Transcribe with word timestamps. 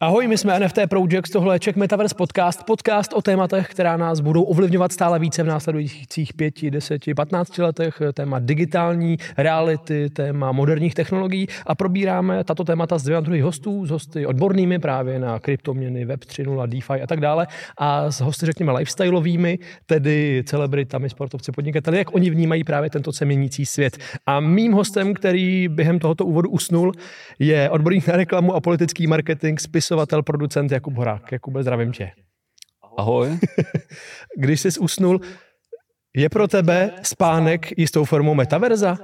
Ahoj, 0.00 0.28
my 0.28 0.38
jsme 0.38 0.60
NFT 0.60 0.78
Project, 0.88 1.30
tohle 1.32 1.54
je 1.54 1.58
Czech 1.58 1.76
Metaverse 1.76 2.14
Podcast, 2.14 2.64
podcast 2.66 3.12
o 3.12 3.22
tématech, 3.22 3.68
která 3.68 3.96
nás 3.96 4.20
budou 4.20 4.42
ovlivňovat 4.42 4.92
stále 4.92 5.18
více 5.18 5.42
v 5.42 5.46
následujících 5.46 6.34
pěti, 6.34 6.70
deseti, 6.70 7.14
patnácti 7.14 7.62
letech, 7.62 8.02
téma 8.14 8.38
digitální 8.38 9.16
reality, 9.36 10.10
téma 10.10 10.52
moderních 10.52 10.94
technologií 10.94 11.46
a 11.66 11.74
probíráme 11.74 12.44
tato 12.44 12.64
témata 12.64 12.98
s 12.98 13.02
dvěma 13.02 13.20
druhy 13.20 13.40
hostů, 13.40 13.86
s 13.86 13.90
hosty 13.90 14.26
odbornými 14.26 14.78
právě 14.78 15.18
na 15.18 15.38
kryptoměny, 15.38 16.04
Web 16.04 16.20
3.0, 16.20 16.66
DeFi 16.66 17.02
a 17.02 17.06
tak 17.06 17.20
dále 17.20 17.46
a 17.78 18.10
s 18.10 18.20
hosty, 18.20 18.46
řekněme, 18.46 18.72
lifestyleovými, 18.72 19.58
tedy 19.86 20.42
celebritami, 20.46 21.10
sportovci, 21.10 21.52
podnikateli, 21.52 21.98
jak 21.98 22.14
oni 22.14 22.30
vnímají 22.30 22.64
právě 22.64 22.90
tento 22.90 23.12
se 23.12 23.24
měnící 23.24 23.66
svět. 23.66 23.98
A 24.26 24.40
mým 24.40 24.72
hostem, 24.72 25.14
který 25.14 25.68
během 25.68 25.98
tohoto 25.98 26.26
úvodu 26.26 26.50
usnul, 26.50 26.92
je 27.38 27.70
odborník 27.70 28.06
na 28.06 28.16
reklamu 28.16 28.54
a 28.54 28.60
politický 28.60 29.06
marketing, 29.06 29.60
spis 29.60 29.83
spisovatel, 29.84 30.22
producent 30.22 30.72
Jakub 30.72 30.96
Horák. 30.96 31.32
Jakube, 31.32 31.62
zdravím 31.62 31.92
tě. 31.92 32.10
Ahoj. 32.98 33.38
Když 34.36 34.60
jsi 34.60 34.80
usnul, 34.80 35.20
je 36.16 36.28
pro 36.28 36.48
tebe 36.48 36.90
spánek 37.02 37.78
jistou 37.78 38.04
formou 38.04 38.34
metaverza? 38.34 38.98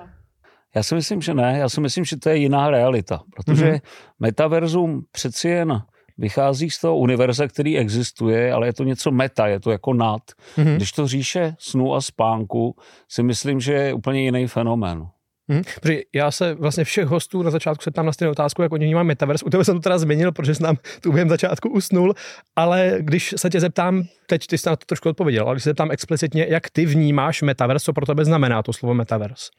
Já 0.74 0.82
si 0.82 0.94
myslím, 0.94 1.22
že 1.22 1.34
ne. 1.34 1.58
Já 1.58 1.68
si 1.68 1.80
myslím, 1.80 2.04
že 2.04 2.16
to 2.16 2.28
je 2.28 2.36
jiná 2.36 2.70
realita, 2.70 3.22
protože 3.36 3.66
mm-hmm. 3.66 3.80
metaverzum 4.20 5.02
přeci 5.12 5.48
jen 5.48 5.82
vychází 6.18 6.70
z 6.70 6.80
toho 6.80 6.96
univerza, 6.96 7.48
který 7.48 7.78
existuje, 7.78 8.52
ale 8.52 8.66
je 8.66 8.72
to 8.72 8.84
něco 8.84 9.10
meta, 9.10 9.46
je 9.46 9.60
to 9.60 9.70
jako 9.70 9.94
nad. 9.94 10.22
Mm-hmm. 10.56 10.76
Když 10.76 10.92
to 10.92 11.08
říše 11.08 11.54
snu 11.58 11.94
a 11.94 12.00
spánku, 12.00 12.76
si 13.08 13.22
myslím, 13.22 13.60
že 13.60 13.72
je 13.72 13.94
úplně 13.94 14.22
jiný 14.22 14.46
fenomén. 14.46 15.06
Hmm, 15.50 15.62
protože 15.80 16.00
já 16.14 16.30
se 16.30 16.54
vlastně 16.54 16.84
všech 16.84 17.06
hostů 17.06 17.42
na 17.42 17.50
začátku 17.50 17.82
se 17.82 17.90
tam 17.90 18.06
na 18.06 18.12
stejnou 18.12 18.32
otázku, 18.32 18.62
jak 18.62 18.72
oni 18.72 18.84
vnímají 18.84 19.06
metaverse. 19.06 19.44
U 19.44 19.50
tebe 19.50 19.64
jsem 19.64 19.74
to 19.74 19.80
teda 19.80 19.98
změnil, 19.98 20.32
protože 20.32 20.54
jsem 20.54 20.64
nám 20.64 20.76
tu 21.00 21.12
během 21.12 21.28
začátku 21.28 21.68
usnul, 21.68 22.14
ale 22.56 22.96
když 23.00 23.34
se 23.36 23.50
tě 23.50 23.60
zeptám, 23.60 24.02
teď 24.26 24.46
ty 24.46 24.58
jsi 24.58 24.68
na 24.68 24.76
to 24.76 24.86
trošku 24.86 25.08
odpověděl, 25.08 25.44
ale 25.44 25.54
když 25.54 25.64
se 25.64 25.70
zeptám 25.70 25.90
explicitně, 25.90 26.46
jak 26.48 26.70
ty 26.70 26.86
vnímáš 26.86 27.42
metaverse, 27.42 27.84
co 27.84 27.92
pro 27.92 28.06
tebe 28.06 28.24
znamená 28.24 28.62
to 28.62 28.72
slovo 28.72 28.94
metaverse? 28.94 29.50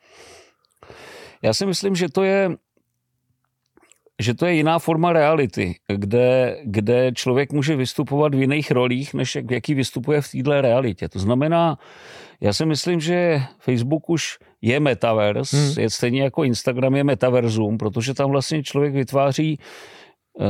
Já 1.44 1.54
si 1.54 1.66
myslím, 1.66 1.96
že 1.96 2.10
to 2.10 2.24
je 2.24 2.50
že 4.20 4.34
to 4.34 4.46
je 4.46 4.54
jiná 4.54 4.80
forma 4.80 5.14
reality, 5.14 5.76
kde, 5.88 6.58
kde 6.64 7.12
člověk 7.16 7.52
může 7.52 7.76
vystupovat 7.76 8.36
v 8.36 8.40
jiných 8.40 8.72
rolích, 8.72 9.14
než 9.14 9.36
jak, 9.36 9.52
jaký 9.52 9.74
vystupuje 9.74 10.22
v 10.22 10.32
této 10.32 10.62
realitě. 10.62 11.10
To 11.10 11.20
znamená, 11.20 11.78
já 12.42 12.54
si 12.54 12.66
myslím, 12.66 13.00
že 13.00 13.42
Facebook 13.60 14.10
už 14.10 14.38
je 14.62 14.80
metaverse, 14.80 15.58
hmm. 15.58 15.74
je 15.80 15.90
stejně 15.90 16.24
jako 16.24 16.44
Instagram 16.44 16.96
je 16.96 17.04
metaverzum, 17.04 17.78
protože 17.78 18.14
tam 18.14 18.32
vlastně 18.32 18.64
člověk 18.64 18.94
vytváří 18.94 19.60
uh, 20.34 20.46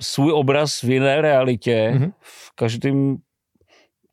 svůj 0.00 0.32
obraz 0.32 0.82
v 0.82 0.90
jiné 0.90 1.22
realitě, 1.22 1.92
hmm. 1.94 2.12
v 2.20 2.54
každém 2.54 3.16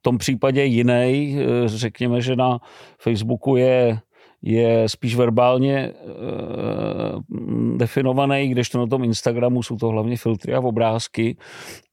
tom 0.02 0.18
případě 0.18 0.64
jiný. 0.64 1.38
Uh, 1.38 1.68
řekněme, 1.68 2.22
že 2.22 2.36
na 2.36 2.60
Facebooku 3.00 3.56
je 3.56 4.00
je 4.44 4.90
spíš 4.90 5.16
verbálně 5.16 5.78
e, 5.78 5.94
definovaný, 7.78 8.48
když 8.48 8.70
to 8.70 8.80
na 8.80 8.88
tom 8.88 9.04
Instagramu 9.04 9.64
jsou 9.64 9.78
to 9.78 9.88
hlavně 9.88 10.18
filtry 10.18 10.54
a 10.54 10.60
obrázky, 10.60 11.38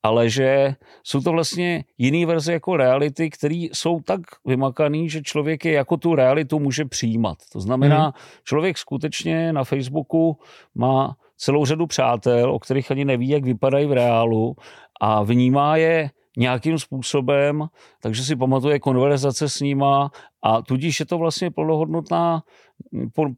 ale 0.02 0.28
že 0.28 0.74
jsou 1.02 1.20
to 1.20 1.32
vlastně 1.32 1.84
jiný 1.98 2.26
verze 2.26 2.52
jako 2.52 2.76
reality, 2.76 3.30
které 3.30 3.66
jsou 3.72 4.00
tak 4.00 4.20
vymakaný, 4.46 5.08
že 5.08 5.22
člověk 5.22 5.64
je 5.64 5.72
jako 5.72 5.96
tu 5.96 6.14
realitu 6.14 6.58
může 6.58 6.84
přijímat. 6.84 7.38
To 7.52 7.60
znamená, 7.60 8.06
mm. 8.06 8.12
člověk 8.44 8.78
skutečně 8.78 9.52
na 9.52 9.64
Facebooku 9.64 10.38
má 10.74 11.16
celou 11.36 11.64
řadu 11.64 11.86
přátel, 11.86 12.54
o 12.54 12.58
kterých 12.58 12.90
ani 12.90 13.04
neví, 13.04 13.28
jak 13.28 13.44
vypadají 13.44 13.86
v 13.86 13.92
reálu 13.92 14.54
a 15.00 15.22
vnímá 15.22 15.76
je 15.76 16.10
nějakým 16.40 16.78
způsobem, 16.78 17.68
takže 18.02 18.24
si 18.24 18.36
pamatuje 18.36 18.78
konverzace 18.78 19.48
s 19.48 19.60
nima 19.60 20.10
a 20.42 20.62
tudíž 20.62 21.00
je 21.00 21.06
to 21.06 21.18
vlastně 21.18 21.50
plnohodnotná, 21.50 22.42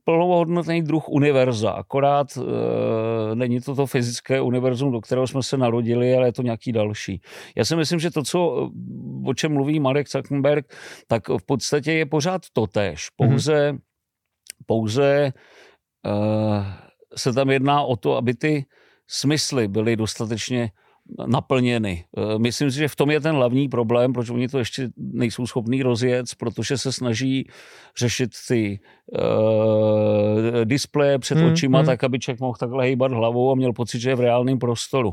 plnohodnotný 0.04 0.82
druh 0.82 1.08
univerza, 1.08 1.70
akorát 1.70 2.26
e, 2.38 2.40
není 3.34 3.60
to 3.60 3.74
to 3.74 3.86
fyzické 3.86 4.40
univerzum, 4.40 4.92
do 4.92 5.00
kterého 5.00 5.26
jsme 5.26 5.42
se 5.42 5.56
narodili, 5.56 6.14
ale 6.14 6.28
je 6.28 6.32
to 6.32 6.42
nějaký 6.42 6.72
další. 6.72 7.20
Já 7.56 7.64
si 7.64 7.76
myslím, 7.76 7.98
že 8.00 8.10
to, 8.10 8.22
co, 8.22 8.70
o 9.26 9.34
čem 9.34 9.52
mluví 9.52 9.80
Marek 9.80 10.08
Zuckerberg, 10.08 10.74
tak 11.06 11.28
v 11.28 11.42
podstatě 11.46 11.92
je 11.92 12.06
pořád 12.06 12.42
totéž, 12.52 13.10
pouze, 13.16 13.72
mm-hmm. 13.72 13.78
pouze 14.66 15.06
e, 15.10 15.32
se 17.16 17.32
tam 17.32 17.50
jedná 17.50 17.82
o 17.82 17.96
to, 17.96 18.16
aby 18.16 18.34
ty 18.34 18.64
smysly 19.06 19.68
byly 19.68 19.96
dostatečně 19.96 20.70
naplněny. 21.26 22.04
Eh, 22.16 22.38
myslím 22.38 22.70
si, 22.70 22.78
že 22.78 22.88
v 22.88 22.96
tom 22.96 23.10
je 23.10 23.20
ten 23.20 23.34
hlavní 23.34 23.68
problém, 23.68 24.12
proč 24.12 24.30
oni 24.30 24.48
to 24.48 24.58
ještě 24.58 24.88
nejsou 24.96 25.46
schopní 25.46 25.82
rozjet, 25.82 26.26
protože 26.38 26.78
se 26.78 26.92
snaží 26.92 27.48
řešit 27.98 28.30
ty 28.48 28.80
uh, 29.12 30.64
displeje 30.64 31.18
před 31.18 31.38
hmm, 31.38 31.52
očima 31.52 31.78
hmm. 31.78 31.86
tak, 31.86 32.04
aby 32.04 32.18
člověk 32.18 32.40
mohl 32.40 32.56
takhle 32.60 32.84
hejbat 32.84 33.12
hlavou 33.12 33.52
a 33.52 33.54
měl 33.54 33.72
pocit, 33.72 34.00
že 34.00 34.10
je 34.10 34.14
v 34.14 34.20
reálném 34.20 34.58
prostoru. 34.58 35.12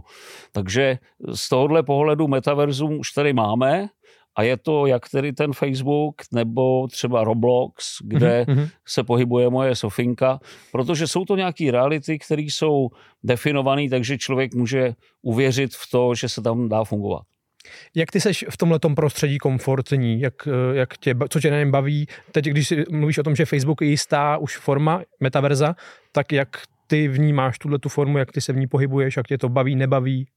Takže 0.52 0.98
z 1.34 1.50
tohohle 1.50 1.84
pohledu 1.84 2.28
metaverzum 2.28 3.00
už 3.00 3.12
tady 3.12 3.34
máme, 3.34 3.90
a 4.40 4.44
je 4.44 4.58
to 4.58 4.86
jak 4.86 5.10
tedy 5.10 5.34
ten 5.34 5.54
Facebook 5.54 6.16
nebo 6.32 6.88
třeba 6.88 7.24
Roblox, 7.24 7.98
kde 8.04 8.44
mm-hmm. 8.44 8.70
se 8.88 9.04
pohybuje 9.04 9.50
moje 9.50 9.76
Sofinka, 9.76 10.40
protože 10.72 11.08
jsou 11.08 11.26
to 11.26 11.36
nějaké 11.36 11.72
reality, 11.72 12.20
které 12.20 12.42
jsou 12.42 12.90
definované, 13.24 13.90
takže 13.90 14.18
člověk 14.18 14.54
může 14.56 14.94
uvěřit 15.22 15.76
v 15.76 15.92
to, 15.92 16.16
že 16.16 16.30
se 16.30 16.42
tam 16.42 16.70
dá 16.70 16.84
fungovat. 16.84 17.22
Jak 17.96 18.12
ty 18.12 18.22
seš 18.22 18.46
v 18.50 18.58
tomhle 18.58 18.80
prostředí 18.96 19.38
komfortní? 19.38 20.22
Jak, 20.22 20.48
jak 20.74 20.98
tě, 20.98 21.16
co 21.30 21.40
tě 21.40 21.52
na 21.52 21.58
něm 21.58 21.72
baví? 21.72 22.08
Teď, 22.32 22.46
když 22.46 22.68
si 22.68 22.84
mluvíš 22.92 23.18
o 23.18 23.24
tom, 23.24 23.36
že 23.36 23.46
Facebook 23.46 23.82
je 23.82 23.88
jistá 23.88 24.38
už 24.38 24.58
forma 24.58 25.02
metaverza, 25.20 25.76
tak 26.12 26.32
jak 26.32 26.50
ty 26.88 27.08
vnímáš 27.08 27.60
tuhle 27.60 27.80
tu 27.80 27.90
formu, 27.90 28.18
jak 28.18 28.32
ty 28.32 28.42
se 28.42 28.54
v 28.54 28.58
ní 28.58 28.68
pohybuješ, 28.68 29.18
jak 29.18 29.28
tě 29.28 29.38
to 29.38 29.50
baví, 29.50 29.76
nebaví? 29.76 30.28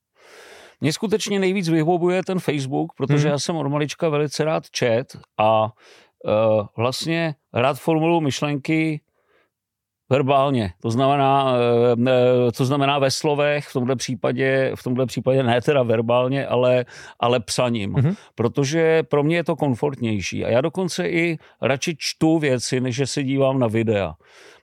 Mě 0.82 0.92
skutečně 0.92 1.38
nejvíc 1.38 1.68
vyhovuje 1.68 2.22
ten 2.22 2.38
Facebook, 2.38 2.92
protože 2.96 3.22
hmm. 3.22 3.32
já 3.32 3.38
jsem 3.38 3.56
od 3.56 3.68
malička 3.68 4.08
velice 4.08 4.44
rád 4.44 4.70
čet 4.70 5.16
a 5.38 5.64
uh, 5.64 6.66
vlastně 6.76 7.34
rád 7.52 7.78
formulu 7.78 8.20
myšlenky 8.20 9.00
verbálně. 10.10 10.72
To 10.82 10.90
znamená, 10.90 11.54
to 12.56 12.64
znamená 12.64 12.98
ve 12.98 13.10
slovech, 13.10 13.68
v 13.68 13.72
tomhle 13.72 13.96
případě, 13.96 14.72
v 14.74 14.82
tomhle 14.82 15.06
případě 15.06 15.42
ne 15.42 15.60
teda 15.60 15.82
verbálně, 15.82 16.46
ale, 16.46 16.84
ale 17.20 17.40
psaním. 17.40 17.92
Mm-hmm. 17.92 18.16
Protože 18.34 19.02
pro 19.02 19.22
mě 19.22 19.36
je 19.36 19.44
to 19.44 19.56
komfortnější. 19.56 20.44
A 20.44 20.48
já 20.48 20.60
dokonce 20.60 21.08
i 21.08 21.38
radši 21.62 21.96
čtu 21.98 22.38
věci, 22.38 22.80
než 22.80 22.96
že 22.96 23.06
se 23.06 23.22
dívám 23.22 23.58
na 23.58 23.66
videa. 23.66 24.14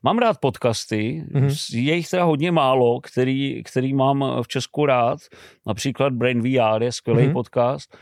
Mám 0.04 0.18
rád 0.18 0.38
podcasty, 0.40 1.24
mm-hmm. 1.32 1.78
je 1.78 1.96
jich 1.96 2.10
teda 2.10 2.24
hodně 2.24 2.52
málo, 2.52 3.02
který, 3.02 3.64
který 3.64 3.94
mám 3.94 4.26
v 4.42 4.48
Česku 4.48 4.86
rád. 4.86 5.20
Například 5.68 6.14
Brain 6.14 6.42
VR 6.42 6.84
je 6.84 6.92
skvělý 6.92 7.24
mm-hmm. 7.24 7.34
podcast. 7.34 7.98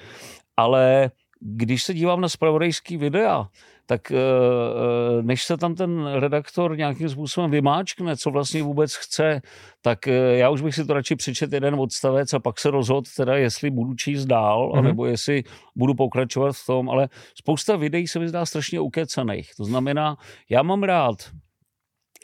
Ale 0.57 1.11
když 1.39 1.83
se 1.83 1.93
dívám 1.93 2.21
na 2.21 2.29
spravodajský 2.29 2.97
videa, 2.97 3.47
tak 3.89 4.11
eh, 4.11 4.15
eh, 4.17 5.23
než 5.23 5.43
se 5.43 5.57
tam 5.57 5.75
ten 5.75 6.05
redaktor 6.05 6.77
nějakým 6.77 7.09
způsobem 7.09 7.51
vymáčkne, 7.51 8.17
co 8.17 8.31
vlastně 8.31 8.63
vůbec 8.63 8.95
chce, 8.95 9.41
tak 9.81 10.07
eh, 10.07 10.37
já 10.37 10.49
už 10.49 10.61
bych 10.61 10.75
si 10.75 10.85
to 10.85 10.93
radši 10.93 11.15
přečet 11.15 11.53
jeden 11.53 11.75
odstavec 11.75 12.33
a 12.33 12.39
pak 12.39 12.59
se 12.59 12.71
rozhod 12.71 13.05
teda, 13.17 13.35
jestli 13.35 13.71
budu 13.71 13.95
číst 13.95 14.25
dál, 14.25 14.69
mm-hmm. 14.69 14.77
anebo 14.77 15.05
jestli 15.05 15.43
budu 15.75 15.93
pokračovat 15.93 16.55
v 16.55 16.65
tom, 16.65 16.89
ale 16.89 17.09
spousta 17.35 17.75
videí 17.75 18.07
se 18.07 18.19
mi 18.19 18.29
zdá 18.29 18.45
strašně 18.45 18.79
ukecaných. 18.79 19.55
To 19.57 19.63
znamená, 19.63 20.15
já 20.49 20.63
mám 20.63 20.83
rád 20.83 21.15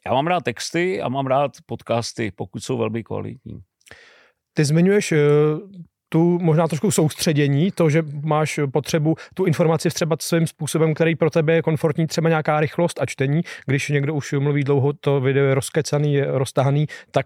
já 0.05 0.13
mám 0.13 0.27
rád 0.27 0.43
texty 0.43 1.01
a 1.01 1.09
mám 1.09 1.27
rád 1.27 1.51
podcasty, 1.65 2.31
pokud 2.35 2.63
jsou 2.63 2.77
velmi 2.77 3.03
kvalitní. 3.03 3.59
Ty 4.53 4.65
zmiňuješ 4.65 5.13
tu 6.13 6.39
možná 6.41 6.67
trošku 6.67 6.91
soustředění, 6.91 7.71
to, 7.71 7.89
že 7.89 8.03
máš 8.23 8.59
potřebu 8.71 9.15
tu 9.33 9.45
informaci 9.45 9.89
třeba 9.89 10.15
svým 10.19 10.47
způsobem, 10.47 10.93
který 10.93 11.15
pro 11.15 11.29
tebe 11.29 11.53
je 11.53 11.61
komfortní, 11.61 12.07
třeba 12.07 12.29
nějaká 12.29 12.59
rychlost 12.59 13.01
a 13.01 13.05
čtení, 13.05 13.41
když 13.65 13.89
někdo 13.89 14.13
už 14.13 14.33
mluví 14.33 14.63
dlouho, 14.63 14.93
to 14.93 15.21
video 15.21 15.45
je 15.45 15.55
rozkecaný, 15.55 16.13
je 16.13 16.25
roztahaný, 16.29 16.87
tak 17.11 17.25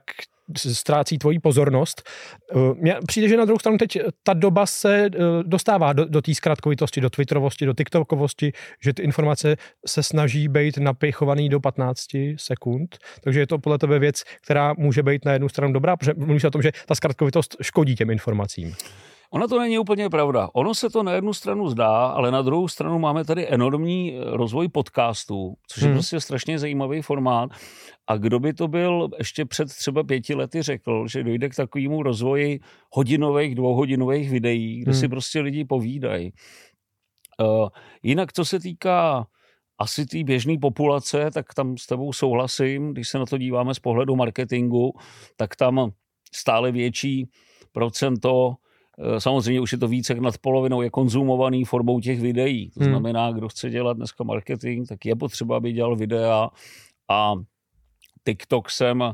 ztrácí 0.57 1.17
tvoji 1.17 1.39
pozornost. 1.39 2.09
Eh, 2.51 2.55
mně 2.75 2.95
přijde, 3.07 3.27
že 3.27 3.37
na 3.37 3.45
druhou 3.45 3.59
stranu 3.59 3.77
teď 3.77 3.97
ta 4.23 4.33
doba 4.33 4.65
se 4.65 5.05
eh, 5.05 5.09
dostává 5.43 5.93
do, 5.93 6.05
do 6.05 6.21
té 6.21 6.35
zkratkovitosti, 6.35 7.01
do 7.01 7.09
twitterovosti, 7.09 7.65
do 7.65 7.73
tiktokovosti, 7.73 8.51
že 8.83 8.93
ty 8.93 9.01
informace 9.01 9.55
se 9.87 10.03
snaží 10.03 10.47
být 10.47 10.77
napichovaný 10.77 11.49
do 11.49 11.59
15 11.59 12.05
sekund, 12.35 12.97
takže 13.21 13.39
je 13.39 13.47
to 13.47 13.59
podle 13.59 13.77
tebe 13.77 13.99
věc, 13.99 14.23
která 14.41 14.73
může 14.77 15.03
být 15.03 15.25
na 15.25 15.33
jednu 15.33 15.49
stranu 15.49 15.73
dobrá, 15.73 15.97
protože 15.97 16.13
mluvíš 16.17 16.43
o 16.43 16.51
tom, 16.51 16.61
že 16.61 16.71
ta 16.85 16.95
zkratkovitost 16.95 17.55
škodí 17.61 17.95
těm 17.95 18.09
informacím. 18.09 18.75
Ona 19.31 19.47
to 19.47 19.59
není 19.59 19.79
úplně 19.79 20.09
pravda. 20.09 20.49
Ono 20.53 20.75
se 20.75 20.89
to 20.89 21.03
na 21.03 21.11
jednu 21.11 21.33
stranu 21.33 21.69
zdá, 21.69 22.05
ale 22.05 22.31
na 22.31 22.41
druhou 22.41 22.67
stranu 22.67 22.99
máme 22.99 23.25
tady 23.25 23.47
enormní 23.47 24.17
rozvoj 24.23 24.67
podcastů, 24.67 25.53
což 25.67 25.81
je 25.81 25.87
hmm. 25.87 25.97
prostě 25.97 26.19
strašně 26.19 26.59
zajímavý 26.59 27.01
formát. 27.01 27.49
A 28.07 28.17
kdo 28.17 28.39
by 28.39 28.53
to 28.53 28.67
byl 28.67 29.09
ještě 29.17 29.45
před 29.45 29.67
třeba 29.67 30.03
pěti 30.03 30.35
lety 30.35 30.61
řekl, 30.61 31.07
že 31.07 31.23
dojde 31.23 31.49
k 31.49 31.55
takovému 31.55 32.03
rozvoji 32.03 32.59
hodinových, 32.93 33.55
dvouhodinových 33.55 34.29
videí, 34.29 34.79
kde 34.79 34.91
hmm. 34.91 34.99
si 34.99 35.07
prostě 35.07 35.39
lidi 35.41 35.65
povídají. 35.65 36.31
Uh, 37.41 37.67
jinak, 38.03 38.33
co 38.33 38.45
se 38.45 38.59
týká 38.59 39.27
asi 39.79 40.05
té 40.05 40.23
běžné 40.23 40.57
populace, 40.61 41.31
tak 41.31 41.53
tam 41.53 41.77
s 41.77 41.85
tebou 41.85 42.13
souhlasím, 42.13 42.93
když 42.93 43.07
se 43.07 43.19
na 43.19 43.25
to 43.25 43.37
díváme 43.37 43.73
z 43.73 43.79
pohledu 43.79 44.15
marketingu, 44.15 44.93
tak 45.37 45.55
tam 45.55 45.91
stále 46.33 46.71
větší 46.71 47.29
procento 47.71 48.55
Eh, 48.55 48.66
samozřejmě 49.17 49.61
už 49.61 49.71
je 49.71 49.77
to 49.77 49.87
více 49.87 50.13
jak 50.13 50.21
nad 50.21 50.37
polovinou, 50.37 50.81
je 50.81 50.89
konzumovaný 50.89 51.65
formou 51.65 51.99
těch 51.99 52.21
videí. 52.21 52.69
To 52.69 52.79
hmm. 52.79 52.89
znamená, 52.89 53.31
kdo 53.31 53.49
chce 53.49 53.69
dělat 53.69 53.97
dneska 53.97 54.23
marketing, 54.23 54.87
tak 54.87 55.05
je 55.05 55.15
potřeba, 55.15 55.57
aby 55.57 55.73
dělal 55.73 55.95
videa 55.95 56.49
a 57.09 57.33
TikTok 58.25 58.69
jsem 58.69 59.13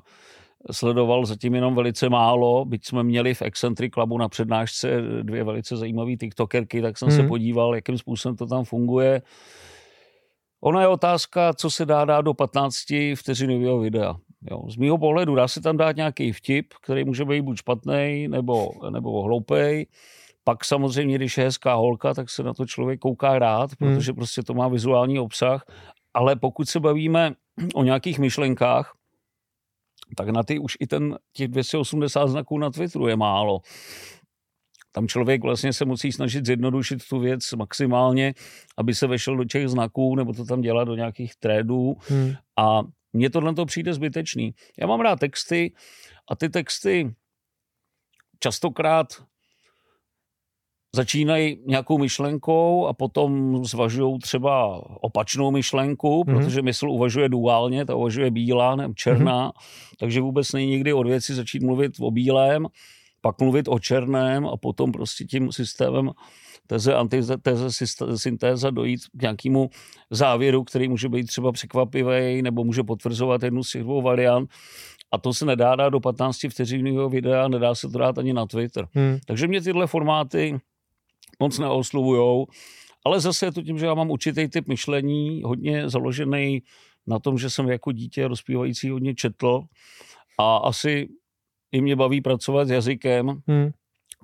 sledoval 0.72 1.26
zatím 1.26 1.56
jenom 1.56 1.76
velice 1.76 2.10
málo, 2.10 2.66
byť 2.66 2.86
jsme 2.86 3.04
měli 3.04 3.34
v 3.34 3.42
Eccentric 3.42 3.94
Clubu 3.94 4.18
na 4.18 4.30
přednášce 4.30 5.02
dvě 5.22 5.44
velice 5.44 5.78
zajímavé 5.78 6.16
TikTokerky, 6.16 6.82
tak 6.82 6.98
jsem 6.98 7.08
hmm. 7.08 7.18
se 7.18 7.28
podíval, 7.28 7.76
jakým 7.76 7.98
způsobem 7.98 8.36
to 8.36 8.46
tam 8.46 8.64
funguje. 8.64 9.22
Ona 10.62 10.82
je 10.82 10.88
otázka, 10.88 11.54
co 11.54 11.70
se 11.70 11.86
dá 11.86 12.06
dát 12.06 12.22
do 12.22 12.34
15 12.34 12.78
vteřinového 13.16 13.80
videa. 13.80 14.16
Jo, 14.52 14.64
z 14.70 14.78
mého 14.78 14.98
pohledu 14.98 15.36
dá 15.36 15.48
se 15.48 15.62
tam 15.62 15.78
dát 15.78 15.96
nějaký 15.96 16.32
vtip, 16.32 16.74
který 16.82 17.04
může 17.04 17.26
být 17.26 17.42
buď 17.42 17.58
špatný 17.58 18.28
nebo, 18.28 18.72
nebo 18.90 19.22
hloupej. 19.22 19.88
Pak 20.44 20.66
samozřejmě, 20.66 21.16
když 21.16 21.38
je 21.38 21.44
hezká 21.44 21.74
holka, 21.74 22.14
tak 22.14 22.30
se 22.30 22.44
na 22.44 22.54
to 22.54 22.66
člověk 22.66 23.00
kouká 23.00 23.40
rád, 23.40 23.70
hmm. 23.80 23.96
protože 23.96 24.14
prostě 24.14 24.44
to 24.44 24.54
má 24.54 24.68
vizuální 24.68 25.20
obsah. 25.20 25.66
Ale 26.14 26.36
pokud 26.36 26.70
se 26.70 26.80
bavíme 26.80 27.34
o 27.76 27.84
nějakých 27.84 28.20
myšlenkách, 28.20 28.94
tak 30.18 30.30
na 30.30 30.44
ty 30.44 30.60
už 30.60 30.78
i 30.80 30.88
ten 30.88 31.18
těch 31.34 31.48
280 31.48 32.28
znaků 32.28 32.58
na 32.58 32.70
Twitteru 32.70 33.08
je 33.08 33.16
málo. 33.16 33.62
Tam 34.92 35.08
člověk 35.08 35.44
vlastně 35.44 35.74
se 35.74 35.86
musí 35.86 36.12
snažit 36.12 36.46
zjednodušit 36.46 37.08
tu 37.10 37.20
věc 37.20 37.52
maximálně, 37.54 38.34
aby 38.78 38.96
se 38.96 39.08
vešel 39.08 39.38
do 39.38 39.46
těch 39.46 39.70
znaků, 39.70 40.16
nebo 40.16 40.34
to 40.34 40.46
tam 40.46 40.62
dělat 40.62 40.84
do 40.84 40.96
nějakých 40.96 41.36
trédů. 41.36 41.98
Hmm. 42.08 42.34
A 42.58 42.84
mně 43.14 43.30
tohle 43.30 43.54
to 43.54 43.66
přijde 43.66 43.94
zbytečný. 43.94 44.54
Já 44.80 44.88
mám 44.88 45.00
rád 45.00 45.20
texty 45.20 45.74
a 46.30 46.36
ty 46.36 46.50
texty 46.50 47.16
častokrát 48.40 49.08
začínají 50.96 51.64
nějakou 51.68 51.98
myšlenkou 51.98 52.88
a 52.88 52.94
potom 52.94 53.66
zvažují 53.66 54.20
třeba 54.20 54.82
opačnou 55.02 55.52
myšlenku, 55.52 56.24
mm-hmm. 56.24 56.38
protože 56.38 56.62
mysl 56.62 56.90
uvažuje 56.90 57.30
duálně, 57.30 57.86
ta 57.86 57.96
uvažuje 57.96 58.32
bílá 58.32 58.76
nebo 58.76 58.94
černá, 58.94 59.50
mm-hmm. 59.50 59.96
takže 60.00 60.22
vůbec 60.22 60.52
není 60.52 60.68
nikdy 60.68 60.94
od 60.94 61.08
věci 61.08 61.36
začít 61.36 61.64
mluvit 61.64 61.92
o 62.00 62.12
bílém, 62.12 62.68
pak 63.22 63.42
mluvit 63.42 63.68
o 63.68 63.80
černém 63.80 64.48
a 64.48 64.58
potom 64.58 64.92
prostě 64.92 65.26
tím 65.26 65.52
systémem 65.52 66.12
teze, 66.74 66.96
antiteze, 66.96 67.70
syntéza 68.16 68.70
dojít 68.70 69.02
k 69.18 69.22
nějakému 69.22 69.70
závěru, 70.10 70.64
který 70.64 70.88
může 70.88 71.10
být 71.10 71.28
třeba 71.28 71.52
překvapivý 71.52 72.42
nebo 72.42 72.64
může 72.64 72.84
potvrzovat 72.84 73.44
jednu 73.44 73.64
z 73.64 73.72
těch 73.72 73.82
dvou 73.82 74.02
variant. 74.02 74.50
A 75.12 75.18
to 75.18 75.34
se 75.34 75.46
nedá 75.46 75.76
dát 75.76 75.90
do 75.90 76.00
15 76.00 76.38
vteřinového 76.50 77.10
videa, 77.10 77.48
nedá 77.48 77.76
se 77.76 77.90
to 77.90 77.98
dát 77.98 78.18
ani 78.18 78.34
na 78.34 78.46
Twitter. 78.46 78.88
Hmm. 78.94 79.18
Takže 79.26 79.48
mě 79.48 79.62
tyhle 79.62 79.88
formáty 79.88 80.60
moc 81.40 81.60
neoslovujou, 81.60 82.46
ale 83.06 83.20
zase 83.20 83.46
je 83.46 83.52
to 83.52 83.62
tím, 83.62 83.78
že 83.78 83.86
já 83.86 83.94
mám 83.94 84.10
určitý 84.10 84.48
typ 84.48 84.68
myšlení, 84.68 85.42
hodně 85.44 85.90
založený 85.90 86.62
na 87.08 87.20
tom, 87.20 87.38
že 87.38 87.50
jsem 87.50 87.70
jako 87.70 87.92
dítě 87.92 88.28
rozpívající 88.28 88.90
hodně 88.90 89.16
četl 89.16 89.62
a 90.40 90.58
asi 90.58 91.10
i 91.72 91.82
mě 91.82 91.96
baví 91.96 92.22
pracovat 92.22 92.68
s 92.68 92.72
jazykem, 92.72 93.42
hmm. 93.48 93.72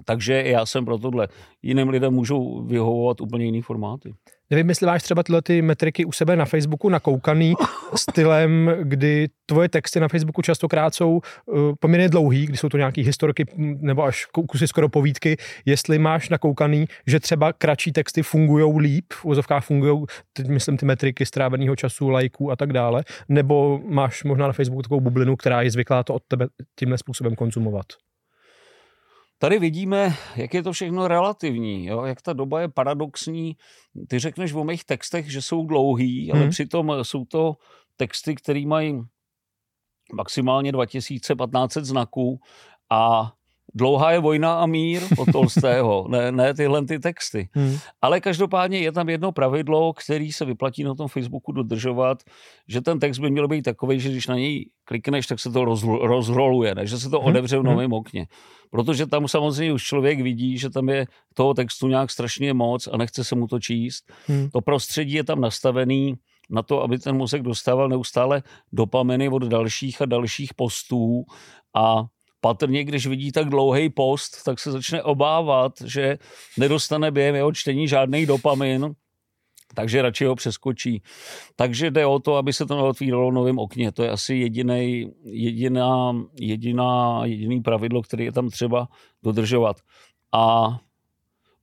Takže 0.05 0.43
já 0.45 0.65
jsem 0.65 0.85
pro 0.85 0.97
tohle. 0.97 1.27
Jiným 1.61 1.89
lidem 1.89 2.13
můžou 2.13 2.65
vyhovovat 2.65 3.21
úplně 3.21 3.45
jiný 3.45 3.61
formáty. 3.61 4.13
Nevím, 4.51 4.69
jestli 4.69 4.85
máš 4.85 5.03
třeba 5.03 5.23
tyhle 5.23 5.41
ty 5.41 5.61
metriky 5.61 6.05
u 6.05 6.11
sebe 6.11 6.35
na 6.35 6.45
Facebooku 6.45 6.89
nakoukaný 6.89 7.53
stylem, 7.95 8.71
kdy 8.81 9.27
tvoje 9.45 9.69
texty 9.69 9.99
na 9.99 10.07
Facebooku 10.07 10.41
častokrát 10.41 10.95
jsou 10.95 11.11
uh, 11.45 11.73
poměrně 11.79 12.09
dlouhý, 12.09 12.45
kdy 12.45 12.57
jsou 12.57 12.69
to 12.69 12.77
nějaké 12.77 13.01
historky 13.01 13.45
nebo 13.57 14.03
až 14.03 14.25
kusy 14.25 14.67
skoro 14.67 14.89
povídky, 14.89 15.37
jestli 15.65 15.99
máš 15.99 16.29
nakoukaný, 16.29 16.85
že 17.07 17.19
třeba 17.19 17.53
kratší 17.53 17.91
texty 17.91 18.23
fungují 18.23 18.79
líp, 18.79 19.05
v 19.13 19.25
úzovkách 19.25 19.65
fungují, 19.65 20.05
teď 20.33 20.47
myslím 20.47 20.77
ty 20.77 20.85
metriky 20.85 21.25
stráveného 21.25 21.75
času, 21.75 22.09
lajků 22.09 22.51
a 22.51 22.55
tak 22.55 22.73
dále, 22.73 23.03
nebo 23.29 23.79
máš 23.85 24.23
možná 24.23 24.47
na 24.47 24.53
Facebooku 24.53 24.81
takovou 24.81 25.01
bublinu, 25.01 25.35
která 25.35 25.61
je 25.61 25.71
zvyklá 25.71 26.03
to 26.03 26.13
od 26.13 26.23
tebe 26.27 26.47
tímhle 26.79 26.97
způsobem 26.97 27.35
konzumovat? 27.35 27.85
Tady 29.41 29.59
vidíme, 29.59 30.15
jak 30.35 30.53
je 30.53 30.63
to 30.63 30.71
všechno 30.71 31.07
relativní, 31.07 31.85
jo? 31.85 32.05
jak 32.05 32.21
ta 32.21 32.33
doba 32.33 32.61
je 32.61 32.67
paradoxní. 32.67 33.55
Ty 34.07 34.19
řekneš 34.19 34.53
o 34.53 34.63
mých 34.63 34.85
textech, 34.85 35.31
že 35.31 35.41
jsou 35.41 35.65
dlouhý, 35.65 36.31
ale 36.31 36.41
hmm. 36.41 36.49
přitom 36.49 36.93
jsou 37.01 37.25
to 37.25 37.57
texty, 37.95 38.35
které 38.35 38.65
mají 38.65 39.01
maximálně 40.13 40.71
2500 40.71 41.85
znaků 41.85 42.39
a 42.89 43.33
Dlouhá 43.73 44.11
je 44.11 44.19
vojna 44.19 44.53
a 44.53 44.65
mír 44.65 45.01
od 45.17 45.31
Tolstého, 45.31 46.05
ne, 46.09 46.31
ne 46.31 46.53
tyhle 46.53 46.85
ty 46.85 46.99
texty. 46.99 47.49
Hmm. 47.53 47.77
Ale 48.01 48.21
každopádně 48.21 48.79
je 48.79 48.91
tam 48.91 49.09
jedno 49.09 49.31
pravidlo, 49.31 49.93
který 49.93 50.31
se 50.31 50.45
vyplatí 50.45 50.83
na 50.83 50.95
tom 50.95 51.07
Facebooku 51.07 51.51
dodržovat, 51.51 52.23
že 52.67 52.81
ten 52.81 52.99
text 52.99 53.19
by 53.19 53.31
měl 53.31 53.47
být 53.47 53.61
takový, 53.61 53.99
že 53.99 54.09
když 54.09 54.27
na 54.27 54.35
něj 54.35 54.69
klikneš, 54.83 55.27
tak 55.27 55.39
se 55.39 55.51
to 55.51 55.65
roz, 55.65 55.83
rozroluje, 56.01 56.75
ne? 56.75 56.87
že 56.87 56.99
se 56.99 57.09
to 57.09 57.19
hmm. 57.19 57.27
odevře 57.27 57.57
v 57.57 57.59
hmm. 57.59 57.69
novém 57.69 57.93
okně. 57.93 58.27
Protože 58.71 59.05
tam 59.05 59.27
samozřejmě 59.27 59.73
už 59.73 59.83
člověk 59.83 60.21
vidí, 60.21 60.57
že 60.57 60.69
tam 60.69 60.89
je 60.89 61.05
toho 61.33 61.53
textu 61.53 61.87
nějak 61.87 62.11
strašně 62.11 62.53
moc 62.53 62.87
a 62.87 62.97
nechce 62.97 63.23
se 63.23 63.35
mu 63.35 63.47
to 63.47 63.59
číst. 63.59 64.11
Hmm. 64.27 64.49
To 64.49 64.61
prostředí 64.61 65.13
je 65.13 65.23
tam 65.23 65.41
nastavený 65.41 66.15
na 66.49 66.63
to, 66.63 66.81
aby 66.81 66.97
ten 66.97 67.17
mozek 67.17 67.41
dostával 67.41 67.89
neustále 67.89 68.43
dopameny 68.73 69.29
od 69.29 69.43
dalších 69.43 70.01
a 70.01 70.05
dalších 70.05 70.53
postů 70.53 71.23
a 71.75 72.05
patrně, 72.41 72.83
když 72.83 73.07
vidí 73.07 73.31
tak 73.31 73.49
dlouhý 73.49 73.89
post, 73.89 74.43
tak 74.43 74.59
se 74.59 74.71
začne 74.71 75.03
obávat, 75.03 75.73
že 75.85 76.17
nedostane 76.57 77.11
během 77.11 77.35
jeho 77.35 77.51
čtení 77.51 77.87
žádný 77.87 78.25
dopamin, 78.25 78.93
takže 79.73 80.01
radši 80.01 80.25
ho 80.25 80.35
přeskočí. 80.35 81.01
Takže 81.55 81.91
jde 81.91 82.05
o 82.05 82.19
to, 82.19 82.35
aby 82.35 82.53
se 82.53 82.65
to 82.65 82.75
neotvíralo 82.75 83.31
v 83.31 83.33
novém 83.33 83.59
okně. 83.59 83.91
To 83.91 84.03
je 84.03 84.09
asi 84.09 84.35
jediný, 84.35 85.11
jediná, 85.23 86.15
jediná, 86.39 87.21
jediný 87.25 87.61
pravidlo, 87.61 88.01
které 88.01 88.23
je 88.23 88.31
tam 88.31 88.49
třeba 88.49 88.87
dodržovat. 89.23 89.77
A 90.31 90.77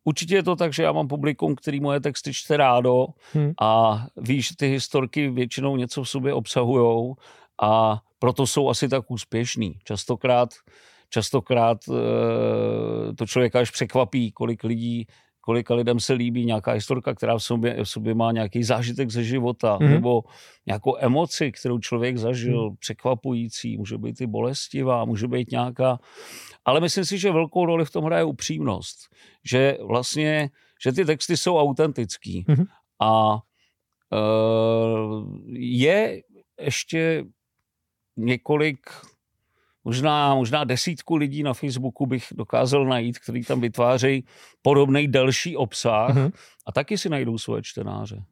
Určitě 0.09 0.35
je 0.35 0.43
to 0.43 0.57
tak, 0.57 0.73
že 0.73 0.83
já 0.83 0.93
mám 0.93 1.09
publikum, 1.09 1.55
který 1.55 1.81
moje 1.81 2.01
texty 2.01 2.35
čte 2.35 2.57
rádo 2.57 3.07
hmm. 3.33 3.53
a 3.61 4.03
víš, 4.17 4.49
ty 4.57 4.69
historky 4.69 5.31
většinou 5.31 5.77
něco 5.77 6.03
v 6.03 6.09
sobě 6.09 6.33
obsahujou 6.33 7.17
a 7.63 8.03
proto 8.19 8.47
jsou 8.47 8.69
asi 8.69 8.89
tak 8.89 9.11
úspěšný. 9.11 9.79
Častokrát, 9.85 10.49
častokrát 11.09 11.79
eh, 11.89 13.15
to 13.15 13.27
člověka 13.27 13.61
až 13.61 13.71
překvapí, 13.71 14.33
kolik 14.33 14.65
lidí 14.65 15.07
kolika 15.47 15.75
lidem 15.75 16.01
se 16.01 16.13
líbí 16.13 16.45
nějaká 16.45 16.73
historka, 16.73 17.15
která 17.15 17.39
v 17.39 17.43
sobě, 17.43 17.85
v 17.85 17.89
sobě 17.89 18.15
má 18.15 18.33
nějaký 18.33 18.65
zážitek 18.65 19.11
ze 19.11 19.25
života, 19.25 19.79
mm-hmm. 19.79 19.91
nebo 19.91 20.25
nějakou 20.67 20.97
emoci, 20.99 21.53
kterou 21.53 21.79
člověk 21.79 22.19
zažil, 22.19 22.71
mm. 22.71 22.77
překvapující, 22.77 23.77
může 23.77 23.99
být 23.99 24.21
i 24.21 24.27
bolestivá, 24.27 25.05
může 25.05 25.29
být 25.29 25.51
nějaká. 25.51 25.99
Ale 26.65 26.81
myslím 26.81 27.05
si, 27.05 27.19
že 27.19 27.33
velkou 27.33 27.67
roli 27.67 27.85
v 27.85 27.91
tom 27.91 28.05
hraje 28.05 28.25
upřímnost. 28.25 28.97
Že 29.45 29.79
vlastně, 29.87 30.51
že 30.83 30.93
ty 30.93 31.05
texty 31.05 31.37
jsou 31.37 31.59
autentický. 31.59 32.45
Mm-hmm. 32.49 32.67
A 33.01 33.35
uh, 33.35 33.41
je 35.59 36.23
ještě 36.61 37.25
několik, 38.17 38.81
možná, 39.85 40.35
možná 40.35 40.65
desítku 40.65 41.17
lidí 41.17 41.43
na 41.43 41.55
Facebooku 41.55 42.07
bych 42.07 42.25
dokázal 42.33 42.87
najít, 42.87 43.19
kteří 43.19 43.43
tam 43.43 43.61
vytvářejí 43.61 44.25
podobný 44.63 45.09
delší 45.09 45.57
obsah 45.57 46.17
mm-hmm. 46.17 46.33
a 46.67 46.73
taky 46.73 46.99
si 46.99 47.09
najdou 47.09 47.39
svoje 47.39 47.63
čtenáře. 47.63 48.23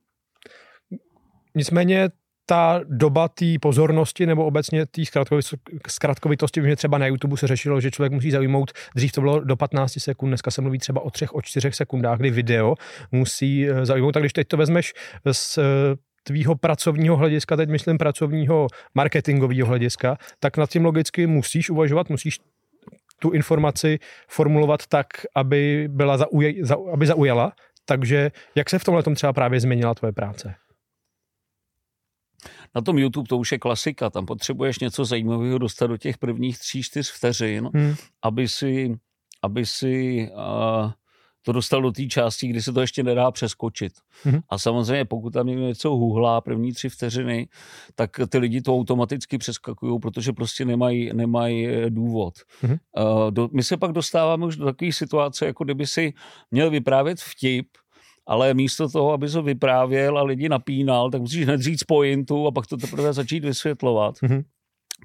Nicméně 1.55 2.09
ta 2.47 2.81
doba 2.85 3.29
té 3.29 3.45
pozornosti 3.61 4.27
nebo 4.27 4.45
obecně 4.45 4.87
té 4.87 5.03
zkratkovitosti, 5.89 6.63
že 6.63 6.77
třeba 6.77 6.99
na 6.99 7.07
YouTube 7.07 7.37
se 7.37 7.47
řešilo, 7.47 7.81
že 7.81 7.91
člověk 7.91 8.13
musí 8.13 8.31
zaujmout, 8.31 8.73
dřív 8.97 9.13
to 9.13 9.21
bylo 9.21 9.41
do 9.41 9.57
15 9.57 9.93
sekund, 9.99 10.31
dneska 10.31 10.51
se 10.51 10.63
mluví 10.63 10.79
třeba 10.79 11.01
o 11.01 11.11
třech, 11.11 11.35
o 11.35 11.43
čtyřech 11.43 11.75
sekundách, 11.75 12.19
kdy 12.19 12.31
video 12.31 12.75
musí 13.13 13.69
eh, 13.69 13.87
zaujmout, 13.87 14.15
tak 14.15 14.23
když 14.23 14.33
teď 14.33 14.49
to 14.49 14.57
vezmeš 14.57 14.93
s 15.33 15.59
tvýho 16.25 16.57
pracovního 16.57 17.17
hlediska, 17.17 17.57
teď 17.57 17.69
myslím 17.69 17.99
pracovního 17.99 18.67
marketingového 18.95 19.69
hlediska, 19.69 20.17
tak 20.41 20.57
nad 20.57 20.71
tím 20.71 20.85
logicky 20.85 21.27
musíš 21.27 21.71
uvažovat, 21.71 22.11
musíš 22.11 22.41
tu 23.19 23.31
informaci 23.31 23.99
formulovat 24.29 24.87
tak, 24.87 25.07
aby, 25.35 25.89
byla 25.91 26.19
zauj, 26.19 26.61
za, 26.63 26.77
aby 26.93 27.07
zaujala. 27.07 27.53
Takže 27.85 28.31
jak 28.55 28.71
se 28.71 28.79
v 28.79 28.85
tomhle 28.85 29.03
tom 29.03 29.15
třeba 29.15 29.33
právě 29.33 29.61
změnila 29.61 29.95
tvoje 29.95 30.13
práce? 30.13 30.55
Na 32.75 32.81
tom 32.81 32.99
YouTube 32.99 33.29
to 33.29 33.39
už 33.39 33.53
je 33.53 33.59
klasika, 33.59 34.11
tam 34.11 34.27
potřebuješ 34.27 34.79
něco 34.79 35.05
zajímavého 35.05 35.59
dostat 35.59 35.87
do 35.87 35.97
těch 35.97 36.19
prvních 36.19 36.59
tří, 36.59 36.83
čtyř 36.83 37.13
vteřin, 37.13 37.71
hmm. 37.75 37.95
aby 38.23 38.49
si, 38.49 38.95
aby 39.43 39.67
si 39.67 40.29
uh, 40.33 40.93
to 41.45 41.53
dostal 41.53 41.83
do 41.83 41.93
té 41.93 42.07
části, 42.07 42.49
kdy 42.49 42.63
se 42.63 42.73
to 42.73 42.81
ještě 42.81 43.03
nedá 43.03 43.31
přeskočit. 43.31 43.93
Mm-hmm. 44.25 44.41
A 44.49 44.59
samozřejmě, 44.59 45.05
pokud 45.05 45.31
tam 45.31 45.47
někdo 45.47 45.63
něco 45.63 45.91
huhlá 45.91 46.41
první 46.41 46.73
tři 46.73 46.89
vteřiny, 46.89 47.49
tak 47.95 48.11
ty 48.29 48.39
lidi 48.39 48.63
to 48.63 48.75
automaticky 48.75 49.39
přeskakují, 49.39 50.01
protože 50.01 50.33
prostě 50.33 50.65
nemají, 50.65 51.11
nemají 51.13 51.67
eh, 51.67 51.91
důvod. 51.91 52.35
Mm-hmm. 52.63 52.79
Uh, 52.99 53.31
do, 53.31 53.49
my 53.53 53.63
se 53.63 53.77
pak 53.77 53.93
dostáváme 53.93 54.47
už 54.47 54.57
do 54.57 54.65
takové 54.65 54.93
situace, 54.93 55.47
jako 55.47 55.65
kdyby 55.65 55.87
si 55.87 56.13
měl 56.51 56.71
vyprávět 56.71 57.21
vtip, 57.21 57.69
ale 58.27 58.55
místo 58.55 58.89
toho, 58.89 59.13
aby 59.13 59.29
to 59.29 59.43
vyprávěl 59.43 60.19
a 60.19 60.23
lidi 60.23 60.49
napínal, 60.49 61.11
tak 61.11 61.21
musíš 61.21 61.45
hned 61.45 61.61
říct 61.61 61.85
pointu 61.85 62.47
a 62.47 62.51
pak 62.51 62.67
to 62.67 62.77
teprve 62.77 63.13
začít 63.13 63.45
vysvětlovat. 63.45 64.15
Mm-hmm. 64.15 64.45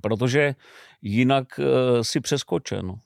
Protože 0.02 0.56
jinak 1.02 1.60
uh, 1.60 1.66
si 2.02 2.20
přeskočen. 2.20 3.00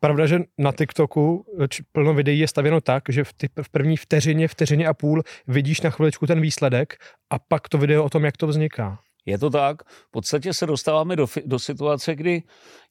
Pravda, 0.00 0.26
že 0.26 0.38
na 0.58 0.72
TikToku 0.72 1.44
plno 1.92 2.14
videí 2.14 2.38
je 2.38 2.48
stavěno 2.48 2.80
tak, 2.80 3.02
že 3.08 3.24
v, 3.24 3.32
ty, 3.32 3.48
v 3.62 3.68
první 3.70 3.96
vteřině, 3.96 4.48
vteřině 4.48 4.86
a 4.86 4.94
půl 4.94 5.22
vidíš 5.46 5.80
na 5.80 5.90
chviličku 5.90 6.26
ten 6.26 6.40
výsledek 6.40 6.94
a 7.30 7.38
pak 7.38 7.68
to 7.68 7.78
video 7.78 8.04
o 8.04 8.10
tom, 8.10 8.24
jak 8.24 8.36
to 8.36 8.46
vzniká. 8.46 8.98
Je 9.26 9.38
to 9.38 9.50
tak. 9.50 9.82
V 9.82 10.10
podstatě 10.10 10.54
se 10.54 10.66
dostáváme 10.66 11.16
do, 11.16 11.26
do 11.46 11.58
situace, 11.58 12.14
kdy 12.14 12.42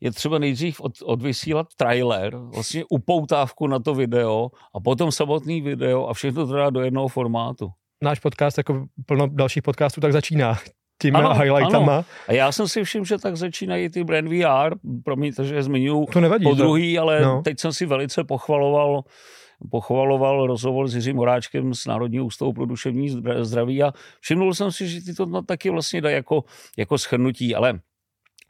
je 0.02 0.12
třeba 0.12 0.40
nejdřív 0.40 0.82
od, 0.82 0.92
odvysílat 1.04 1.68
trailer, 1.78 2.36
vlastně 2.36 2.84
upoutávku 2.90 3.68
na 3.68 3.80
to 3.80 3.96
video 3.96 4.50
a 4.76 4.80
potom 4.80 5.12
samotný 5.12 5.62
video 5.62 6.08
a 6.08 6.14
všechno 6.14 6.48
to 6.48 6.54
dá 6.54 6.70
do 6.70 6.82
jednoho 6.82 7.08
formátu. 7.08 7.70
Náš 8.04 8.20
podcast, 8.20 8.58
jako 8.58 8.86
plno 9.06 9.28
dalších 9.28 9.64
podcastů, 9.64 10.02
tak 10.02 10.14
začíná 10.14 10.58
těma 11.02 11.20
ano, 11.20 11.34
highlightama. 11.34 11.94
Ano. 11.94 12.06
A 12.28 12.34
já 12.34 12.52
jsem 12.52 12.68
si 12.68 12.84
všiml, 12.84 13.06
že 13.06 13.18
tak 13.18 13.38
začínají 13.38 13.90
ty 13.90 14.04
brand 14.04 14.28
VR, 14.28 14.76
promiňte, 15.04 15.46
že 15.46 15.64
zmiňuji 15.64 16.06
to 16.14 16.22
nevadí, 16.22 16.44
po 16.44 16.54
druhý, 16.54 17.00
ale 17.00 17.22
no. 17.22 17.42
teď 17.42 17.60
jsem 17.60 17.74
si 17.74 17.86
velice 17.86 18.24
pochvaloval 18.24 19.04
pochvaloval 19.72 20.48
rozhovor 20.48 20.88
s 20.88 20.96
Jiřím 20.96 21.18
Horáčkem 21.18 21.74
z 21.74 21.86
Národního 21.86 22.26
ústavu 22.26 22.54
pro 22.54 22.66
duševní 22.66 23.10
zdraví 23.42 23.84
a 23.84 23.94
všimnul 24.20 24.54
jsem 24.54 24.72
si, 24.72 24.88
že 24.88 25.02
ty 25.02 25.14
to 25.14 25.42
taky 25.42 25.70
vlastně 25.70 26.02
dají 26.02 26.16
jako, 26.16 26.44
jako 26.78 26.98
schrnutí, 26.98 27.56
ale 27.56 27.80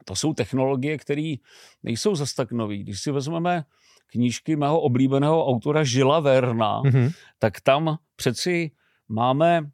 to 0.06 0.16
jsou 0.16 0.34
technologie, 0.34 0.98
které 0.98 1.36
nejsou 1.84 2.16
zas 2.16 2.34
tak 2.34 2.52
nový. 2.52 2.84
Když 2.84 3.02
si 3.02 3.12
vezmeme 3.12 3.64
knížky 4.08 4.56
mého 4.56 4.82
oblíbeného 4.82 5.48
autora 5.48 5.84
Žila 5.84 6.20
Verna, 6.20 6.82
mm-hmm. 6.82 7.12
tak 7.40 7.62
tam 7.62 7.98
přeci 8.16 8.72
máme 9.10 9.70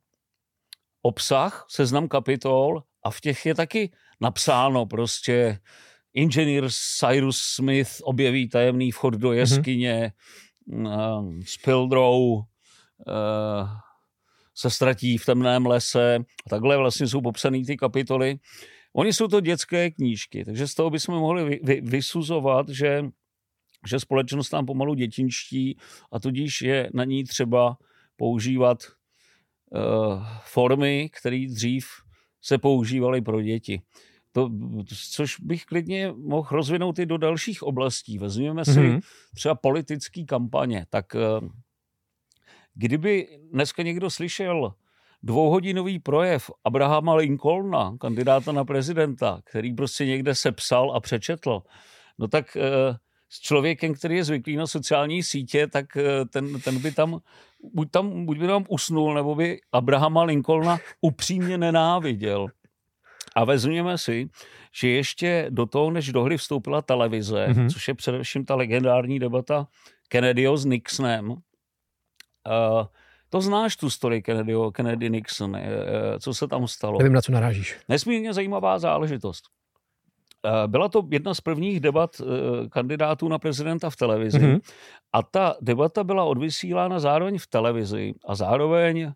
obsah, 1.02 1.66
seznam 1.70 2.08
kapitol 2.08 2.84
a 3.04 3.12
v 3.12 3.22
těch 3.22 3.46
je 3.46 3.56
taky 3.56 3.92
napsáno 4.22 4.86
prostě 4.86 5.60
inženýr 6.14 6.70
Cyrus 7.00 7.38
Smith 7.38 7.92
objeví 8.04 8.50
tajemný 8.50 8.92
vchod 8.92 9.14
do 9.14 9.30
mhm. 9.30 9.38
jeskyně, 9.38 10.14
mm-hmm. 10.70 11.28
uh, 11.68 12.44
uh, 13.08 13.68
se 14.56 14.70
ztratí 14.70 15.18
v 15.18 15.26
temném 15.26 15.66
lese. 15.66 16.16
A 16.16 16.50
takhle 16.50 16.78
vlastně 16.78 17.08
jsou 17.08 17.22
popsané 17.22 17.66
ty 17.66 17.78
kapitoly. 17.78 18.36
Oni 18.94 19.14
jsou 19.14 19.28
to 19.28 19.40
dětské 19.40 19.92
knížky, 19.92 20.46
takže 20.46 20.68
z 20.68 20.76
toho 20.76 20.90
bychom 20.90 21.16
mohli 21.16 21.46
vy, 21.46 21.60
vy, 21.64 21.82
vysuzovat, 21.82 22.70
že, 22.70 23.06
že 23.88 24.00
společnost 24.00 24.52
nám 24.52 24.66
pomalu 24.66 24.94
dětinští 24.94 25.78
a 26.12 26.20
tudíž 26.20 26.62
je 26.62 26.90
na 26.94 27.04
ní 27.04 27.24
třeba 27.24 27.78
používat 28.16 28.78
formy, 30.44 31.10
které 31.14 31.46
dřív 31.50 31.88
se 32.42 32.58
používaly 32.58 33.22
pro 33.22 33.42
děti. 33.42 33.82
To, 34.32 34.50
což 35.12 35.40
bych 35.40 35.66
klidně 35.66 36.14
mohl 36.18 36.48
rozvinout 36.52 37.00
i 37.00 37.06
do 37.06 37.18
dalších 37.18 37.64
oblastí. 37.64 38.18
Vezměme 38.18 38.66
si 38.66 38.72
mm-hmm. 38.72 39.02
třeba 39.36 39.56
politické 39.56 40.24
kampaně. 40.24 40.86
Tak 40.90 41.06
uh, 41.16 41.50
kdyby 42.74 43.28
dneska 43.52 43.84
někdo 43.84 44.10
slyšel 44.10 44.74
dvouhodinový 45.24 46.00
projev 46.00 46.52
Abrahama 46.64 47.16
Lincolna, 47.16 47.98
kandidáta 48.00 48.52
na 48.52 48.66
prezidenta, 48.66 49.42
který 49.44 49.74
prostě 49.74 50.06
někde 50.06 50.36
sepsal 50.36 50.96
a 50.96 51.00
přečetl, 51.00 51.62
no 52.20 52.28
tak 52.28 52.58
uh, 52.58 52.96
s 53.34 53.40
člověkem, 53.40 53.94
který 53.94 54.16
je 54.16 54.24
zvyklý 54.24 54.56
na 54.56 54.68
sociální 54.68 55.24
sítě, 55.24 55.68
tak 55.68 55.98
eh, 55.98 56.26
ten, 56.26 56.62
ten 56.62 56.80
by 56.80 56.92
tam 56.92 57.20
buď, 57.74 57.92
tam, 57.92 58.26
buď 58.26 58.38
by 58.38 58.48
tam 58.48 58.66
usnul, 58.70 59.14
nebo 59.14 59.36
by 59.36 59.60
Abrahama 59.72 60.24
Lincolna 60.24 60.80
upřímně 61.02 61.58
nenáviděl. 61.58 62.48
A 63.36 63.46
vezměme 63.46 63.98
si, 63.98 64.30
že 64.76 64.90
ještě 64.90 65.48
do 65.50 65.66
toho, 65.66 65.92
než 65.92 66.12
do 66.12 66.24
hry 66.24 66.38
vstoupila 66.38 66.82
televize, 66.82 67.48
mm-hmm. 67.48 67.70
což 67.74 67.88
je 67.88 67.94
především 67.94 68.46
ta 68.46 68.56
legendární 68.56 69.20
debata 69.20 69.68
Kennedyho 70.08 70.58
s 70.58 70.66
Nixonem, 70.66 71.30
uh, 71.30 71.38
to 73.30 73.42
znáš 73.42 73.76
tu 73.76 73.90
story 73.90 74.22
Kennedy, 74.22 74.54
Kennedy 74.72 75.10
Nixon, 75.10 75.52
uh, 75.52 75.60
co 76.20 76.34
se 76.34 76.48
tam 76.48 76.68
stalo. 76.68 76.98
Nevím, 76.98 77.14
na 77.14 77.22
co 77.22 77.32
narážíš. 77.32 77.78
Nesmírně 77.90 78.34
zajímavá 78.34 78.80
záležitost. 78.80 79.44
Eh, 80.46 80.68
byla 80.68 80.90
to 80.90 81.08
jedna 81.12 81.34
z 81.34 81.42
prvních 81.42 81.80
debat 81.80 82.22
eh, 82.22 82.70
kandidátů 82.70 83.28
na 83.28 83.40
prezidenta 83.40 83.90
v 83.90 83.96
televizi 83.96 84.40
mm-hmm. 84.40 84.60
a 85.14 85.24
ta 85.24 85.56
debata 85.62 86.04
byla 86.04 86.24
odvysílána 86.24 87.00
zároveň 87.00 87.38
v 87.38 87.48
televizi 87.48 88.14
a 88.26 88.36
zároveň 88.36 89.02
eh, 89.02 89.12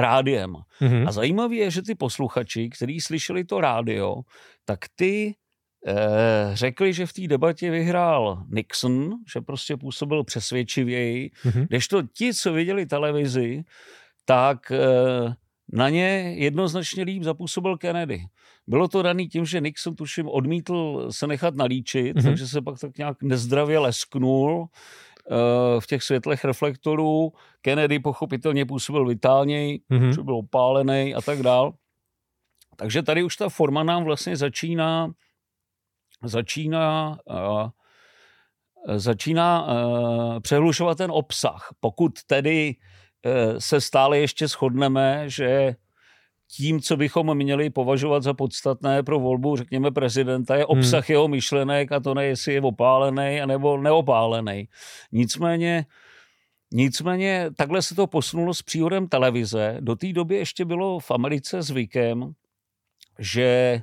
rádiem. 0.00 0.52
Mm-hmm. 0.52 1.08
A 1.08 1.12
zajímavé 1.12 1.54
je, 1.54 1.70
že 1.70 1.82
ty 1.82 1.94
posluchači, 1.94 2.70
kteří 2.70 3.00
slyšeli 3.00 3.44
to 3.44 3.60
rádio, 3.60 4.16
tak 4.64 4.78
ty 4.96 5.34
řekli, 6.52 6.92
že 6.92 7.06
v 7.06 7.12
té 7.12 7.28
debatě 7.28 7.70
vyhrál 7.70 8.44
Nixon, 8.48 9.10
že 9.32 9.40
prostě 9.40 9.76
působil 9.76 10.24
přesvědčivěji, 10.24 11.30
mm-hmm. 11.44 11.66
kdežto 11.66 12.02
ti, 12.02 12.34
co 12.34 12.52
viděli 12.52 12.86
televizi, 12.86 13.64
tak 14.24 14.72
na 15.72 15.88
ně 15.88 16.34
jednoznačně 16.36 17.02
líp 17.04 17.22
zapůsobil 17.22 17.76
Kennedy. 17.76 18.24
Bylo 18.70 18.88
to 18.88 19.02
daný 19.02 19.28
tím, 19.28 19.46
že 19.46 19.60
Nixon 19.60 19.96
tuším 19.96 20.28
odmítl 20.28 21.06
se 21.10 21.26
nechat 21.26 21.54
nalíčit, 21.54 22.16
mm-hmm. 22.16 22.22
takže 22.22 22.46
se 22.46 22.62
pak 22.62 22.78
tak 22.78 22.98
nějak 22.98 23.22
nezdravě 23.22 23.78
lesknul 23.78 24.60
uh, 24.60 25.80
v 25.80 25.86
těch 25.86 26.02
světlech 26.02 26.44
reflektorů. 26.44 27.32
Kennedy 27.60 27.98
pochopitelně 27.98 28.66
působil 28.66 29.06
vitálněji, 29.06 29.80
mm-hmm. 29.90 30.14
že 30.14 30.22
byl 30.22 30.36
opálený 30.36 31.14
a 31.14 31.20
tak 31.20 31.42
dál. 31.42 31.72
Takže 32.76 33.02
tady 33.02 33.22
už 33.22 33.36
ta 33.36 33.48
forma 33.48 33.82
nám 33.82 34.04
vlastně 34.04 34.36
začíná 34.36 35.10
začíná 36.24 37.18
uh, 37.24 37.68
začíná 38.96 39.66
uh, 39.66 40.40
přehlušovat 40.40 40.98
ten 40.98 41.10
obsah. 41.10 41.68
Pokud 41.80 42.12
tedy 42.26 42.74
uh, 42.74 43.58
se 43.58 43.80
stále 43.80 44.18
ještě 44.18 44.48
shodneme, 44.48 45.24
že 45.26 45.74
tím, 46.56 46.80
co 46.80 46.96
bychom 46.96 47.34
měli 47.34 47.70
považovat 47.70 48.22
za 48.22 48.34
podstatné 48.34 49.02
pro 49.02 49.20
volbu, 49.20 49.56
řekněme, 49.56 49.90
prezidenta, 49.90 50.56
je 50.56 50.66
obsah 50.66 51.08
hmm. 51.08 51.12
jeho 51.12 51.28
myšlenek 51.28 51.92
a 51.92 52.00
to 52.00 52.14
ne, 52.14 52.26
jestli 52.26 52.54
je 52.54 52.60
opálený 52.60 53.40
nebo 53.46 53.78
neopálený. 53.78 54.68
Nicméně, 55.12 55.86
nicméně 56.72 57.50
takhle 57.56 57.82
se 57.82 57.94
to 57.94 58.06
posunulo 58.06 58.54
s 58.54 58.62
příhodem 58.62 59.08
televize. 59.08 59.76
Do 59.80 59.96
té 59.96 60.12
doby 60.12 60.36
ještě 60.36 60.64
bylo 60.64 60.98
v 60.98 61.10
Americe 61.10 61.62
zvykem, 61.62 62.32
že, 63.18 63.82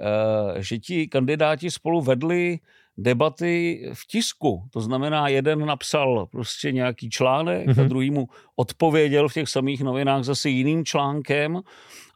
eh, 0.00 0.62
že 0.62 0.78
ti 0.78 1.08
kandidáti 1.08 1.70
spolu 1.70 2.00
vedli 2.00 2.58
debaty 2.98 3.82
v 3.94 4.06
tisku. 4.06 4.68
To 4.72 4.80
znamená, 4.80 5.28
jeden 5.28 5.66
napsal 5.66 6.26
prostě 6.26 6.72
nějaký 6.72 7.10
článek 7.10 7.66
mm-hmm. 7.66 7.80
a 7.80 7.82
mhm. 7.82 7.88
druhý 7.88 8.10
mu 8.10 8.28
odpověděl 8.56 9.28
v 9.28 9.34
těch 9.34 9.48
samých 9.48 9.80
novinách 9.80 10.24
zase 10.24 10.48
jiným 10.48 10.84
článkem 10.84 11.60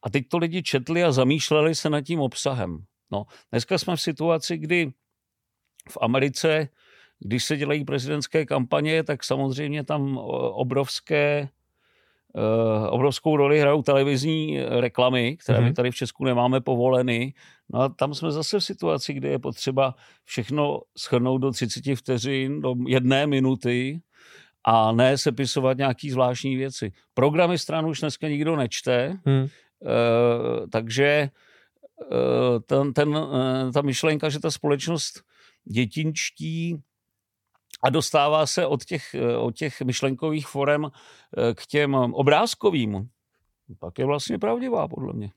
a 0.03 0.11
teď 0.11 0.29
to 0.29 0.39
lidi 0.39 0.63
četli 0.63 1.05
a 1.05 1.13
zamýšleli 1.13 1.75
se 1.75 1.91
nad 1.91 2.01
tím 2.01 2.21
obsahem. 2.21 2.79
No, 3.13 3.27
dneska 3.51 3.79
jsme 3.79 3.97
v 3.97 4.01
situaci, 4.01 4.59
kdy 4.59 4.93
v 5.91 5.99
Americe, 6.01 6.69
když 7.19 7.45
se 7.45 7.57
dělají 7.57 7.85
prezidentské 7.85 8.47
kampaně, 8.47 9.03
tak 9.03 9.25
samozřejmě 9.25 9.85
tam 9.85 10.19
obrovské 10.53 11.49
obrovskou 12.89 13.37
roli 13.37 13.61
hrajou 13.61 13.83
televizní 13.83 14.61
reklamy, 14.61 15.37
které 15.37 15.59
mm-hmm. 15.59 15.65
my 15.65 15.73
tady 15.73 15.91
v 15.91 15.95
Česku 15.95 16.25
nemáme 16.25 16.61
povoleny. 16.61 17.35
No 17.73 17.81
a 17.81 17.89
tam 17.89 18.15
jsme 18.15 18.33
zase 18.33 18.59
v 18.59 18.65
situaci, 18.65 19.15
kde 19.15 19.29
je 19.29 19.39
potřeba 19.39 19.95
všechno 20.25 20.81
schrnout 20.99 21.41
do 21.41 21.51
30 21.51 21.95
vteřin, 21.95 22.61
do 22.61 22.75
jedné 22.87 23.27
minuty 23.27 24.01
a 24.65 24.93
ne 24.93 25.19
sepisovat 25.19 25.79
nějaký 25.79 26.11
zvláštní 26.11 26.57
věci. 26.57 26.93
Programy 27.15 27.59
stranu 27.59 27.89
už 27.89 28.01
dneska 28.01 28.29
nikdo 28.29 28.57
nečte, 28.57 29.19
mm. 29.25 29.47
takže 30.71 31.07
eh, 31.07 32.61
ten, 32.67 32.93
ten, 32.93 33.19
ta 33.75 33.83
myšlenka, 33.83 34.29
že 34.29 34.41
ta 34.41 34.51
společnost 34.51 35.23
dětinčtí 35.65 36.77
a 37.83 37.91
dostává 37.91 38.47
se 38.47 38.67
od 38.67 38.85
těch, 38.85 39.17
od 39.39 39.57
těch 39.57 39.81
myšlenkových 39.81 40.47
forem 40.47 40.91
k 41.55 41.67
těm 41.67 41.95
obrázkovým, 41.95 43.09
pak 43.79 43.99
je 43.99 44.05
vlastně 44.05 44.39
pravdivá, 44.39 44.89
podle 44.89 45.13
mě. 45.13 45.31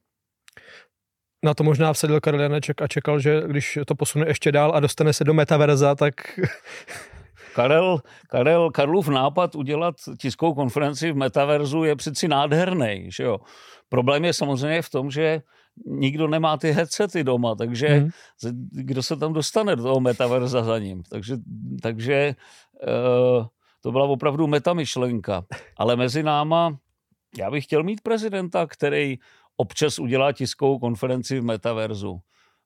Na 1.44 1.54
to 1.54 1.63
možná 1.63 1.94
vsedl 1.94 2.20
Karel 2.20 2.42
Janeček 2.42 2.82
a 2.82 2.88
čekal, 2.88 3.20
že 3.20 3.42
když 3.48 3.80
to 3.88 3.96
posune 3.96 4.27
ještě 4.27 4.51
dál 4.51 4.72
a 4.75 4.80
dostane 4.80 5.13
se 5.13 5.24
do 5.24 5.34
metaverza, 5.34 5.96
tak... 5.96 6.13
Karel, 7.56 8.00
Karel, 8.30 8.72
Karlův 8.72 9.08
nápad 9.08 9.56
udělat 9.56 9.96
tiskovou 10.18 10.54
konferenci 10.54 11.12
v 11.12 11.15
metaverzu 11.15 11.84
je 11.84 11.96
přeci 11.96 12.27
nádherný, 12.27 13.06
že 13.12 13.24
jo. 13.24 13.39
Problém 13.89 14.25
je 14.25 14.34
samozřejmě 14.34 14.82
v 14.82 14.89
tom, 14.89 15.12
že 15.12 15.42
nikdo 15.86 16.27
nemá 16.27 16.58
ty 16.58 16.72
headsety 16.72 17.24
doma, 17.24 17.55
takže 17.55 17.88
hmm. 17.88 18.10
kdo 18.72 19.03
se 19.03 19.15
tam 19.15 19.34
dostane 19.34 19.75
do 19.75 19.84
toho 19.84 20.00
metaverza 20.00 20.63
za 20.63 20.79
ním. 20.79 21.03
Takže, 21.10 21.38
takže 21.82 22.36
uh, 22.88 23.46
to 23.82 23.91
byla 23.91 24.05
opravdu 24.05 24.48
metamyšlenka. 24.48 25.46
Ale 25.77 25.96
mezi 25.96 26.24
náma 26.24 26.77
já 27.38 27.51
bych 27.51 27.63
chtěl 27.63 27.84
mít 27.84 28.01
prezidenta, 28.01 28.67
který 28.67 29.17
občas 29.58 30.00
udělá 30.00 30.32
tiskovou 30.32 30.79
konferenci 30.79 31.39
v 31.39 31.44
metaverzu. 31.44 32.20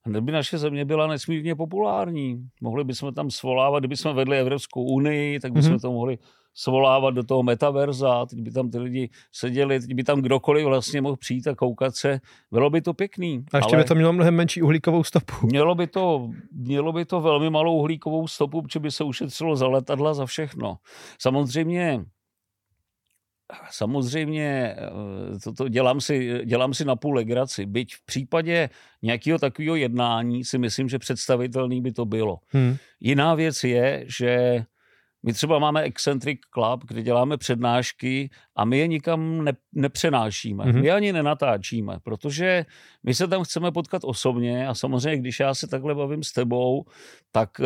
Kdyby 0.05 0.31
naše 0.31 0.57
země 0.57 0.85
byla 0.85 1.07
nesmírně 1.07 1.55
populární, 1.55 2.49
mohli 2.61 2.83
bychom 2.83 3.13
tam 3.13 3.31
svolávat, 3.31 3.81
kdyby 3.81 3.97
jsme 3.97 4.13
vedli 4.13 4.39
Evropskou 4.39 4.83
unii, 4.83 5.39
tak 5.39 5.51
bychom 5.51 5.71
mm-hmm. 5.71 5.81
to 5.81 5.91
mohli 5.91 6.17
svolávat 6.59 7.13
do 7.13 7.23
toho 7.23 7.43
metaverza, 7.43 8.25
teď 8.25 8.39
by 8.39 8.51
tam 8.51 8.71
ty 8.71 8.79
lidi 8.79 9.09
seděli, 9.31 9.79
teď 9.79 9.93
by 9.93 10.03
tam 10.03 10.21
kdokoliv 10.21 10.65
vlastně 10.65 11.01
mohl 11.01 11.17
přijít 11.17 11.47
a 11.47 11.55
koukat 11.55 11.95
se, 11.95 12.19
bylo 12.51 12.69
by 12.69 12.81
to 12.81 12.93
pěkný. 12.93 13.45
A 13.53 13.57
ještě 13.57 13.77
by 13.77 13.83
to 13.83 13.95
mělo 13.95 14.13
mnohem 14.13 14.35
menší 14.35 14.61
uhlíkovou 14.61 15.03
stopu. 15.03 15.33
Mělo 15.43 15.75
by 15.75 15.87
to, 15.87 16.29
mělo 16.51 16.93
by 16.93 17.05
to 17.05 17.21
velmi 17.21 17.49
malou 17.49 17.75
uhlíkovou 17.75 18.27
stopu, 18.27 18.61
protože 18.61 18.79
by 18.79 18.91
se 18.91 19.03
ušetřilo 19.03 19.55
za 19.55 19.67
letadla, 19.67 20.13
za 20.13 20.25
všechno. 20.25 20.77
Samozřejmě 21.19 22.05
Samozřejmě 23.71 24.75
toto 25.43 25.65
eh, 25.65 25.69
dělám 25.69 26.01
si, 26.01 26.41
dělám 26.45 26.73
si 26.73 26.85
na 26.85 26.95
půl 26.95 27.15
legraci. 27.15 27.65
Byť 27.65 27.95
v 27.95 28.05
případě 28.05 28.69
nějakého 29.01 29.39
takového 29.39 29.75
jednání 29.75 30.45
si 30.45 30.57
myslím, 30.57 30.89
že 30.89 30.99
představitelný 30.99 31.81
by 31.81 31.91
to 31.91 32.05
bylo. 32.05 32.37
Hmm. 32.47 32.75
Jiná 32.99 33.35
věc 33.35 33.63
je, 33.63 34.05
že 34.07 34.63
my 35.23 35.33
třeba 35.33 35.59
máme 35.59 35.83
Eccentric 35.83 36.39
Club, 36.53 36.83
kde 36.87 37.01
děláme 37.01 37.37
přednášky 37.37 38.29
a 38.55 38.65
my 38.65 38.77
je 38.77 38.87
nikam 38.87 39.43
ne, 39.43 39.53
nepřenášíme. 39.73 40.63
Mm-hmm. 40.63 40.81
My 40.81 40.91
ani 40.91 41.13
nenatáčíme, 41.13 41.99
protože 42.03 42.65
my 43.03 43.13
se 43.13 43.27
tam 43.27 43.43
chceme 43.43 43.71
potkat 43.71 44.01
osobně 44.05 44.67
a 44.67 44.73
samozřejmě, 44.73 45.17
když 45.17 45.39
já 45.39 45.53
se 45.53 45.67
takhle 45.67 45.95
bavím 45.95 46.23
s 46.23 46.31
tebou, 46.31 46.85
tak 47.31 47.49
uh, 47.59 47.65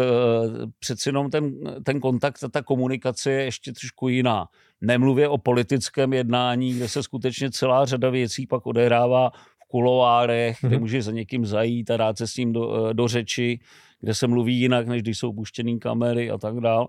přeci 0.80 1.10
jenom 1.10 1.30
ten, 1.30 1.54
ten 1.84 2.00
kontakt 2.00 2.44
a 2.44 2.48
ta 2.48 2.62
komunikace 2.62 3.32
je 3.32 3.44
ještě 3.44 3.72
trošku 3.72 4.08
jiná. 4.08 4.46
Nemluvě 4.82 5.28
o 5.28 5.38
politickém 5.38 6.14
jednání, 6.14 6.74
kde 6.74 6.90
se 6.90 7.04
skutečně 7.04 7.52
celá 7.52 7.86
řada 7.86 8.10
věcí 8.10 8.48
pak 8.48 8.66
odehrává 8.66 9.30
v 9.30 9.68
kuloárech, 9.68 10.58
mm-hmm. 10.58 10.68
kde 10.68 10.76
mhm. 10.76 10.84
můžeš 10.84 11.04
za 11.04 11.12
někým 11.12 11.46
zajít 11.46 11.92
a 11.92 11.98
dát 11.98 12.18
se 12.18 12.28
s 12.28 12.38
ním 12.38 12.54
do, 12.54 12.90
eh, 12.90 12.94
do 12.94 13.08
řeči, 13.08 13.60
kde 14.04 14.14
se 14.14 14.28
mluví 14.28 14.60
jinak, 14.60 14.88
než 14.88 15.02
když 15.02 15.18
jsou 15.18 15.34
puštěné 15.34 15.78
kamery 15.78 16.30
a 16.30 16.38
tak 16.38 16.60
dál. 16.60 16.88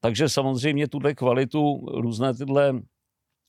Takže 0.00 0.28
samozřejmě 0.28 0.88
tuhle 0.88 1.14
kvalitu 1.14 1.86
různé 1.86 2.34
tyhle 2.34 2.72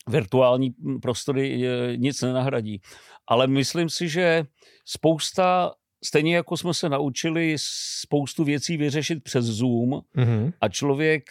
virtuální 0.08 0.70
prostory 1.02 1.68
nic 1.96 2.22
nenahradí. 2.22 2.82
Ale 3.28 3.48
myslím 3.48 3.90
si, 3.90 4.10
že 4.10 4.44
spousta 4.86 5.72
Stejně 6.06 6.36
jako 6.36 6.58
jsme 6.58 6.74
se 6.74 6.90
naučili 6.90 7.56
spoustu 8.02 8.44
věcí 8.44 8.78
vyřešit 8.78 9.24
přes 9.24 9.46
Zoom 9.46 9.90
mm-hmm. 9.90 10.54
a 10.62 10.70
člověk 10.70 11.24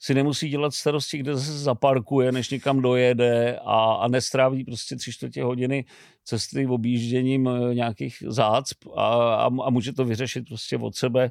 si 0.00 0.14
nemusí 0.14 0.48
dělat 0.48 0.74
starosti, 0.74 1.18
kde 1.18 1.36
se 1.36 1.58
zaparkuje, 1.58 2.32
než 2.32 2.50
někam 2.50 2.80
dojede 2.80 3.58
a, 3.64 3.92
a 3.92 4.08
nestráví 4.08 4.64
prostě 4.64 4.96
tři 4.96 5.12
čtvrtě 5.12 5.42
hodiny 5.42 5.84
cesty 6.24 6.66
objížděním 6.66 7.48
eh, 7.48 7.74
nějakých 7.74 8.22
zácp 8.26 8.84
a, 8.96 9.34
a, 9.34 9.44
a 9.64 9.70
může 9.70 9.92
to 9.92 10.04
vyřešit 10.04 10.48
prostě 10.48 10.76
od 10.76 10.96
sebe 10.96 11.30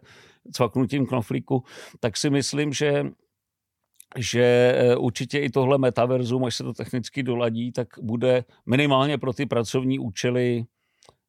cvaknutím 0.52 1.06
knoflíku, 1.06 1.64
tak 2.00 2.18
si 2.18 2.30
myslím, 2.30 2.74
že 2.74 3.06
že 4.18 4.74
eh, 4.78 4.96
určitě 4.96 5.40
i 5.40 5.50
tohle 5.50 5.78
metaverzum, 5.78 6.46
až 6.46 6.56
se 6.56 6.64
to 6.64 6.74
technicky 6.74 7.24
doladí, 7.24 7.72
tak 7.72 7.88
bude 8.02 8.44
minimálně 8.66 9.18
pro 9.18 9.34
ty 9.34 9.46
pracovní 9.46 10.00
účely 10.00 10.66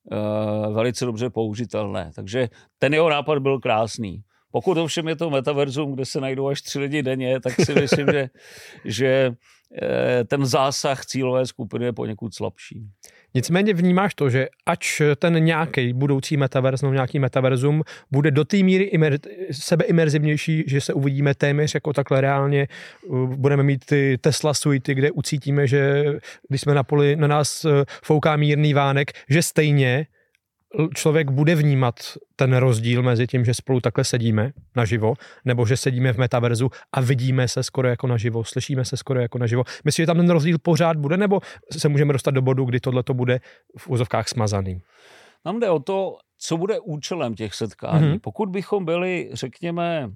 uh, 0.05 0.75
velice 0.75 1.05
dobře 1.05 1.31
použitelné. 1.31 2.11
Takže 2.15 2.49
ten 2.79 2.95
jeho 2.95 3.11
nápad 3.11 3.39
byl 3.39 3.61
krásný. 3.61 4.23
Pokud 4.53 4.79
ovšem 4.79 5.09
je 5.09 5.17
to 5.17 5.31
metaverzum, 5.31 5.95
kde 5.95 6.05
se 6.05 6.21
najdou 6.21 6.49
až 6.49 6.63
tři 6.63 6.79
lidi 6.79 7.03
denně, 7.03 7.41
tak 7.41 7.53
si 7.53 7.75
myslím, 7.81 8.07
že, 8.13 8.29
že 8.85 9.33
eh, 9.83 10.25
ten 10.25 10.47
zásah 10.47 11.07
cílové 11.07 11.47
skupiny 11.47 11.85
je 11.85 11.93
poněkud 11.93 12.35
slabší. 12.35 12.89
Nicméně 13.35 13.75
vnímáš 13.75 14.15
to, 14.15 14.31
že 14.31 14.49
ač 14.67 15.03
ten 15.17 15.45
nějaký 15.45 15.93
budoucí 15.93 16.37
metaverz 16.37 16.83
nebo 16.83 16.95
nějaký 16.95 17.19
metaverzum 17.19 17.83
bude 18.11 18.31
do 18.31 18.45
té 18.45 18.57
míry 18.57 18.85
imer, 18.85 19.19
sebeimerzivnější, 19.51 20.65
že 20.67 20.81
se 20.81 20.93
uvidíme 20.93 21.35
téměř 21.35 21.75
jako 21.75 21.93
takhle 21.93 22.21
reálně, 22.21 22.69
budeme 23.27 23.63
mít 23.63 23.85
ty 23.85 24.19
Tesla 24.21 24.55
suity, 24.55 24.95
kde 24.95 25.11
ucítíme, 25.11 25.67
že 25.67 26.05
když 26.49 26.61
jsme 26.61 26.75
na 26.75 26.83
poli, 26.83 27.17
na 27.17 27.27
nás 27.27 27.65
eh, 27.65 27.85
fouká 28.05 28.37
mírný 28.37 28.75
vánek, 28.75 29.11
že 29.29 29.43
stejně 29.43 30.07
člověk 30.95 31.31
bude 31.31 31.55
vnímat 31.55 31.95
ten 32.37 32.57
rozdíl 32.57 33.03
mezi 33.03 33.27
tím, 33.27 33.45
že 33.45 33.55
spolu 33.55 33.81
takhle 33.81 34.05
sedíme 34.05 34.53
naživo, 34.77 35.15
nebo 35.45 35.67
že 35.67 35.77
sedíme 35.77 36.13
v 36.13 36.19
metaverzu 36.19 36.71
a 36.93 37.01
vidíme 37.01 37.49
se 37.49 37.63
skoro 37.63 37.89
jako 37.89 38.07
naživo, 38.07 38.45
slyšíme 38.45 38.85
se 38.85 38.97
skoro 38.97 39.21
jako 39.21 39.39
naživo. 39.39 39.65
Myslíš, 39.85 40.03
že 40.03 40.07
tam 40.07 40.17
ten 40.17 40.31
rozdíl 40.31 40.59
pořád 40.63 40.97
bude, 40.97 41.17
nebo 41.17 41.41
se 41.79 41.89
můžeme 41.89 42.13
dostat 42.13 42.31
do 42.31 42.43
bodu, 42.43 42.65
kdy 42.65 42.81
tohle 42.81 43.03
to 43.03 43.15
bude 43.15 43.41
v 43.79 43.89
úzovkách 43.89 44.29
smazaný? 44.29 44.81
Nám 45.45 45.61
jde 45.61 45.71
o 45.71 45.79
to, 45.79 46.17
co 46.39 46.57
bude 46.57 46.81
účelem 46.81 47.35
těch 47.35 47.55
setkání. 47.55 48.07
Mm-hmm. 48.07 48.21
Pokud 48.21 48.49
bychom 48.49 48.85
byli, 48.85 49.31
řekněme, 49.33 50.11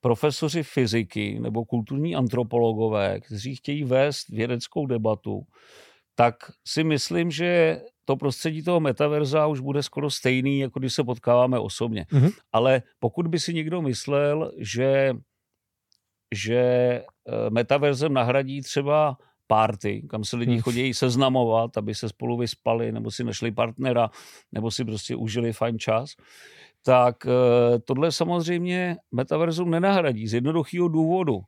profesoři 0.00 0.62
fyziky 0.62 1.38
nebo 1.40 1.64
kulturní 1.64 2.16
antropologové, 2.16 3.20
kteří 3.20 3.56
chtějí 3.56 3.84
vést 3.84 4.28
vědeckou 4.28 4.86
debatu, 4.86 5.42
tak 6.14 6.34
si 6.66 6.84
myslím, 6.84 7.30
že 7.30 7.80
to 8.04 8.16
prostředí 8.16 8.62
toho 8.62 8.80
metaverza 8.80 9.46
už 9.46 9.60
bude 9.60 9.82
skoro 9.82 10.10
stejný, 10.10 10.58
jako 10.58 10.78
když 10.78 10.94
se 10.94 11.04
potkáváme 11.04 11.58
osobně. 11.58 12.06
Mm-hmm. 12.12 12.32
Ale 12.52 12.82
pokud 12.98 13.26
by 13.26 13.40
si 13.40 13.54
někdo 13.54 13.82
myslel, 13.82 14.52
že, 14.58 15.14
že 16.34 16.56
eh, 16.58 17.50
metaverzem 17.50 18.12
nahradí 18.12 18.62
třeba 18.62 19.16
party, 19.52 20.02
kam 20.10 20.24
se 20.24 20.36
lidi 20.36 20.52
mhm. 20.52 20.60
chodí 20.60 20.94
seznamovat, 20.94 21.76
aby 21.76 21.94
se 21.94 22.08
spolu 22.08 22.36
vyspali, 22.36 22.92
nebo 22.92 23.10
si 23.10 23.24
našli 23.24 23.52
partnera, 23.52 24.10
nebo 24.52 24.70
si 24.70 24.84
prostě 24.84 25.16
užili 25.16 25.52
fajn 25.52 25.78
čas, 25.78 26.16
tak 26.84 27.26
eh, 27.26 27.78
tohle 27.78 28.12
samozřejmě 28.12 28.96
metaverzum 29.12 29.70
nenahradí 29.70 30.28
z 30.28 30.34
jednoduchého 30.34 30.88
důvodu, 30.88 31.40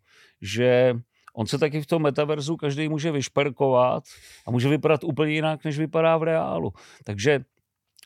že 0.43 0.95
on 1.35 1.47
se 1.47 1.59
taky 1.59 1.83
v 1.83 1.87
tom 1.87 2.03
metaverzu 2.03 2.57
každý 2.57 2.89
může 2.89 3.13
vyšperkovat 3.13 4.05
a 4.47 4.51
může 4.51 4.69
vypadat 4.69 5.05
úplně 5.05 5.33
jinak, 5.33 5.65
než 5.65 5.79
vypadá 5.79 6.17
v 6.17 6.23
reálu. 6.23 6.73
Takže 7.05 7.45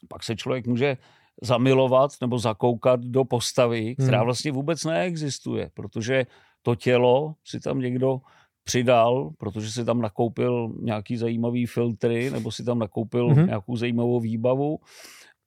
pak 0.08 0.22
se 0.24 0.36
člověk 0.36 0.66
může 0.66 0.96
zamilovat 1.42 2.10
nebo 2.20 2.38
zakoukat 2.38 3.00
do 3.00 3.24
postavy, 3.24 3.94
která 3.94 4.18
hmm. 4.18 4.24
vlastně 4.24 4.52
vůbec 4.52 4.84
neexistuje, 4.84 5.70
protože 5.74 6.26
to 6.62 6.74
tělo 6.74 7.34
si 7.44 7.60
tam 7.60 7.80
někdo 7.80 8.20
přidal, 8.64 9.30
protože 9.38 9.70
si 9.70 9.84
tam 9.84 10.00
nakoupil 10.00 10.72
nějaký 10.80 11.16
zajímavý 11.16 11.66
filtry 11.66 12.30
nebo 12.30 12.52
si 12.52 12.64
tam 12.64 12.78
nakoupil 12.78 13.28
hmm. 13.28 13.46
nějakou 13.46 13.76
zajímavou 13.76 14.20
výbavu 14.20 14.78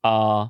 a 0.04 0.48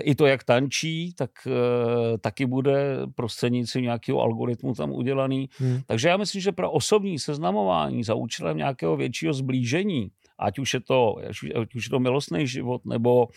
i 0.00 0.14
to, 0.14 0.26
jak 0.26 0.44
tančí, 0.44 1.12
tak 1.14 1.30
eh, 1.46 2.18
taky 2.18 2.46
bude 2.46 2.98
prostřednictvím 3.14 3.84
nějakého 3.84 4.20
algoritmu 4.20 4.74
tam 4.74 4.92
udělaný. 4.92 5.48
Hmm. 5.58 5.80
Takže 5.86 6.08
já 6.08 6.16
myslím, 6.16 6.40
že 6.40 6.52
pro 6.52 6.70
osobní 6.70 7.18
seznamování 7.18 8.04
za 8.04 8.14
účelem 8.14 8.56
nějakého 8.56 8.96
většího 8.96 9.32
zblížení, 9.32 10.10
ať 10.38 10.58
už 10.58 10.74
je 10.74 10.80
to, 10.80 11.16
ať 11.60 11.74
už 11.74 11.86
je 11.86 11.90
to 11.90 12.00
milostný 12.00 12.46
život, 12.46 12.84
nebo, 12.84 13.28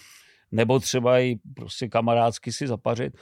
nebo 0.52 0.80
třeba 0.80 1.19
i 1.19 1.36
prostě 1.56 1.88
kamarádsky 1.88 2.52
si 2.52 2.67
zapařit, 2.67 3.13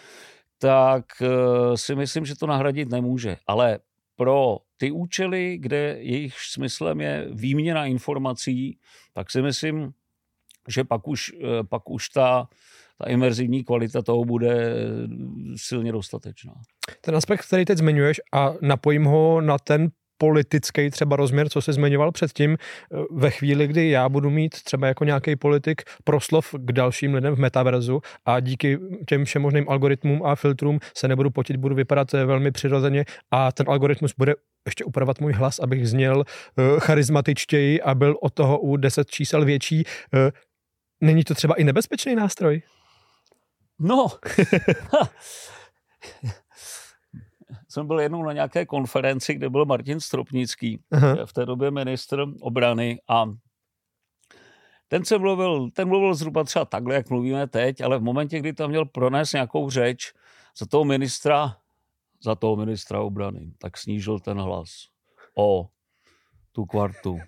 tak 0.60 1.06
eh, 1.22 1.78
si 1.78 1.96
myslím, 1.96 2.26
že 2.26 2.36
to 2.36 2.48
nahradit 2.48 2.90
nemůže. 2.90 3.38
Ale 3.48 3.80
pro 4.16 4.58
ty 4.78 4.92
účely, 4.92 5.58
kde 5.58 5.98
jejich 6.00 6.34
smyslem 6.40 7.02
je 7.02 7.28
výměna 7.32 7.86
informací, 7.86 8.78
tak 9.14 9.32
si 9.32 9.42
myslím, 9.42 9.94
že 10.68 10.84
pak 10.84 11.08
už, 11.08 11.32
eh, 11.34 11.64
pak 11.70 11.90
už 11.90 12.10
ta, 12.10 12.48
ta 12.98 13.10
imerzivní 13.10 13.64
kvalita 13.64 14.02
toho 14.02 14.26
bude 14.26 14.76
silně 15.56 15.92
dostatečná. 15.92 16.54
Ten 17.02 17.16
aspekt, 17.16 17.46
který 17.46 17.66
teď 17.66 17.78
zmiňuješ 17.78 18.22
a 18.34 18.54
napojím 18.62 19.04
ho 19.04 19.42
na 19.42 19.58
ten 19.58 19.90
politický 20.18 20.90
třeba 20.90 21.16
rozměr, 21.16 21.50
co 21.50 21.62
se 21.62 21.74
zmiňoval 21.74 22.12
předtím, 22.12 22.54
e, 22.54 22.58
ve 23.12 23.32
chvíli, 23.32 23.68
kdy 23.68 23.90
já 23.90 24.10
budu 24.10 24.30
mít 24.30 24.64
třeba 24.64 24.88
jako 24.88 25.04
nějaký 25.04 25.36
politik 25.36 25.82
proslov 26.04 26.56
k 26.58 26.72
dalším 26.72 27.14
lidem 27.14 27.36
v 27.36 27.40
metaverzu 27.40 28.02
a 28.26 28.40
díky 28.40 28.80
těm 29.10 29.26
všemožným 29.26 29.70
algoritmům 29.70 30.26
a 30.26 30.36
filtrům 30.36 30.80
se 30.98 31.08
nebudu 31.08 31.30
potit, 31.30 31.58
budu 31.58 31.76
vypadat 31.76 32.12
velmi 32.12 32.52
přirozeně 32.52 33.06
a 33.32 33.52
ten 33.52 33.66
algoritmus 33.70 34.14
bude 34.18 34.36
ještě 34.66 34.84
upravovat 34.84 35.22
můj 35.22 35.34
hlas, 35.34 35.60
abych 35.60 35.90
zněl 35.90 36.24
charismatičtěji 36.80 37.82
a 37.82 37.96
byl 37.96 38.16
od 38.22 38.34
toho 38.34 38.60
u 38.60 38.78
10 38.78 39.10
čísel 39.10 39.46
větší. 39.46 39.84
Není 41.02 41.24
to 41.24 41.36
třeba 41.36 41.56
i 41.56 41.64
nebezpečný 41.64 42.16
nástroj? 42.16 42.62
No, 43.80 44.08
jsem 47.70 47.88
byl 47.88 48.00
jednou 48.00 48.24
na 48.24 48.34
nějaké 48.34 48.66
konferenci, 48.66 49.34
kde 49.34 49.50
byl 49.50 49.66
Martin 49.66 50.00
Stropnický, 50.00 50.80
Aha. 50.92 51.26
v 51.26 51.34
té 51.34 51.46
době 51.46 51.72
ministr 51.72 52.26
obrany 52.40 53.02
a 53.08 53.26
ten 54.88 55.06
se 55.06 55.18
mluvil, 55.18 55.72
ten 55.72 55.88
mluvil 55.88 56.14
zhruba 56.14 56.44
třeba 56.44 56.66
takhle, 56.66 56.96
jak 56.96 57.10
mluvíme 57.10 57.48
teď, 57.48 57.82
ale 57.82 57.98
v 57.98 58.02
momentě, 58.02 58.40
kdy 58.40 58.54
tam 58.54 58.70
měl 58.70 58.86
pronést 58.86 59.34
nějakou 59.34 59.70
řeč 59.70 60.14
za 60.58 60.66
toho 60.66 60.86
ministra, 60.86 61.58
za 62.24 62.36
toho 62.36 62.56
ministra 62.56 63.02
obrany, 63.02 63.52
tak 63.58 63.78
snížil 63.78 64.20
ten 64.20 64.38
hlas 64.38 64.70
o 65.36 65.70
tu 66.52 66.66
kvartu 66.66 67.20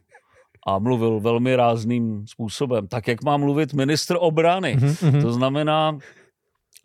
a 0.67 0.79
mluvil 0.79 1.19
velmi 1.19 1.55
rázným 1.55 2.27
způsobem, 2.27 2.87
tak 2.87 3.07
jak 3.07 3.23
má 3.23 3.37
mluvit 3.37 3.73
ministr 3.73 4.15
obrany. 4.19 4.77
Mm-hmm. 4.77 5.21
To 5.21 5.33
znamená, 5.33 5.97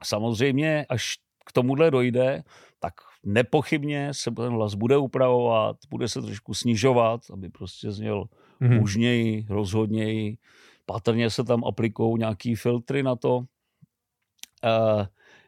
samozřejmě, 0.04 0.86
až 0.88 1.16
k 1.46 1.52
tomuhle 1.52 1.90
dojde, 1.90 2.42
tak 2.80 2.94
nepochybně 3.24 4.14
se 4.14 4.30
ten 4.30 4.52
hlas 4.52 4.74
bude 4.74 4.96
upravovat, 4.96 5.76
bude 5.90 6.08
se 6.08 6.22
trošku 6.22 6.54
snižovat, 6.54 7.20
aby 7.32 7.48
prostě 7.48 7.90
zněl 7.90 8.24
mm-hmm. 8.60 8.80
mužněji, 8.80 9.46
rozhodněji. 9.48 10.38
Patrně 10.86 11.30
se 11.30 11.44
tam 11.44 11.64
aplikují 11.64 12.18
nějaký 12.18 12.54
filtry 12.54 13.02
na 13.02 13.16
to. 13.16 13.36
Uh, 13.36 13.44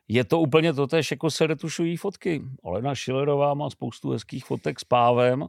je 0.08 0.24
to 0.24 0.40
úplně 0.40 0.72
to 0.72 0.86
tež, 0.86 1.10
jako 1.10 1.30
se 1.30 1.46
retušují 1.46 1.96
fotky. 1.96 2.42
Olena 2.62 2.94
Schillerová 2.94 3.54
má 3.54 3.70
spoustu 3.70 4.10
hezkých 4.10 4.44
fotek 4.44 4.80
s 4.80 4.84
pávem 4.84 5.46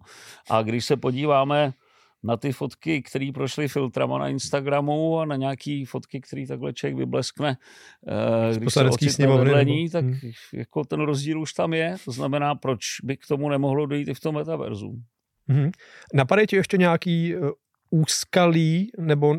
a 0.50 0.62
když 0.62 0.86
se 0.86 0.98
podíváme 0.98 1.74
na 2.28 2.38
ty 2.38 2.52
fotky, 2.52 3.02
které 3.02 3.30
prošly 3.34 3.68
filtrama 3.68 4.18
na 4.18 4.28
Instagramu 4.28 5.20
a 5.20 5.26
na 5.26 5.36
nějaký 5.36 5.86
fotky, 5.86 6.22
které 6.22 6.48
takhle 6.48 6.74
člověk 6.74 6.98
vybleskne, 6.98 7.58
uh, 8.50 8.58
když 8.58 8.74
se 8.74 8.90
ocitne 8.90 9.28
vedlení, 9.28 9.90
tak 9.90 10.06
hmm. 10.06 10.20
jako 10.54 10.84
ten 10.84 11.00
rozdíl 11.00 11.42
už 11.42 11.54
tam 11.54 11.74
je. 11.74 11.96
To 12.06 12.12
znamená, 12.12 12.56
proč 12.56 12.82
by 13.04 13.18
k 13.18 13.28
tomu 13.28 13.50
nemohlo 13.50 13.86
dojít 13.86 14.08
i 14.08 14.13
v 14.13 14.20
tom 14.20 14.36
metaverzu. 14.36 14.94
Hmm. 15.48 15.72
Napadají 16.13 16.48
ti 16.48 16.56
ještě 16.56 16.78
nějaký 16.78 17.36
uh, 17.36 17.50
úskalí 17.90 18.92
nebo 19.00 19.36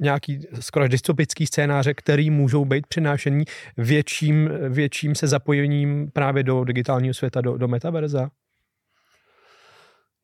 nějaký 0.00 0.40
skoro 0.60 0.84
až 0.84 0.90
dystopický 0.90 1.46
scénáře, 1.46 1.94
který 1.94 2.30
můžou 2.30 2.64
být 2.64 2.86
přinášení 2.86 3.44
větším, 3.76 4.50
větším 4.68 5.14
se 5.14 5.26
zapojením 5.26 6.10
právě 6.10 6.42
do 6.42 6.64
digitálního 6.64 7.14
světa, 7.14 7.40
do, 7.40 7.56
do 7.56 7.68
metaverza? 7.68 8.30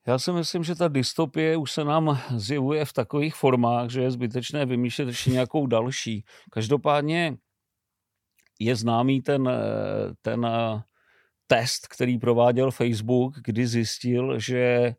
Já 0.07 0.19
si 0.19 0.31
myslím, 0.31 0.63
že 0.63 0.75
ta 0.75 0.87
dystopie 0.87 1.57
už 1.57 1.71
se 1.71 1.83
nám 1.83 2.21
zjevuje 2.35 2.85
v 2.85 2.93
takových 2.93 3.35
formách, 3.35 3.89
že 3.89 4.01
je 4.01 4.11
zbytečné 4.11 4.65
vymýšlet 4.65 5.07
ještě 5.07 5.29
nějakou 5.29 5.67
další. 5.67 6.25
Každopádně 6.51 7.37
je 8.59 8.75
známý 8.75 9.21
ten, 9.21 9.49
ten 10.21 10.47
test, 11.47 11.87
který 11.87 12.17
prováděl 12.17 12.71
Facebook, 12.71 13.35
kdy 13.43 13.67
zjistil, 13.67 14.39
že 14.39 14.95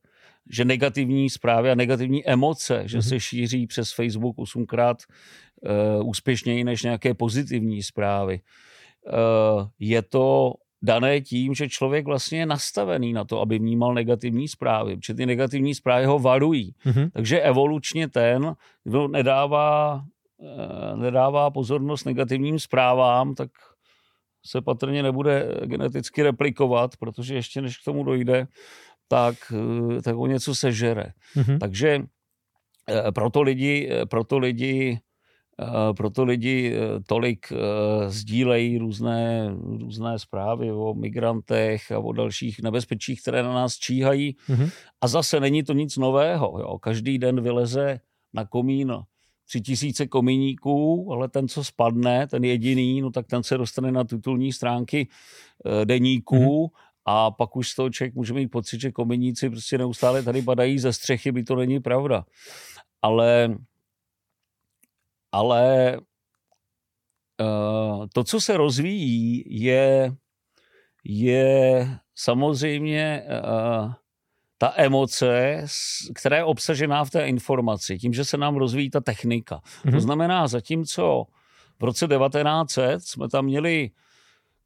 že 0.51 0.65
negativní 0.65 1.31
zprávy 1.31 1.71
a 1.71 1.75
negativní 1.75 2.27
emoce, 2.27 2.83
že 2.85 2.97
mhm. 2.97 3.03
se 3.03 3.21
šíří 3.21 3.67
přes 3.67 3.93
Facebook 3.93 4.39
osmkrát 4.39 4.97
uh, 6.01 6.09
úspěšněji 6.09 6.65
než 6.65 6.83
nějaké 6.83 7.15
pozitivní 7.15 7.83
zprávy. 7.83 8.41
Uh, 9.07 9.69
je 9.79 10.03
to 10.03 10.55
dané 10.87 11.21
tím, 11.21 11.55
že 11.55 11.69
člověk 11.69 12.07
vlastně 12.07 12.39
je 12.39 12.47
nastavený 12.47 13.13
na 13.13 13.25
to, 13.25 13.41
aby 13.41 13.59
vnímal 13.59 13.95
negativní 13.95 14.49
zprávy, 14.49 14.97
protože 14.97 15.15
ty 15.15 15.27
negativní 15.27 15.75
zprávy 15.75 16.07
ho 16.07 16.19
varují. 16.19 16.75
Mm-hmm. 16.87 17.11
Takže 17.13 17.41
evolučně 17.41 18.09
ten, 18.09 18.55
kdo 18.85 19.09
nedává, 19.09 20.05
uh, 20.39 21.01
nedává 21.01 21.51
pozornost 21.51 22.05
negativním 22.05 22.59
zprávám, 22.59 23.35
tak 23.35 23.51
se 24.47 24.61
patrně 24.61 25.03
nebude 25.03 25.61
geneticky 25.65 26.23
replikovat, 26.23 26.97
protože 26.97 27.35
ještě 27.35 27.61
než 27.61 27.79
k 27.79 27.85
tomu 27.85 28.05
dojde, 28.05 28.47
tak, 29.09 29.35
eh, 29.99 30.03
tak 30.03 30.17
o 30.17 30.27
něco 30.27 30.55
sežere. 30.55 31.13
Mm-hmm. 31.37 31.59
Takže 31.59 32.03
eh, 32.89 33.13
proto 33.13 33.43
lidi, 33.43 33.89
eh, 33.91 34.07
proto 34.07 34.39
lidi 34.39 34.99
proto 35.97 36.25
lidi 36.25 36.75
tolik 37.07 37.53
sdílejí 38.09 38.79
různé, 38.79 39.51
různé 39.81 40.19
zprávy 40.19 40.73
o 40.73 40.95
migrantech 40.95 41.93
a 41.93 41.99
o 41.99 42.13
dalších 42.13 42.63
nebezpečích, 42.63 43.23
které 43.23 43.43
na 43.43 43.55
nás 43.55 43.77
číhají. 43.77 44.37
Mm-hmm. 44.49 44.71
A 45.01 45.09
zase 45.09 45.41
není 45.41 45.63
to 45.63 45.73
nic 45.73 45.97
nového. 45.97 46.59
Jo. 46.61 46.79
Každý 46.79 47.19
den 47.19 47.41
vyleze 47.41 48.01
na 48.35 48.45
komín 48.45 48.93
tři 49.49 49.61
tisíce 49.61 50.07
komíníků, 50.07 51.09
ale 51.13 51.29
ten, 51.29 51.49
co 51.49 51.65
spadne, 51.65 52.27
ten 52.27 52.45
jediný, 52.45 53.01
no 53.01 53.11
tak 53.11 53.27
ten 53.27 53.43
se 53.43 53.59
dostane 53.59 53.93
na 53.93 54.05
titulní 54.05 54.53
stránky 54.53 55.09
deníků 55.85 56.37
mm-hmm 56.37 56.87
a 57.09 57.31
pak 57.31 57.57
už 57.57 57.69
z 57.69 57.75
toho 57.75 57.91
člověk 57.91 58.15
může 58.15 58.35
mít 58.35 58.49
pocit, 58.49 58.81
že 58.81 58.93
kominíci 58.93 59.51
prostě 59.51 59.79
neustále 59.79 60.23
tady 60.23 60.43
padají 60.43 60.79
ze 60.79 60.93
střechy, 60.93 61.33
by 61.33 61.45
to 61.45 61.57
není 61.57 61.81
pravda. 61.81 62.25
Ale, 63.03 63.55
ale 65.37 65.97
uh, 67.41 68.07
to, 68.13 68.25
co 68.25 68.41
se 68.41 68.57
rozvíjí, 68.57 69.45
je, 69.47 70.15
je 71.05 71.89
samozřejmě 72.15 73.25
uh, 73.25 73.93
ta 74.59 74.73
emoce, 74.77 75.65
která 76.15 76.37
je 76.37 76.45
obsažená 76.45 77.05
v 77.05 77.11
té 77.11 77.29
informaci, 77.29 77.99
tím, 77.99 78.13
že 78.13 78.25
se 78.25 78.37
nám 78.37 78.57
rozvíjí 78.57 78.91
ta 78.91 79.01
technika. 79.01 79.57
Mm-hmm. 79.57 79.83
To 79.83 79.91
mhm. 79.91 80.01
znamená, 80.01 80.49
zatímco 80.49 81.25
v 81.81 81.85
roce 81.85 82.09
1900 82.09 83.03
jsme 83.03 83.29
tam 83.29 83.45
měli 83.45 83.91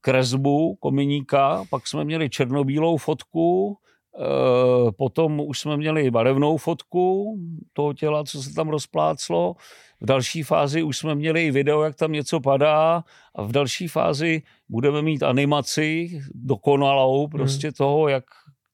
kresbu 0.01 0.75
kominíka, 0.75 1.65
pak 1.71 1.87
jsme 1.87 2.05
měli 2.05 2.31
černobílou 2.31 2.97
fotku, 2.97 3.79
e, 4.15 4.93
potom 4.93 5.41
už 5.41 5.61
jsme 5.61 5.77
měli 5.77 6.11
barevnou 6.11 6.57
fotku 6.57 7.37
toho 7.73 7.93
těla, 7.93 8.25
co 8.25 8.43
se 8.43 8.55
tam 8.55 8.69
rozpláclo. 8.69 9.55
V 10.01 10.07
další 10.07 10.43
fázi 10.43 10.83
už 10.83 10.99
jsme 10.99 11.15
měli 11.15 11.47
i 11.47 11.51
video, 11.51 11.83
jak 11.83 11.95
tam 11.95 12.13
něco 12.13 12.41
padá 12.41 13.05
a 13.35 13.43
v 13.43 13.53
další 13.53 13.89
fázi 13.89 14.43
budeme 14.69 15.03
mít 15.03 15.23
animaci 15.23 16.21
dokonalou 16.35 17.29
prostě 17.29 17.67
hmm. 17.67 17.73
toho, 17.73 18.09
jak 18.09 18.25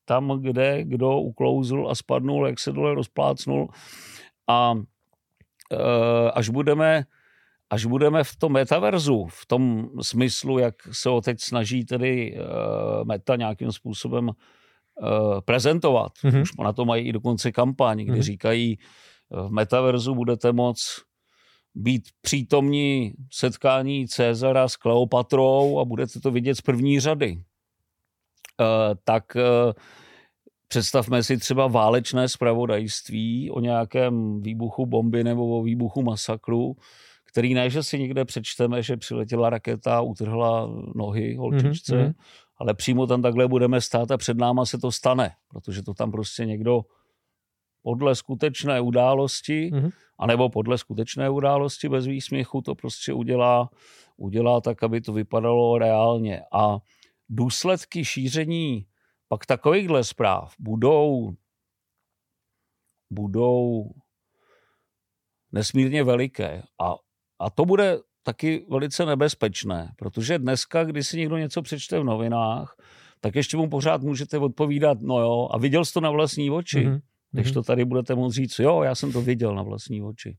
tam, 0.04 0.42
kde 0.42 0.84
kdo 0.84 1.20
uklouzl 1.20 1.86
a 1.90 1.94
spadnul, 1.94 2.46
jak 2.46 2.60
se 2.60 2.72
dole 2.72 2.94
rozplácnul. 2.94 3.68
A 4.48 4.74
e, 5.72 6.30
až 6.30 6.48
budeme 6.48 7.04
až 7.70 7.84
budeme 7.84 8.24
v 8.24 8.36
tom 8.36 8.52
metaverzu, 8.52 9.26
v 9.30 9.46
tom 9.46 9.88
smyslu, 10.02 10.58
jak 10.58 10.74
se 10.92 11.08
ho 11.08 11.20
teď 11.20 11.40
snaží 11.40 11.84
tedy 11.84 12.38
uh, 12.38 13.04
meta 13.04 13.36
nějakým 13.36 13.72
způsobem 13.72 14.28
uh, 14.28 15.40
prezentovat, 15.44 16.12
mm-hmm. 16.24 16.42
už 16.42 16.56
na 16.56 16.72
to 16.72 16.84
mají 16.84 17.08
i 17.08 17.12
dokonce 17.12 17.52
kampaň, 17.52 18.04
kdy 18.04 18.12
mm-hmm. 18.12 18.22
říkají, 18.22 18.78
v 19.30 19.50
metaverzu 19.50 20.14
budete 20.14 20.52
moc 20.52 21.02
být 21.76 22.08
přítomní 22.20 23.12
setkání 23.32 24.08
Cezara 24.08 24.68
s 24.68 24.76
Kleopatrou 24.76 25.78
a 25.78 25.84
budete 25.84 26.20
to 26.20 26.30
vidět 26.30 26.54
z 26.54 26.60
první 26.60 27.00
řady. 27.00 27.32
Uh, 28.60 28.94
tak 29.04 29.24
uh, 29.36 29.72
představme 30.68 31.22
si 31.22 31.36
třeba 31.38 31.66
válečné 31.66 32.28
spravodajství 32.28 33.50
o 33.50 33.60
nějakém 33.60 34.40
výbuchu 34.40 34.86
bomby 34.86 35.24
nebo 35.24 35.58
o 35.58 35.62
výbuchu 35.62 36.02
masakru, 36.02 36.76
který 37.24 37.54
ne, 37.54 37.70
že 37.70 37.82
si 37.82 37.98
někde 37.98 38.24
přečteme, 38.24 38.82
že 38.82 38.96
přiletěla 38.96 39.50
raketa 39.50 39.96
a 39.96 40.00
utrhla 40.00 40.70
nohy 40.94 41.34
holčičce, 41.34 41.96
mm-hmm. 41.96 42.14
ale 42.56 42.74
přímo 42.74 43.06
tam 43.06 43.22
takhle 43.22 43.48
budeme 43.48 43.80
stát 43.80 44.10
a 44.10 44.16
před 44.16 44.38
náma 44.38 44.66
se 44.66 44.78
to 44.78 44.92
stane, 44.92 45.30
protože 45.48 45.82
to 45.82 45.94
tam 45.94 46.10
prostě 46.10 46.46
někdo 46.46 46.82
podle 47.86 48.14
skutečné 48.14 48.80
události, 48.80 49.70
mm-hmm. 49.70 49.90
anebo 50.18 50.50
podle 50.50 50.78
skutečné 50.78 51.30
události 51.30 51.88
bez 51.88 52.06
výsměchu 52.06 52.62
to 52.62 52.74
prostě 52.74 53.12
udělá, 53.12 53.70
udělá 54.16 54.60
tak, 54.60 54.82
aby 54.82 55.00
to 55.00 55.12
vypadalo 55.12 55.78
reálně. 55.78 56.42
A 56.52 56.78
důsledky 57.28 58.04
šíření 58.04 58.86
pak 59.28 59.46
takovýchhle 59.46 60.04
zpráv 60.04 60.54
budou 60.58 61.34
budou 63.10 63.90
nesmírně 65.52 66.04
veliké. 66.04 66.62
A 66.82 66.94
a 67.38 67.50
to 67.50 67.64
bude 67.64 67.98
taky 68.22 68.66
velice 68.70 69.06
nebezpečné, 69.06 69.94
protože 69.98 70.38
dneska, 70.38 70.84
když 70.84 71.06
si 71.06 71.18
někdo 71.18 71.36
něco 71.36 71.62
přečte 71.62 72.00
v 72.00 72.04
novinách, 72.04 72.76
tak 73.20 73.34
ještě 73.34 73.56
mu 73.56 73.70
pořád 73.70 74.02
můžete 74.02 74.38
odpovídat, 74.38 74.98
no 75.00 75.18
jo, 75.18 75.48
a 75.50 75.58
viděl 75.58 75.84
jsi 75.84 75.92
to 75.92 76.00
na 76.00 76.10
vlastní 76.10 76.50
oči. 76.50 76.78
Mm-hmm. 76.78 77.00
Když 77.42 77.52
to 77.52 77.62
tady 77.62 77.84
budete 77.84 78.14
moct 78.14 78.34
říct, 78.34 78.58
jo, 78.58 78.82
já 78.82 78.94
jsem 78.94 79.12
to 79.12 79.22
viděl 79.22 79.54
na 79.54 79.62
vlastní 79.62 80.02
oči. 80.02 80.36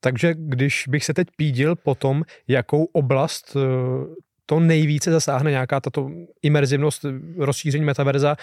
Takže 0.00 0.34
když 0.38 0.84
bych 0.88 1.04
se 1.04 1.14
teď 1.14 1.28
pídil 1.36 1.76
po 1.76 1.94
tom, 1.94 2.22
jakou 2.48 2.84
oblast 2.84 3.56
eh, 3.56 4.14
to 4.46 4.60
nejvíce 4.60 5.12
zasáhne 5.12 5.50
nějaká 5.50 5.80
tato 5.80 6.10
imerzivnost, 6.42 7.04
rozšíření 7.38 7.84
metaverza, 7.84 8.36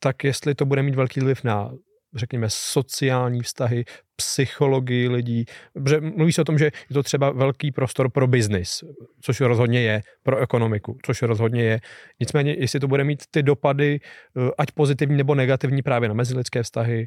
tak 0.00 0.24
jestli 0.24 0.54
to 0.54 0.64
bude 0.64 0.82
mít 0.82 0.94
velký 0.94 1.20
vliv 1.20 1.44
na 1.44 1.72
řekněme, 2.14 2.46
sociální 2.50 3.40
vztahy, 3.40 3.84
psychologii 4.16 5.08
lidí. 5.08 5.44
Mluví 6.00 6.32
se 6.32 6.40
o 6.40 6.44
tom, 6.44 6.58
že 6.58 6.64
je 6.64 6.94
to 6.94 7.02
třeba 7.02 7.30
velký 7.30 7.72
prostor 7.72 8.10
pro 8.10 8.26
biznis, 8.26 8.84
což 9.22 9.40
rozhodně 9.40 9.80
je, 9.80 10.02
pro 10.22 10.38
ekonomiku, 10.38 10.96
což 11.04 11.22
rozhodně 11.22 11.62
je. 11.62 11.80
Nicméně, 12.20 12.56
jestli 12.58 12.80
to 12.80 12.88
bude 12.88 13.04
mít 13.04 13.22
ty 13.30 13.42
dopady, 13.42 14.00
eh, 14.00 14.50
ať 14.58 14.72
pozitivní 14.72 15.16
nebo 15.16 15.34
negativní 15.34 15.82
právě 15.82 16.08
na 16.08 16.14
mezilidské 16.14 16.62
vztahy, 16.62 17.06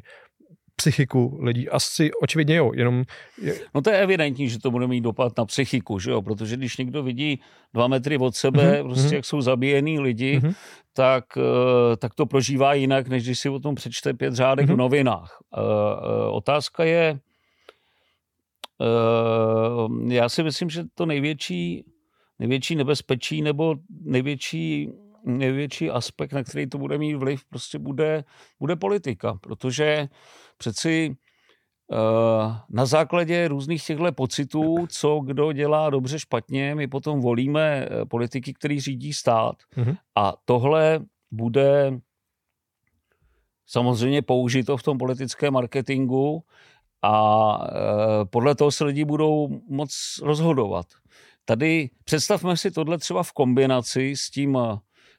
psychiku 0.76 1.38
lidí? 1.42 1.68
Asi 1.68 2.10
očividně 2.22 2.56
jo, 2.56 2.72
jenom... 2.74 3.04
Je... 3.42 3.54
No 3.74 3.80
to 3.82 3.90
je 3.90 3.98
evidentní, 3.98 4.48
že 4.48 4.58
to 4.58 4.70
bude 4.70 4.86
mít 4.86 5.00
dopad 5.00 5.32
na 5.38 5.44
psychiku, 5.44 5.98
že 5.98 6.10
jo? 6.10 6.22
protože 6.22 6.56
když 6.56 6.76
někdo 6.76 7.02
vidí 7.02 7.40
dva 7.74 7.88
metry 7.88 8.18
od 8.18 8.36
sebe, 8.36 8.62
mm-hmm. 8.62 8.84
prostě 8.84 9.06
mhm. 9.06 9.14
jak 9.14 9.24
jsou 9.24 9.40
zabíjený 9.40 10.00
lidi, 10.00 10.38
mm-hmm. 10.38 10.54
tak, 10.92 11.24
eh, 11.36 11.96
tak 11.96 12.14
to 12.14 12.26
prožívá 12.26 12.74
jinak, 12.74 13.08
než 13.08 13.24
když 13.24 13.38
si 13.38 13.48
o 13.48 13.60
tom 13.60 13.74
přečte 13.74 14.14
pět 14.14 14.34
řádek 14.34 14.66
mm-hmm. 14.66 14.74
v 14.74 14.76
novinách. 14.76 15.38
Uh, 15.56 15.62
uh, 15.62 16.36
otázka 16.36 16.84
je, 16.84 17.18
já 20.08 20.28
si 20.28 20.42
myslím, 20.42 20.70
že 20.70 20.84
to 20.94 21.06
největší, 21.06 21.84
největší 22.38 22.76
nebezpečí 22.76 23.42
nebo 23.42 23.74
největší 24.04 24.88
největší 25.24 25.90
aspekt, 25.90 26.32
na 26.32 26.42
který 26.42 26.66
to 26.66 26.78
bude 26.78 26.98
mít 26.98 27.14
vliv, 27.14 27.44
prostě 27.44 27.78
bude, 27.78 28.24
bude 28.60 28.76
politika, 28.76 29.34
protože 29.40 30.08
přeci 30.58 31.16
uh, 31.86 31.96
na 32.68 32.86
základě 32.86 33.48
různých 33.48 33.86
těchto 33.86 34.12
pocitů, 34.12 34.86
co 34.88 35.20
kdo 35.20 35.52
dělá 35.52 35.90
dobře, 35.90 36.18
špatně, 36.18 36.74
my 36.74 36.88
potom 36.88 37.20
volíme 37.20 37.86
eh, 37.90 38.04
politiky, 38.06 38.54
který 38.54 38.80
řídí 38.80 39.12
stát. 39.12 39.56
Mm-hmm. 39.76 39.96
A 40.16 40.34
tohle 40.44 41.00
bude 41.30 42.00
samozřejmě 43.66 44.22
použito 44.22 44.76
v 44.76 44.82
tom 44.82 44.98
politickém 44.98 45.52
marketingu 45.52 46.44
a 47.02 47.56
uh, 47.58 47.66
podle 48.30 48.54
toho 48.54 48.70
se 48.70 48.84
lidi 48.84 49.04
budou 49.04 49.48
moc 49.68 50.20
rozhodovat. 50.22 50.86
Tady 51.44 51.90
představme 52.04 52.56
si 52.56 52.70
tohle 52.70 52.98
třeba 52.98 53.22
v 53.22 53.32
kombinaci 53.32 54.16
s 54.16 54.30
tím 54.30 54.58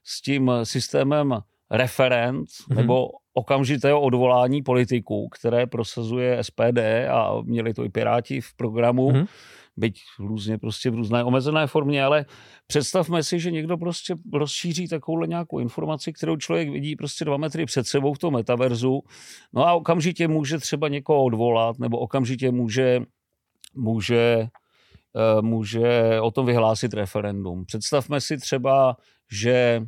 s 0.03 0.21
tím 0.21 0.51
systémem 0.63 1.37
referent 1.71 2.49
mm-hmm. 2.49 2.75
nebo 2.75 3.09
okamžitého 3.33 4.01
odvolání 4.01 4.61
politiků, 4.61 5.29
které 5.29 5.67
prosazuje 5.67 6.43
SPD 6.43 6.79
a 7.11 7.41
měli 7.43 7.73
to 7.73 7.85
i 7.85 7.89
Piráti 7.89 8.41
v 8.41 8.55
programu, 8.55 9.11
mm-hmm. 9.11 9.27
byť 9.77 10.01
různě 10.19 10.57
prostě 10.57 10.89
v 10.89 10.95
různé 10.95 11.23
omezené 11.23 11.67
formě, 11.67 12.03
ale 12.03 12.25
představme 12.67 13.23
si, 13.23 13.39
že 13.39 13.51
někdo 13.51 13.77
prostě 13.77 14.15
rozšíří 14.33 14.87
takovouhle 14.87 15.27
nějakou 15.27 15.59
informaci, 15.59 16.13
kterou 16.13 16.37
člověk 16.37 16.69
vidí 16.69 16.95
prostě 16.95 17.25
dva 17.25 17.37
metry 17.37 17.65
před 17.65 17.87
sebou 17.87 18.13
v 18.13 18.19
tom 18.19 18.33
metaverzu, 18.33 19.01
no 19.53 19.67
a 19.67 19.73
okamžitě 19.73 20.27
může 20.27 20.57
třeba 20.57 20.87
někoho 20.87 21.23
odvolat, 21.23 21.79
nebo 21.79 21.97
okamžitě 21.97 22.51
může, 22.51 23.01
může 23.75 24.47
eh, 25.15 25.41
může 25.41 26.19
o 26.21 26.31
tom 26.31 26.45
vyhlásit 26.45 26.93
referendum. 26.93 27.65
Představme 27.65 28.21
si 28.21 28.37
třeba, 28.37 28.97
že 29.31 29.81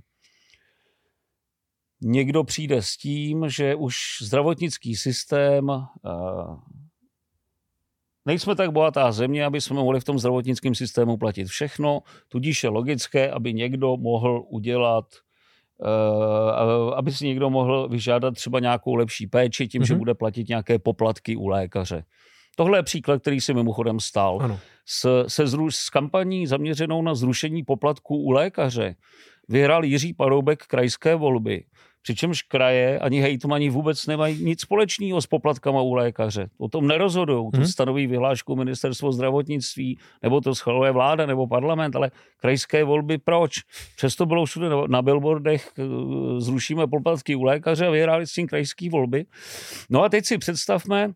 někdo 2.02 2.44
přijde 2.44 2.82
s 2.82 2.98
tím, 2.98 3.50
že 3.50 3.76
už 3.76 3.96
zdravotnický 4.22 4.96
systém 4.96 5.70
eh, 5.70 6.76
Nejsme 8.26 8.56
tak 8.56 8.72
bohatá 8.72 9.12
země, 9.12 9.46
aby 9.46 9.62
jsme 9.62 9.76
mohli 9.76 10.00
v 10.00 10.04
tom 10.04 10.20
zdravotnickém 10.20 10.76
systému 10.76 11.18
platit 11.18 11.46
všechno, 11.46 12.02
tudíž 12.30 12.64
je 12.64 12.70
logické, 12.70 13.32
aby 13.32 13.54
někdo 13.54 13.98
mohl 13.98 14.46
udělat, 14.50 15.06
eh, 15.86 16.96
aby 16.96 17.12
si 17.12 17.28
někdo 17.28 17.50
mohl 17.50 17.88
vyžádat 17.88 18.34
třeba 18.34 18.60
nějakou 18.60 18.96
lepší 18.96 19.28
péči 19.28 19.68
tím, 19.68 19.82
mm-hmm. 19.82 19.86
že 19.86 19.94
mhm. 19.94 20.00
bude 20.00 20.14
platit 20.14 20.50
nějaké 20.50 20.80
poplatky 20.80 21.36
u 21.36 21.48
lékaře. 21.48 22.04
Tohle 22.56 22.78
je 22.78 22.84
příklad, 22.84 23.22
který 23.22 23.42
se 23.42 23.54
mimochodem 23.54 24.00
stal. 24.00 24.40
Ano. 24.42 24.60
S, 24.86 25.26
se 25.28 25.48
zru, 25.48 25.72
s 25.72 25.90
kampaní 25.90 26.48
zaměřenou 26.48 27.02
na 27.02 27.16
zrušení 27.16 27.64
poplatků 27.64 28.18
u 28.18 28.32
lékaře 28.32 28.96
vyhrál 29.50 29.86
Jiří 29.86 30.14
Paroubek 30.14 30.64
krajské 30.64 31.16
volby. 31.16 31.64
Přičemž 32.02 32.42
kraje 32.42 33.00
ani 33.00 33.22
hejtmani 33.22 33.70
vůbec 33.70 34.06
nemají 34.08 34.44
nic 34.44 34.62
společného 34.62 35.22
s 35.22 35.28
poplatkama 35.28 35.82
u 35.82 35.94
lékaře. 35.94 36.50
O 36.58 36.68
tom 36.68 36.88
nerozhodují. 36.88 37.44
Hmm. 37.44 37.52
To 37.52 37.58
mhm. 37.58 37.68
stanoví 37.68 38.08
vyhlášku 38.08 38.56
ministerstvo 38.56 39.12
zdravotnictví, 39.12 40.00
nebo 40.24 40.42
to 40.42 40.56
schvaluje 40.56 40.92
vláda, 40.92 41.26
nebo 41.26 41.48
parlament, 41.48 41.96
ale 41.96 42.12
krajské 42.38 42.84
volby 42.84 43.18
proč? 43.18 43.52
Přesto 43.96 44.26
bylo 44.26 44.46
všude 44.46 44.70
na 44.88 45.02
billboardech, 45.02 45.72
eh, 45.78 45.84
zrušíme 46.38 46.88
poplatky 46.88 47.36
u 47.36 47.44
lékaře 47.44 47.88
a 47.88 47.92
vyhráli 47.92 48.28
s 48.28 48.34
tím 48.34 48.48
krajské 48.48 48.90
volby. 48.90 49.26
No 49.90 50.04
a 50.04 50.10
teď 50.10 50.26
si 50.26 50.38
představme, 50.38 51.14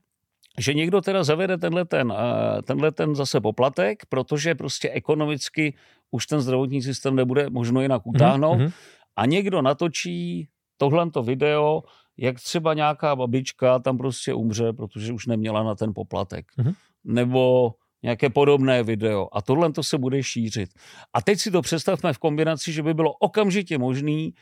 že 0.57 0.73
někdo 0.73 1.01
teda 1.01 1.23
zavede 1.23 1.57
tenhle 1.57 1.85
ten, 1.85 2.13
eh, 2.17 2.61
tenhle 2.61 2.91
ten 2.91 3.15
zase 3.15 3.41
poplatek, 3.41 4.05
protože 4.09 4.55
prostě 4.55 4.89
ekonomicky 4.89 5.73
už 6.11 6.27
ten 6.27 6.41
zdravotní 6.41 6.81
systém 6.81 7.15
nebude 7.15 7.49
možno 7.49 7.81
jinak 7.81 8.05
mhm, 8.05 8.15
utáhnout 8.15 8.59
mm-hmm. 8.59 8.73
a 9.15 9.25
někdo 9.25 9.61
natočí 9.61 10.49
tohle 10.77 11.11
to 11.11 11.23
video, 11.23 11.83
jak 12.17 12.39
třeba 12.39 12.73
nějaká 12.73 13.15
babička 13.15 13.79
tam 13.79 13.97
prostě 13.97 14.33
umře, 14.33 14.73
protože 14.73 15.13
už 15.13 15.25
neměla 15.27 15.63
na 15.63 15.75
ten 15.75 15.93
poplatek. 15.93 16.45
Mm-hmm. 16.57 16.73
Nebo 17.03 17.73
nějaké 18.03 18.29
podobné 18.29 18.83
video. 18.83 19.27
A 19.31 19.41
tohle 19.41 19.71
to 19.71 19.83
se 19.83 19.97
bude 19.97 20.23
šířit. 20.23 20.69
A 21.13 21.21
teď 21.21 21.39
si 21.39 21.51
to 21.51 21.61
představme 21.61 22.13
v 22.13 22.17
kombinaci, 22.17 22.71
že 22.71 22.83
by 22.83 22.93
bylo 22.93 23.13
okamžitě 23.13 23.77
možný 23.77 24.33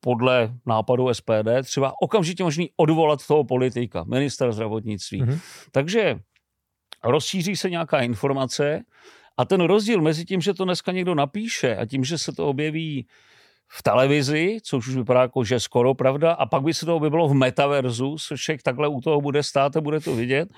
podle 0.00 0.54
nápadu 0.66 1.14
SPD 1.14 1.48
třeba 1.64 1.92
okamžitě 2.02 2.42
možný 2.42 2.70
odvolat 2.76 3.26
toho 3.26 3.44
politika, 3.44 4.04
ministra 4.04 4.52
zdravotnictví. 4.52 5.22
Mm-hmm. 5.22 5.40
Takže 5.72 6.18
rozšíří 7.04 7.56
se 7.56 7.70
nějaká 7.70 8.00
informace 8.00 8.84
a 9.36 9.44
ten 9.44 9.60
rozdíl 9.60 10.00
mezi 10.00 10.24
tím, 10.24 10.40
že 10.40 10.54
to 10.54 10.64
dneska 10.64 10.92
někdo 10.92 11.14
napíše 11.14 11.76
a 11.76 11.86
tím, 11.86 12.04
že 12.04 12.18
se 12.18 12.32
to 12.32 12.48
objeví 12.48 13.06
v 13.68 13.82
televizi, 13.82 14.58
což 14.62 14.88
už 14.88 14.96
vypadá 14.96 15.20
jako, 15.20 15.44
že 15.44 15.60
skoro 15.60 15.94
pravda, 15.94 16.32
a 16.32 16.46
pak 16.46 16.62
by 16.62 16.74
se 16.74 16.86
to 16.86 16.96
objevilo 16.96 17.28
v 17.28 17.34
metaverzu, 17.34 18.16
což 18.18 18.50
takhle 18.62 18.88
u 18.88 19.00
toho 19.00 19.20
bude 19.20 19.42
stát 19.42 19.76
a 19.76 19.80
bude 19.80 20.00
to 20.00 20.16
vidět, 20.16 20.48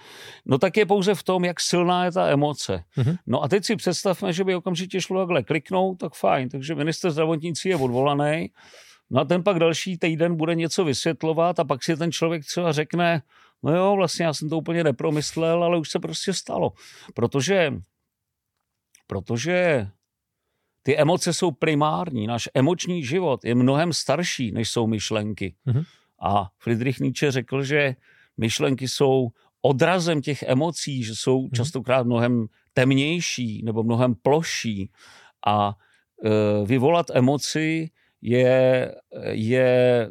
no 0.47 0.59
tak 0.59 0.77
je 0.77 0.87
pouze 0.87 1.15
v 1.15 1.23
tom, 1.23 1.45
jak 1.45 1.61
silná 1.61 2.05
je 2.05 2.13
ta 2.13 2.29
emoce. 2.29 2.85
Mm-hmm. 2.97 3.17
No 3.27 3.43
a 3.43 3.49
teď 3.49 3.65
si 3.65 3.77
představme, 3.77 4.33
že 4.33 4.45
by 4.45 4.55
okamžitě 4.55 5.01
šlo 5.01 5.21
takhle 5.21 5.43
kliknout, 5.43 5.99
tak 5.99 6.15
fajn, 6.15 6.49
takže 6.49 6.75
minister 6.75 7.11
zdravotnictví 7.11 7.71
je 7.71 7.77
odvolaný, 7.77 8.51
no 9.11 9.21
a 9.21 9.25
ten 9.25 9.43
pak 9.43 9.59
další 9.59 9.99
týden 9.99 10.37
bude 10.37 10.55
něco 10.55 10.85
vysvětlovat 10.85 11.61
a 11.61 11.65
pak 11.65 11.85
si 11.85 11.97
ten 11.97 12.13
člověk 12.13 12.45
třeba 12.45 12.73
řekne, 12.73 13.23
no 13.63 13.77
jo, 13.77 13.97
vlastně 13.97 14.25
já 14.25 14.35
jsem 14.35 14.49
to 14.49 14.59
úplně 14.59 14.85
nepromyslel, 14.85 15.65
ale 15.65 15.79
už 15.79 15.91
se 15.91 15.99
prostě 15.99 16.33
stalo. 16.33 16.73
Protože, 17.15 17.73
protože 19.07 19.89
ty 20.83 20.97
emoce 20.97 21.33
jsou 21.33 21.51
primární. 21.51 22.27
Náš 22.27 22.49
emoční 22.55 23.05
život 23.05 23.45
je 23.45 23.55
mnohem 23.55 23.93
starší, 23.93 24.53
než 24.53 24.71
jsou 24.71 24.87
myšlenky. 24.87 25.55
Mm-hmm. 25.67 25.85
A 26.21 26.51
Friedrich 26.59 27.01
Nietzsche 27.01 27.31
řekl, 27.31 27.63
že 27.63 27.97
myšlenky 28.37 28.89
jsou 28.89 29.29
odrazem 29.61 30.23
těch 30.23 30.43
emocí, 30.43 31.05
že 31.05 31.17
jsou 31.17 31.43
mm-hmm. 31.43 31.57
častokrát 31.57 32.07
mnohem 32.07 32.47
temnější 32.73 33.63
nebo 33.65 33.83
mnohem 33.83 34.15
ploší. 34.15 34.91
A 35.47 35.75
e, 36.25 36.67
vyvolat 36.67 37.07
emoci 37.15 37.91
je, 38.23 38.95
je 39.31 40.11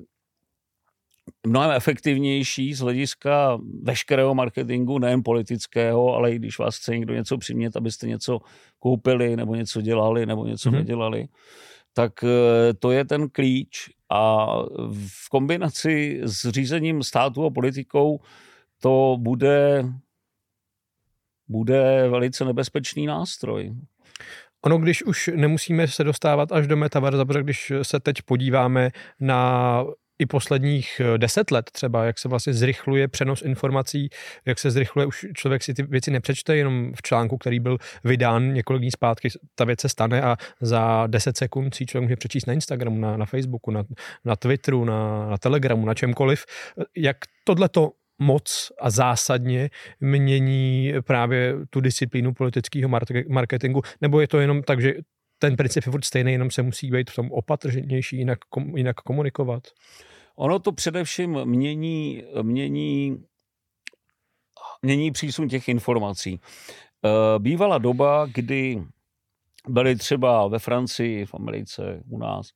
mnohem 1.48 1.72
efektivnější 1.72 2.74
z 2.74 2.80
hlediska 2.80 3.58
veškerého 3.84 4.36
marketingu, 4.36 5.00
nejen 5.00 5.24
politického, 5.24 6.16
ale 6.16 6.32
i 6.32 6.36
když 6.36 6.60
vás 6.60 6.78
chce 6.78 6.92
někdo 6.92 7.14
něco 7.14 7.38
přimět, 7.38 7.76
abyste 7.76 8.08
něco 8.08 8.40
koupili, 8.80 9.36
nebo 9.36 9.56
něco 9.56 9.82
dělali, 9.82 10.26
nebo 10.26 10.46
něco 10.46 10.70
mm-hmm. 10.70 10.74
nedělali, 10.74 11.28
tak 11.94 12.24
eh, 12.24 12.74
to 12.74 12.92
je 12.92 13.06
ten 13.06 13.30
klíč 13.30 13.90
a 14.10 14.48
v 14.94 15.30
kombinaci 15.30 16.22
s 16.24 16.50
řízením 16.50 17.04
státu 17.04 17.46
a 17.46 17.50
politikou 17.50 18.20
to 18.82 19.18
bude, 19.20 19.86
bude 21.48 22.10
velice 22.10 22.46
nebezpečný 22.46 23.06
nástroj. 23.06 23.76
Ono, 24.68 24.78
když 24.78 25.04
už 25.04 25.30
nemusíme 25.36 25.88
se 25.88 26.04
dostávat 26.04 26.52
až 26.52 26.68
do 26.68 26.78
metaverza, 26.78 27.26
protože 27.26 27.44
když 27.44 27.74
se 27.82 28.00
teď 28.00 28.22
podíváme 28.22 28.90
na 29.20 29.84
i 30.20 30.26
posledních 30.26 31.02
eh, 31.04 31.18
deset 31.18 31.52
let 31.52 31.72
třeba, 31.72 32.06
jak 32.06 32.20
se 32.20 32.30
vlastně 32.30 32.54
zrychluje 32.54 33.08
přenos 33.08 33.42
informací, 33.42 34.10
jak 34.46 34.60
se 34.60 34.72
zrychluje, 34.72 35.06
už 35.06 35.26
člověk 35.34 35.64
si 35.64 35.74
ty 35.74 35.84
věci 35.84 36.12
nepřečte, 36.12 36.58
jenom 36.58 36.94
v 36.96 37.02
článku, 37.02 37.38
který 37.38 37.60
byl 37.60 37.78
vydán 38.04 38.54
několik 38.54 38.82
dní 38.82 38.92
zpátky, 38.92 39.30
ta 39.56 39.66
věc 39.66 39.82
se 39.82 39.90
stane 39.90 40.22
a 40.22 40.38
za 40.62 41.08
10 41.08 41.38
sekund 41.38 41.76
si 41.76 41.86
člověk 41.86 42.04
může 42.04 42.16
přečíst 42.16 42.46
na 42.46 42.54
Instagramu, 42.54 43.00
na, 43.00 43.18
na 43.18 43.26
Facebooku, 43.26 43.72
na, 43.72 43.84
na 44.26 44.36
Twitteru, 44.36 44.86
na, 44.86 45.30
na 45.30 45.38
Telegramu, 45.38 45.86
na 45.86 45.94
čemkoliv. 45.94 46.46
Jak 46.98 47.18
tohleto 47.44 47.92
moc 48.20 48.72
a 48.82 48.90
zásadně 48.90 49.70
mění 50.00 50.94
právě 51.06 51.54
tu 51.70 51.82
disciplínu 51.82 52.34
politického 52.34 52.90
marketingu, 53.30 53.82
nebo 54.02 54.22
je 54.22 54.28
to 54.28 54.40
jenom 54.40 54.64
tak, 54.64 54.82
že 54.82 54.94
ten 55.40 55.56
princip 55.56 55.86
je 55.86 55.92
furt 55.92 56.06
stejný, 56.06 56.32
jenom 56.32 56.52
se 56.52 56.62
musí 56.62 56.92
být 56.92 57.12
v 57.12 57.16
tom 57.16 57.32
opatrnější, 57.32 58.18
jinak, 58.18 58.40
kom, 58.50 58.78
jinak 58.78 58.96
komunikovat? 58.96 59.64
Ono 60.36 60.60
to 60.60 60.72
především 60.72 61.46
mění, 61.46 62.24
mění, 62.42 63.24
mění 64.82 65.12
přísun 65.12 65.50
těch 65.50 65.68
informací. 65.70 66.40
Eh, 67.06 67.40
bývala 67.40 67.78
doba, 67.78 68.28
kdy 68.34 68.84
byly 69.68 69.96
třeba 69.96 70.48
ve 70.48 70.60
Francii, 70.60 71.26
v 71.26 71.34
Americe, 71.34 72.04
u 72.10 72.18
nás, 72.18 72.50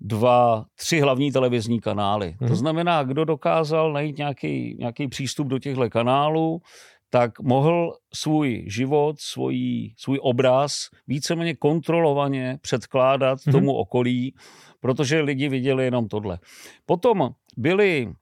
dva, 0.00 0.64
tři 0.74 1.00
hlavní 1.00 1.32
televizní 1.32 1.80
kanály. 1.80 2.26
Hmm. 2.26 2.38
To 2.38 2.44
mhm. 2.44 2.54
znamená, 2.54 3.02
kdo 3.02 3.24
dokázal 3.24 3.92
najít 3.92 4.18
nějaký, 4.18 4.76
nějaký 4.78 5.08
přístup 5.08 5.46
do 5.46 5.58
těchto 5.58 5.90
kanálů, 5.90 6.62
tak 7.10 7.40
mohl 7.40 7.96
svůj 8.14 8.64
život, 8.66 9.16
svůj, 9.20 9.90
svůj 9.96 10.18
obraz 10.22 10.88
víceméně 11.06 11.54
kontrolovaně 11.54 12.58
předkládat 12.62 13.38
hmm. 13.44 13.52
tomu 13.52 13.74
okolí, 13.74 14.34
protože 14.80 15.20
lidi 15.20 15.48
viděli 15.48 15.84
jenom 15.84 16.08
tohle. 16.08 16.38
Potom 16.86 17.30
byli 17.56 18.06
uh, 18.06 18.12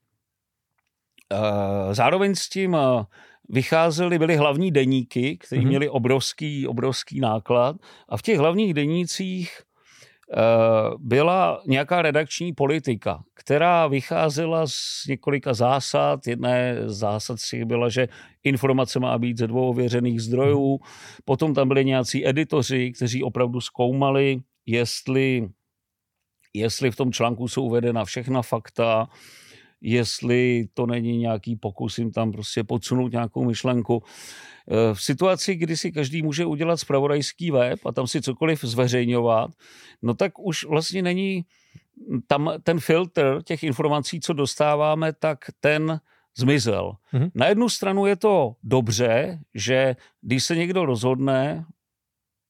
zároveň 1.92 2.34
s 2.34 2.48
tím 2.48 2.74
uh, 2.74 3.04
vycházely, 3.48 4.18
byly 4.18 4.36
hlavní 4.36 4.70
deníky, 4.70 5.36
které 5.36 5.60
hmm. 5.60 5.68
měly 5.68 5.88
obrovský, 5.88 6.66
obrovský 6.66 7.20
náklad 7.20 7.76
a 8.08 8.16
v 8.16 8.22
těch 8.22 8.38
hlavních 8.38 8.74
denících 8.74 9.50
Eh, 9.58 9.73
byla 10.98 11.62
nějaká 11.66 12.02
redakční 12.02 12.52
politika, 12.52 13.22
která 13.34 13.86
vycházela 13.86 14.66
z 14.66 15.06
několika 15.08 15.54
zásad. 15.54 16.26
Jedné 16.26 16.76
z 16.86 16.98
zásad 16.98 17.40
si 17.40 17.64
byla, 17.64 17.88
že 17.88 18.08
informace 18.44 19.00
má 19.00 19.18
být 19.18 19.38
ze 19.38 19.46
dvou 19.46 19.68
ověřených 19.68 20.22
zdrojů. 20.22 20.78
Potom 21.24 21.54
tam 21.54 21.68
byli 21.68 21.84
nějací 21.84 22.28
editoři, 22.28 22.92
kteří 22.92 23.22
opravdu 23.22 23.60
zkoumali, 23.60 24.40
jestli, 24.66 25.48
jestli 26.54 26.90
v 26.90 26.96
tom 26.96 27.12
článku 27.12 27.48
jsou 27.48 27.62
uvedena 27.62 28.04
všechna 28.04 28.42
fakta, 28.42 29.08
jestli 29.84 30.68
to 30.74 30.86
není 30.86 31.18
nějaký 31.18 31.56
pokus 31.56 31.98
jim 31.98 32.10
tam 32.10 32.32
prostě 32.32 32.64
podsunout 32.64 33.12
nějakou 33.12 33.44
myšlenku. 33.44 34.02
Eh, 34.02 34.94
v 34.94 35.02
situaci, 35.02 35.54
kdy 35.54 35.76
si 35.76 35.92
každý 35.92 36.22
může 36.22 36.46
udělat 36.46 36.76
spravodajský 36.76 37.50
web 37.50 37.86
a 37.86 37.92
tam 37.92 38.06
si 38.06 38.22
cokoliv 38.22 38.64
zveřejňovat, 38.64 39.50
no 40.02 40.14
tak 40.14 40.38
už 40.38 40.64
vlastně 40.64 41.02
není 41.02 41.44
tam 42.26 42.52
ten 42.62 42.80
filtr 42.80 43.40
těch 43.44 43.62
informací, 43.62 44.20
co 44.20 44.32
dostáváme, 44.32 45.12
tak 45.12 45.38
ten 45.60 46.00
zmizel. 46.36 46.96
Mm-hmm. 47.12 47.30
Na 47.34 47.46
jednu 47.46 47.68
stranu 47.68 48.06
je 48.06 48.16
to 48.16 48.56
dobře, 48.62 49.38
že 49.54 49.96
když 50.22 50.44
se 50.44 50.56
někdo 50.56 50.84
rozhodne 50.84 51.64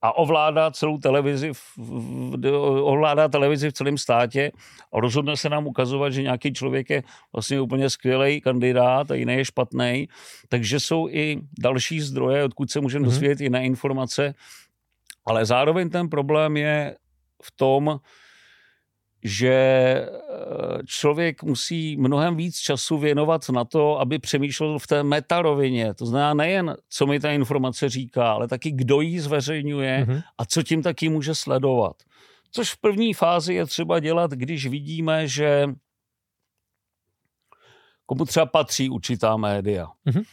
a 0.04 0.12
ovládá 0.12 0.70
celou 0.70 0.98
televizi, 0.98 1.52
ovládá 2.82 3.28
televizi 3.28 3.70
v 3.70 3.72
celém 3.72 3.98
státě 3.98 4.52
a 4.92 5.00
rozhodne 5.00 5.36
se 5.36 5.48
nám 5.48 5.66
ukazovat, 5.66 6.12
že 6.12 6.22
nějaký 6.22 6.52
člověk 6.52 6.90
je 6.90 7.02
vlastně 7.32 7.60
úplně 7.60 7.90
skvělý 7.90 8.40
kandidát 8.40 9.10
a 9.10 9.14
jiný 9.14 9.34
je 9.34 9.44
špatný, 9.44 10.08
takže 10.48 10.80
jsou 10.80 11.08
i 11.08 11.40
další 11.58 12.00
zdroje, 12.00 12.44
odkud 12.44 12.70
se 12.70 12.80
můžeme 12.80 13.02
mm-hmm. 13.02 13.08
dozvědět 13.08 13.40
jiné 13.40 13.64
informace, 13.64 14.34
ale 15.26 15.46
zároveň 15.46 15.90
ten 15.90 16.08
problém 16.08 16.56
je 16.56 16.96
v 17.42 17.50
tom, 17.56 18.00
že 19.24 19.52
eh, 19.52 20.08
člověk 20.86 21.42
musí 21.42 21.96
mnohem 21.96 22.36
víc 22.36 22.58
času 22.58 22.98
věnovat 22.98 23.48
na 23.48 23.64
to, 23.64 24.00
aby 24.00 24.18
přemýšlel 24.18 24.78
v 24.78 24.86
té 24.86 25.02
metarovině. 25.02 25.94
To 25.94 26.06
znamená 26.06 26.34
nejen, 26.34 26.76
co 26.88 27.06
mi 27.06 27.20
ta 27.20 27.30
informace 27.30 27.88
říká, 27.88 28.32
ale 28.32 28.48
taky, 28.48 28.70
kdo 28.70 29.00
ji 29.00 29.20
zveřejňuje 29.20 30.04
mm-hmm. 30.04 30.22
a 30.38 30.44
co 30.44 30.62
tím 30.62 30.82
taky 30.82 31.08
může 31.08 31.34
sledovat. 31.34 31.96
Což 32.50 32.72
v 32.72 32.80
první 32.80 33.14
fázi 33.14 33.54
je 33.54 33.66
třeba 33.66 34.00
dělat, 34.00 34.30
když 34.30 34.66
vidíme, 34.66 35.28
že 35.28 35.66
komu 38.06 38.24
třeba 38.24 38.46
patří 38.46 38.90
určitá 38.90 39.36
média. 39.36 39.86
Mm-hmm. 40.06 40.24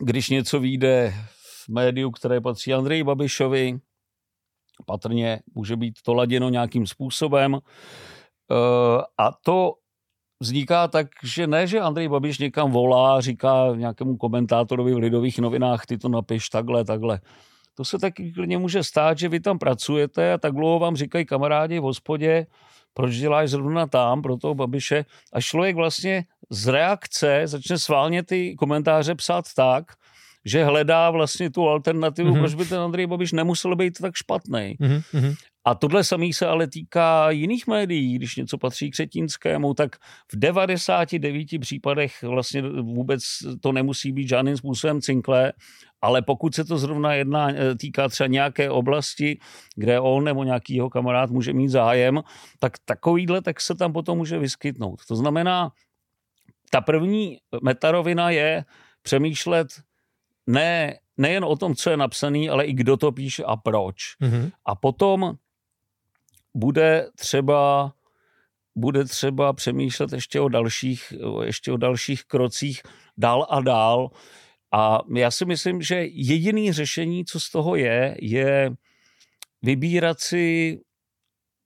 Když 0.00 0.30
něco 0.30 0.60
vyjde 0.60 1.14
v 1.64 1.68
médiu, 1.68 2.10
které 2.10 2.40
patří 2.40 2.74
Andreji 2.74 3.04
Babišovi, 3.04 3.80
patrně 4.86 5.40
může 5.54 5.76
být 5.76 5.94
to 6.04 6.14
laděno 6.14 6.48
nějakým 6.48 6.86
způsobem. 6.86 7.54
Eh, 7.54 9.02
a 9.18 9.30
to 9.44 9.72
vzniká 10.40 10.88
tak, 10.88 11.06
že 11.22 11.46
ne, 11.46 11.66
že 11.66 11.80
Andrej 11.80 12.08
Babiš 12.08 12.38
někam 12.38 12.70
volá, 12.70 13.20
říká 13.20 13.72
nějakému 13.74 14.16
komentátorovi 14.16 14.94
v 14.94 14.98
Lidových 14.98 15.38
novinách, 15.38 15.86
ty 15.86 15.98
to 15.98 16.08
napiš 16.08 16.48
takhle, 16.48 16.84
takhle. 16.84 17.20
To 17.74 17.84
se 17.84 17.98
taky 17.98 18.32
klidně 18.32 18.58
může 18.58 18.84
stát, 18.84 19.18
že 19.18 19.28
vy 19.28 19.40
tam 19.40 19.58
pracujete 19.58 20.32
a 20.32 20.38
tak 20.38 20.54
dlouho 20.54 20.78
vám 20.78 20.96
říkají 20.96 21.26
kamarádi 21.26 21.78
v 21.78 21.82
hospodě, 21.82 22.46
proč 22.94 23.16
děláš 23.16 23.50
zrovna 23.50 23.86
tam 23.86 24.22
pro 24.22 24.36
toho 24.36 24.54
Babiše. 24.54 25.04
A 25.32 25.40
člověk 25.40 25.76
vlastně 25.76 26.24
z 26.50 26.66
reakce 26.68 27.42
začne 27.44 27.78
sválně 27.78 28.22
ty 28.22 28.54
komentáře 28.54 29.14
psát 29.14 29.44
tak, 29.56 29.84
že 30.44 30.64
hledá 30.64 31.10
vlastně 31.10 31.50
tu 31.50 31.68
alternativu, 31.68 32.30
mm-hmm. 32.30 32.38
proč 32.38 32.54
by 32.54 32.64
ten 32.64 32.78
Andrej 32.80 33.06
Babiš 33.06 33.32
nemusel 33.32 33.76
být 33.76 33.98
tak 34.00 34.14
špatný. 34.16 34.76
Mm-hmm. 34.80 35.34
A 35.64 35.74
tohle 35.74 36.04
samý 36.04 36.32
se 36.32 36.46
ale 36.46 36.68
týká 36.68 37.30
jiných 37.30 37.66
médií, 37.66 38.14
když 38.14 38.36
něco 38.36 38.58
patří 38.58 38.90
k 38.90 38.94
tak 39.76 39.96
v 40.32 40.36
99 40.36 41.46
případech 41.60 42.22
vlastně 42.22 42.62
vůbec 42.82 43.22
to 43.60 43.72
nemusí 43.72 44.12
být 44.12 44.28
žádným 44.28 44.56
způsobem 44.56 45.00
cinklé, 45.00 45.52
ale 46.02 46.22
pokud 46.22 46.54
se 46.54 46.64
to 46.64 46.78
zrovna 46.78 47.14
jedná, 47.14 47.50
eh, 47.50 47.74
týká 47.74 48.08
třeba 48.08 48.26
nějaké 48.26 48.70
oblasti, 48.70 49.38
kde 49.76 50.00
on 50.00 50.24
nebo 50.24 50.44
nějaký 50.44 50.74
jeho 50.74 50.90
kamarád 50.90 51.30
může 51.30 51.52
mít 51.52 51.68
zájem, 51.68 52.22
tak 52.58 52.72
takovýhle 52.84 53.42
tak 53.42 53.60
se 53.60 53.74
tam 53.74 53.92
potom 53.92 54.18
může 54.18 54.38
vyskytnout. 54.38 55.00
To 55.08 55.16
znamená, 55.16 55.70
ta 56.70 56.80
první 56.80 57.38
metarovina 57.62 58.30
je 58.30 58.64
přemýšlet 59.02 59.68
ne, 60.46 60.98
nejen 61.16 61.44
o 61.44 61.56
tom, 61.56 61.74
co 61.74 61.90
je 61.90 61.96
napsaný, 61.96 62.50
ale 62.50 62.64
i 62.64 62.72
kdo 62.72 62.96
to 62.96 63.12
píše 63.12 63.44
a 63.44 63.56
proč. 63.56 63.96
Mm-hmm. 64.20 64.52
A 64.64 64.74
potom 64.74 65.34
bude 66.54 67.10
třeba 67.16 67.92
bude 68.74 69.04
třeba 69.04 69.52
přemýšlet 69.52 70.12
ještě 70.12 70.40
o 70.40 70.48
dalších, 70.48 71.12
ještě 71.44 71.72
o 71.72 71.76
dalších 71.76 72.24
krocích 72.24 72.82
dál 73.18 73.46
a 73.50 73.60
dál. 73.60 74.10
A 74.72 74.98
já 75.16 75.30
si 75.30 75.44
myslím, 75.44 75.82
že 75.82 76.06
jediný 76.10 76.72
řešení, 76.72 77.24
co 77.24 77.40
z 77.40 77.50
toho 77.50 77.76
je, 77.76 78.16
je 78.20 78.70
vybírat 79.62 80.20
si, 80.20 80.78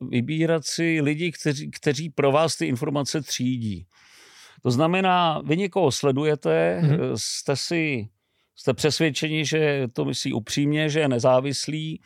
vybírat 0.01 0.65
si 0.65 1.01
lidi, 1.01 1.33
kteří, 1.33 1.71
kteří 1.71 2.11
pro 2.11 2.33
vás 2.33 2.57
ty 2.57 2.67
informace 2.67 3.23
třídí. 3.23 3.87
To 4.63 4.71
znamená, 4.71 5.43
vy 5.45 5.57
někoho 5.57 5.93
sledujete, 5.93 6.81
mm-hmm. 6.83 7.13
jste 7.15 7.57
si 7.57 8.09
jste 8.57 8.75
přesvědčeni, 8.75 9.45
že 9.45 9.89
to 9.93 10.05
myslí 10.05 10.33
upřímně, 10.33 10.89
že 10.89 11.01
je 11.01 11.09
nezávislý 11.09 12.01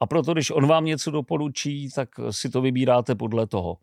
a 0.00 0.06
proto, 0.06 0.32
když 0.32 0.50
on 0.50 0.66
vám 0.66 0.84
něco 0.84 1.10
doporučí, 1.10 1.88
tak 1.94 2.08
si 2.30 2.50
to 2.50 2.60
vybíráte 2.60 3.14
podle 3.14 3.46
toho. 3.46 3.76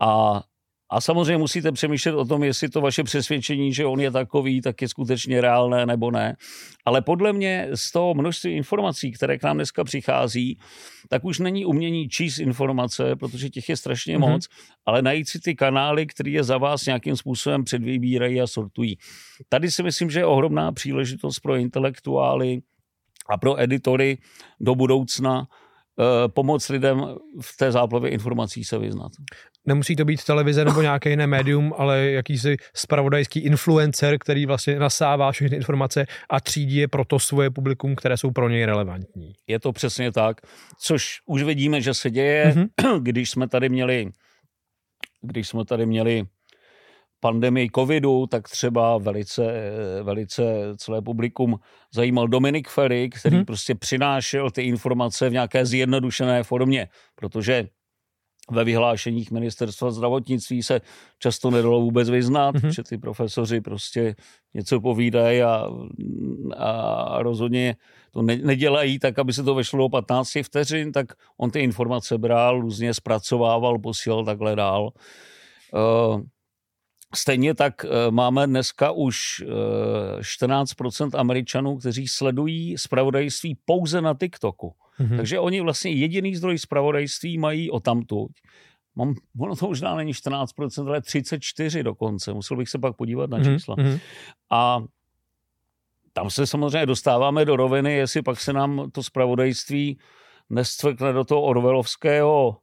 A 0.00 0.42
a 0.90 1.00
samozřejmě 1.00 1.38
musíte 1.38 1.72
přemýšlet 1.72 2.12
o 2.12 2.24
tom, 2.24 2.44
jestli 2.44 2.68
to 2.68 2.80
vaše 2.80 3.04
přesvědčení, 3.04 3.74
že 3.74 3.86
on 3.86 4.00
je 4.00 4.10
takový, 4.10 4.60
tak 4.60 4.82
je 4.82 4.88
skutečně 4.88 5.40
reálné 5.40 5.86
nebo 5.86 6.10
ne. 6.10 6.36
Ale 6.84 7.02
podle 7.02 7.32
mě 7.32 7.68
z 7.74 7.92
toho 7.92 8.14
množství 8.14 8.52
informací, 8.52 9.12
které 9.12 9.38
k 9.38 9.42
nám 9.42 9.56
dneska 9.56 9.84
přichází, 9.84 10.58
tak 11.08 11.24
už 11.24 11.38
není 11.38 11.64
umění 11.64 12.08
číst 12.08 12.38
informace, 12.38 13.16
protože 13.16 13.50
těch 13.50 13.68
je 13.68 13.76
strašně 13.76 14.18
mm-hmm. 14.18 14.30
moc, 14.30 14.48
ale 14.86 15.02
najít 15.02 15.28
si 15.28 15.40
ty 15.40 15.54
kanály, 15.54 16.06
které 16.06 16.30
je 16.30 16.44
za 16.44 16.58
vás 16.58 16.86
nějakým 16.86 17.16
způsobem 17.16 17.64
předvybírají 17.64 18.40
a 18.40 18.46
sortují. 18.46 18.98
Tady 19.48 19.70
si 19.70 19.82
myslím, 19.82 20.10
že 20.10 20.20
je 20.20 20.26
ohromná 20.26 20.72
příležitost 20.72 21.40
pro 21.40 21.56
intelektuály 21.56 22.60
a 23.28 23.38
pro 23.38 23.60
editory 23.60 24.18
do 24.60 24.74
budoucna 24.74 25.46
eh, 25.98 26.28
pomoct 26.28 26.68
lidem 26.68 27.04
v 27.40 27.56
té 27.56 27.72
záplavě 27.72 28.10
informací 28.10 28.64
se 28.64 28.78
vyznat 28.78 29.12
nemusí 29.66 29.96
to 29.96 30.04
být 30.04 30.24
televize 30.24 30.64
nebo 30.64 30.82
nějaké 30.82 31.10
jiné 31.10 31.26
médium, 31.26 31.74
ale 31.78 32.10
jakýsi 32.10 32.56
spravodajský 32.74 33.40
influencer, 33.40 34.18
který 34.18 34.46
vlastně 34.46 34.78
nasává 34.78 35.32
všechny 35.32 35.56
informace 35.56 36.06
a 36.30 36.40
třídí 36.40 36.76
je 36.76 36.88
pro 36.88 37.04
to 37.04 37.18
svoje 37.18 37.50
publikum, 37.50 37.96
které 37.96 38.16
jsou 38.16 38.30
pro 38.30 38.48
něj 38.48 38.64
relevantní. 38.64 39.32
Je 39.46 39.60
to 39.60 39.72
přesně 39.72 40.12
tak, 40.12 40.40
což 40.80 41.18
už 41.26 41.42
vidíme, 41.42 41.80
že 41.80 41.94
se 41.94 42.10
děje, 42.10 42.54
mm-hmm. 42.56 43.00
když 43.02 43.30
jsme 43.30 43.48
tady 43.48 43.68
měli 43.68 44.10
když 45.22 45.48
jsme 45.48 45.64
tady 45.64 45.86
měli 45.86 46.22
pandemii 47.20 47.68
covidu, 47.74 48.26
tak 48.26 48.48
třeba 48.48 48.98
velice, 48.98 49.72
velice 50.02 50.42
celé 50.76 51.02
publikum 51.02 51.56
zajímal 51.94 52.28
Dominik 52.28 52.68
Ferry, 52.68 53.10
který 53.10 53.36
hmm. 53.36 53.44
prostě 53.44 53.74
přinášel 53.74 54.50
ty 54.50 54.62
informace 54.62 55.28
v 55.28 55.32
nějaké 55.32 55.66
zjednodušené 55.66 56.42
formě, 56.42 56.88
protože 57.14 57.68
ve 58.50 58.64
vyhlášeních 58.64 59.30
ministerstva 59.30 59.90
zdravotnictví 59.90 60.62
se 60.62 60.80
často 61.18 61.50
nedalo 61.50 61.80
vůbec 61.80 62.10
vyznat, 62.10 62.54
mm-hmm. 62.54 62.68
že 62.68 62.82
ty 62.82 62.98
profesoři 62.98 63.60
prostě 63.60 64.14
něco 64.54 64.80
povídají 64.80 65.42
a, 65.42 65.66
a 66.56 67.22
rozhodně 67.22 67.76
to 68.10 68.22
ne, 68.22 68.36
nedělají 68.36 68.98
tak, 68.98 69.18
aby 69.18 69.32
se 69.32 69.42
to 69.42 69.54
vešlo 69.54 69.78
do 69.78 69.88
15 69.88 70.30
vteřin, 70.42 70.92
tak 70.92 71.06
on 71.36 71.50
ty 71.50 71.60
informace 71.60 72.18
bral, 72.18 72.60
různě 72.60 72.94
zpracovával, 72.94 73.78
posílal 73.78 74.24
takhle 74.24 74.56
dál. 74.56 74.90
Uh, 75.74 76.20
Stejně 77.14 77.54
tak 77.54 77.84
eh, 77.84 78.10
máme 78.10 78.46
dneska 78.46 78.90
už 78.90 79.44
14% 80.20 81.10
eh, 81.14 81.18
Američanů, 81.18 81.76
kteří 81.76 82.08
sledují 82.08 82.78
zpravodajství 82.78 83.58
pouze 83.64 84.00
na 84.00 84.14
TikToku. 84.14 84.74
Mm-hmm. 85.00 85.16
Takže 85.16 85.38
oni 85.38 85.60
vlastně 85.60 85.90
jediný 85.90 86.36
zdroj 86.36 86.58
zpravodajství 86.58 87.38
mají 87.38 87.70
o 87.70 87.80
tamtuť. 87.80 88.30
Mám, 88.94 89.14
ono 89.40 89.56
to 89.56 89.66
možná 89.66 89.94
není 89.94 90.12
14%, 90.12 90.88
ale 90.88 91.02
34 91.02 91.82
dokonce. 91.82 92.32
Musel 92.32 92.56
bych 92.56 92.68
se 92.68 92.78
pak 92.78 92.96
podívat 92.96 93.30
na 93.30 93.38
mhm, 93.38 93.54
čísla. 93.54 93.76
Mm-hmm. 93.76 94.00
A 94.50 94.82
tam 96.12 96.30
se 96.30 96.46
samozřejmě 96.46 96.86
dostáváme 96.86 97.44
do 97.44 97.56
roviny, 97.56 97.92
jestli 97.94 98.22
pak 98.22 98.40
se 98.40 98.52
nám 98.52 98.90
to 98.90 99.02
zpravodajství 99.02 99.98
nescvrkne 100.50 101.12
do 101.12 101.24
toho 101.24 101.42
orvelovského 101.42 102.56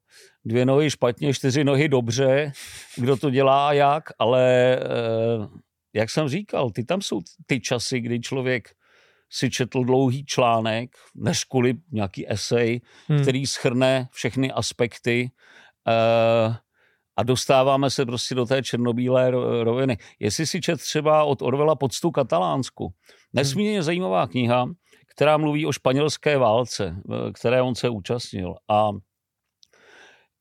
dvě 0.48 0.66
nohy 0.66 0.90
špatně, 0.90 1.34
čtyři 1.34 1.64
nohy 1.64 1.90
dobře, 1.90 2.52
kdo 2.96 3.18
to 3.18 3.30
dělá 3.30 3.70
a 3.70 3.74
jak, 3.74 4.04
ale 4.20 4.76
eh, 4.76 5.48
jak 5.94 6.10
jsem 6.10 6.30
říkal, 6.30 6.70
ty 6.70 6.84
tam 6.84 7.02
jsou 7.02 7.22
ty 7.46 7.60
časy, 7.60 8.00
kdy 8.00 8.20
člověk 8.20 8.70
si 9.30 9.50
četl 9.50 9.84
dlouhý 9.84 10.26
článek, 10.26 10.90
než 11.16 11.44
kvůli 11.44 11.74
nějaký 11.92 12.32
esej, 12.32 12.82
hmm. 13.08 13.22
který 13.22 13.46
schrne 13.46 14.08
všechny 14.12 14.52
aspekty 14.52 15.32
uh, 15.88 16.56
a 17.18 17.24
dostáváme 17.24 17.90
se 17.90 18.06
prostě 18.06 18.36
do 18.36 18.46
té 18.46 18.64
černobílé 18.64 19.32
roviny. 19.64 19.98
Jestli 20.20 20.48
si 20.48 20.62
čet 20.62 20.80
třeba 20.80 21.24
od 21.24 21.42
Orvela 21.42 21.76
Poctu 21.76 22.12
katalánsku, 22.12 22.94
nesmírně 23.34 23.74
hmm. 23.74 23.84
zajímavá 23.84 24.28
kniha, 24.28 24.66
která 25.16 25.38
mluví 25.38 25.66
o 25.66 25.72
španělské 25.72 26.38
válce, 26.38 26.96
které 27.34 27.62
on 27.62 27.76
se 27.76 27.90
účastnil 27.90 28.56
a 28.70 28.92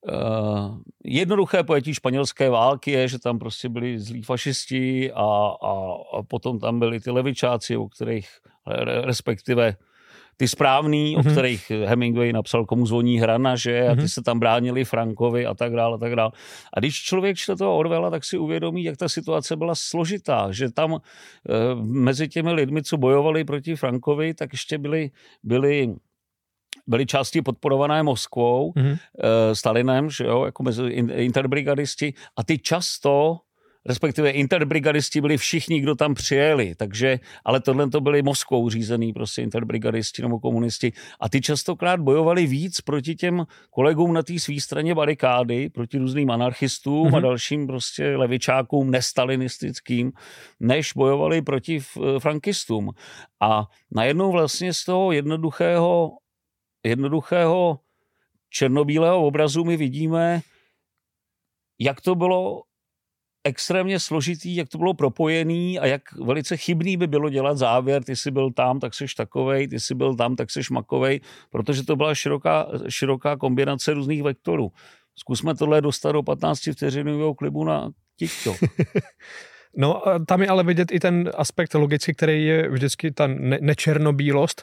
Uh, 0.02 0.78
jednoduché 1.04 1.62
pojetí 1.62 1.94
španělské 1.94 2.50
války 2.50 2.90
je, 2.90 3.08
že 3.08 3.18
tam 3.18 3.38
prostě 3.38 3.68
byli 3.68 3.98
zlí 3.98 4.22
fašisti 4.22 5.12
a, 5.12 5.24
a, 5.62 5.94
a 6.18 6.22
potom 6.22 6.58
tam 6.58 6.78
byli 6.78 7.00
ty 7.00 7.10
levičáci, 7.10 7.76
o 7.76 7.88
kterých 7.88 8.28
respektive 9.04 9.76
ty 10.36 10.48
správný, 10.48 11.16
mm-hmm. 11.16 11.20
o 11.20 11.22
mhm. 11.22 11.32
kterých 11.32 11.70
Hemingway 11.70 12.32
napsal, 12.32 12.64
komu 12.64 12.86
zvoní 12.86 13.18
hrana, 13.18 13.56
že 13.56 13.88
a 13.88 13.94
ty 13.94 14.00
mm-hmm. 14.00 14.08
se 14.08 14.22
tam 14.22 14.38
bránili 14.38 14.84
Frankovi 14.84 15.46
a 15.46 15.54
tak 15.54 15.72
dále 15.72 15.94
a 15.94 15.98
tak 15.98 16.16
dále. 16.16 16.30
A 16.74 16.80
když 16.80 17.02
člověk 17.02 17.36
čte 17.36 17.56
toho 17.56 17.78
Orwella, 17.78 18.10
tak 18.10 18.24
si 18.24 18.38
uvědomí, 18.38 18.84
jak 18.84 18.96
ta 18.96 19.08
situace 19.08 19.56
byla 19.56 19.74
složitá, 19.74 20.52
že 20.52 20.72
tam 20.72 20.94
e, 20.94 20.98
mezi 21.82 22.28
těmi 22.28 22.52
lidmi, 22.52 22.82
co 22.82 22.96
bojovali 22.96 23.44
proti 23.44 23.76
Frankovi, 23.76 24.34
tak 24.34 24.52
ještě 24.52 24.78
byli, 24.78 25.10
byli 25.42 25.94
byly 26.86 27.06
části 27.06 27.42
podporované 27.42 28.02
Moskvou, 28.02 28.72
mm-hmm. 28.72 28.98
Stalinem, 29.52 30.10
že 30.10 30.24
jo, 30.24 30.44
jako 30.44 30.62
mezi 30.62 30.82
interbrigadisti 31.14 32.14
a 32.36 32.44
ty 32.44 32.58
často 32.58 33.38
respektive 33.86 34.30
interbrigadisti 34.30 35.20
byli 35.20 35.36
všichni, 35.36 35.80
kdo 35.80 35.94
tam 35.94 36.14
přijeli, 36.14 36.74
takže, 36.74 37.18
ale 37.44 37.60
tohle 37.60 37.90
to 37.90 38.00
byli 38.00 38.22
Moskvou 38.22 38.70
řízený 38.70 39.12
prostě 39.12 39.42
interbrigadisti 39.42 40.22
nebo 40.22 40.38
komunisti 40.38 40.92
a 41.20 41.28
ty 41.28 41.40
častokrát 41.40 42.00
bojovali 42.00 42.46
víc 42.46 42.80
proti 42.80 43.14
těm 43.14 43.44
kolegům 43.70 44.12
na 44.12 44.22
té 44.22 44.38
své 44.38 44.60
straně 44.60 44.94
barikády, 44.94 45.70
proti 45.70 45.98
různým 45.98 46.30
anarchistům 46.30 47.08
mm-hmm. 47.08 47.16
a 47.16 47.20
dalším 47.20 47.66
prostě 47.66 48.16
levičákům 48.16 48.90
nestalinistickým, 48.90 50.12
než 50.60 50.92
bojovali 50.92 51.42
proti 51.42 51.80
frankistům. 52.18 52.90
A 53.40 53.64
najednou 53.94 54.32
vlastně 54.32 54.74
z 54.74 54.84
toho 54.84 55.12
jednoduchého 55.12 56.10
jednoduchého 56.86 57.80
černobílého 58.50 59.26
obrazu 59.26 59.64
my 59.64 59.76
vidíme, 59.76 60.40
jak 61.80 62.00
to 62.00 62.14
bylo 62.14 62.62
extrémně 63.44 64.00
složitý, 64.00 64.56
jak 64.56 64.68
to 64.68 64.78
bylo 64.78 64.94
propojený 64.94 65.78
a 65.78 65.86
jak 65.86 66.12
velice 66.12 66.56
chybný 66.56 66.96
by 66.96 67.06
bylo 67.06 67.30
dělat 67.30 67.58
závěr, 67.58 68.04
ty 68.04 68.16
jsi 68.16 68.30
byl 68.30 68.52
tam, 68.52 68.80
tak 68.80 68.94
jsi 68.94 69.06
takovej, 69.16 69.68
ty 69.68 69.80
jsi 69.80 69.94
byl 69.94 70.16
tam, 70.16 70.36
tak 70.36 70.50
jsi 70.50 70.60
makovej, 70.70 71.20
protože 71.50 71.82
to 71.82 71.96
byla 71.96 72.14
široká, 72.14 72.66
široká 72.88 73.36
kombinace 73.36 73.94
různých 73.94 74.22
vektorů. 74.22 74.72
Zkusme 75.18 75.54
tohle 75.54 75.80
dostat 75.80 76.12
do 76.12 76.22
15 76.22 76.60
vteřinového 76.72 77.34
klibu 77.34 77.64
na 77.64 77.90
TikTok. 78.18 78.56
No, 79.78 80.02
tam 80.26 80.42
je 80.42 80.48
ale 80.48 80.64
vidět 80.64 80.92
i 80.92 81.00
ten 81.00 81.30
aspekt 81.36 81.74
logicky, 81.74 82.14
který 82.14 82.46
je 82.46 82.70
vždycky 82.70 83.10
ta 83.10 83.26
ne- 83.26 83.58
nečernobílost. 83.60 84.62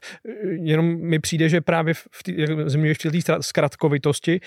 Jenom 0.61 0.85
mi 0.85 1.19
přijde, 1.19 1.49
že 1.49 1.61
právě 1.61 1.93
v 1.93 2.23
té 2.23 2.31
ještě 2.83 3.11
té 3.11 3.37
zkratkovitosti 3.41 4.39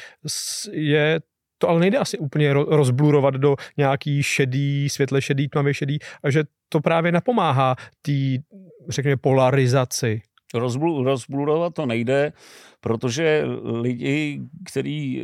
je 0.72 1.20
to 1.58 1.68
ale 1.68 1.80
nejde 1.80 1.98
asi 1.98 2.18
úplně 2.18 2.52
rozblurovat 2.52 3.34
do 3.34 3.56
nějaký 3.76 4.22
šedý, 4.22 4.88
světle 4.88 5.22
šedý, 5.22 5.48
tmavě 5.48 5.74
šedý, 5.74 5.98
a 6.24 6.30
že 6.30 6.44
to 6.68 6.80
právě 6.80 7.12
napomáhá 7.12 7.76
té, 8.02 8.12
řekněme, 8.88 9.16
polarizaci. 9.16 10.22
Rozblu, 10.54 11.04
rozblurovat 11.04 11.74
to 11.74 11.86
nejde, 11.86 12.32
protože 12.80 13.44
lidi, 13.64 14.40
který, 14.70 15.22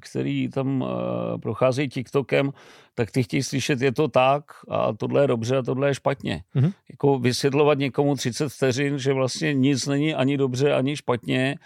který 0.00 0.48
tam 0.48 0.84
eh, 0.84 1.38
procházejí 1.38 1.88
TikTokem, 1.88 2.52
tak 2.94 3.10
ty 3.10 3.22
chtějí 3.22 3.42
slyšet, 3.42 3.80
je 3.80 3.92
to 3.92 4.08
tak 4.08 4.44
a 4.68 4.92
tohle 4.92 5.22
je 5.22 5.26
dobře 5.26 5.56
a 5.56 5.62
tohle 5.62 5.88
je 5.88 5.94
špatně. 5.94 6.42
Mm-hmm. 6.56 6.72
Jako 6.90 7.18
vysvětlovat 7.18 7.78
někomu 7.78 8.14
30 8.16 8.48
vteřin, 8.48 8.98
že 8.98 9.12
vlastně 9.12 9.54
nic 9.54 9.86
není 9.86 10.14
ani 10.14 10.36
dobře, 10.36 10.72
ani 10.72 10.96
špatně, 10.96 11.56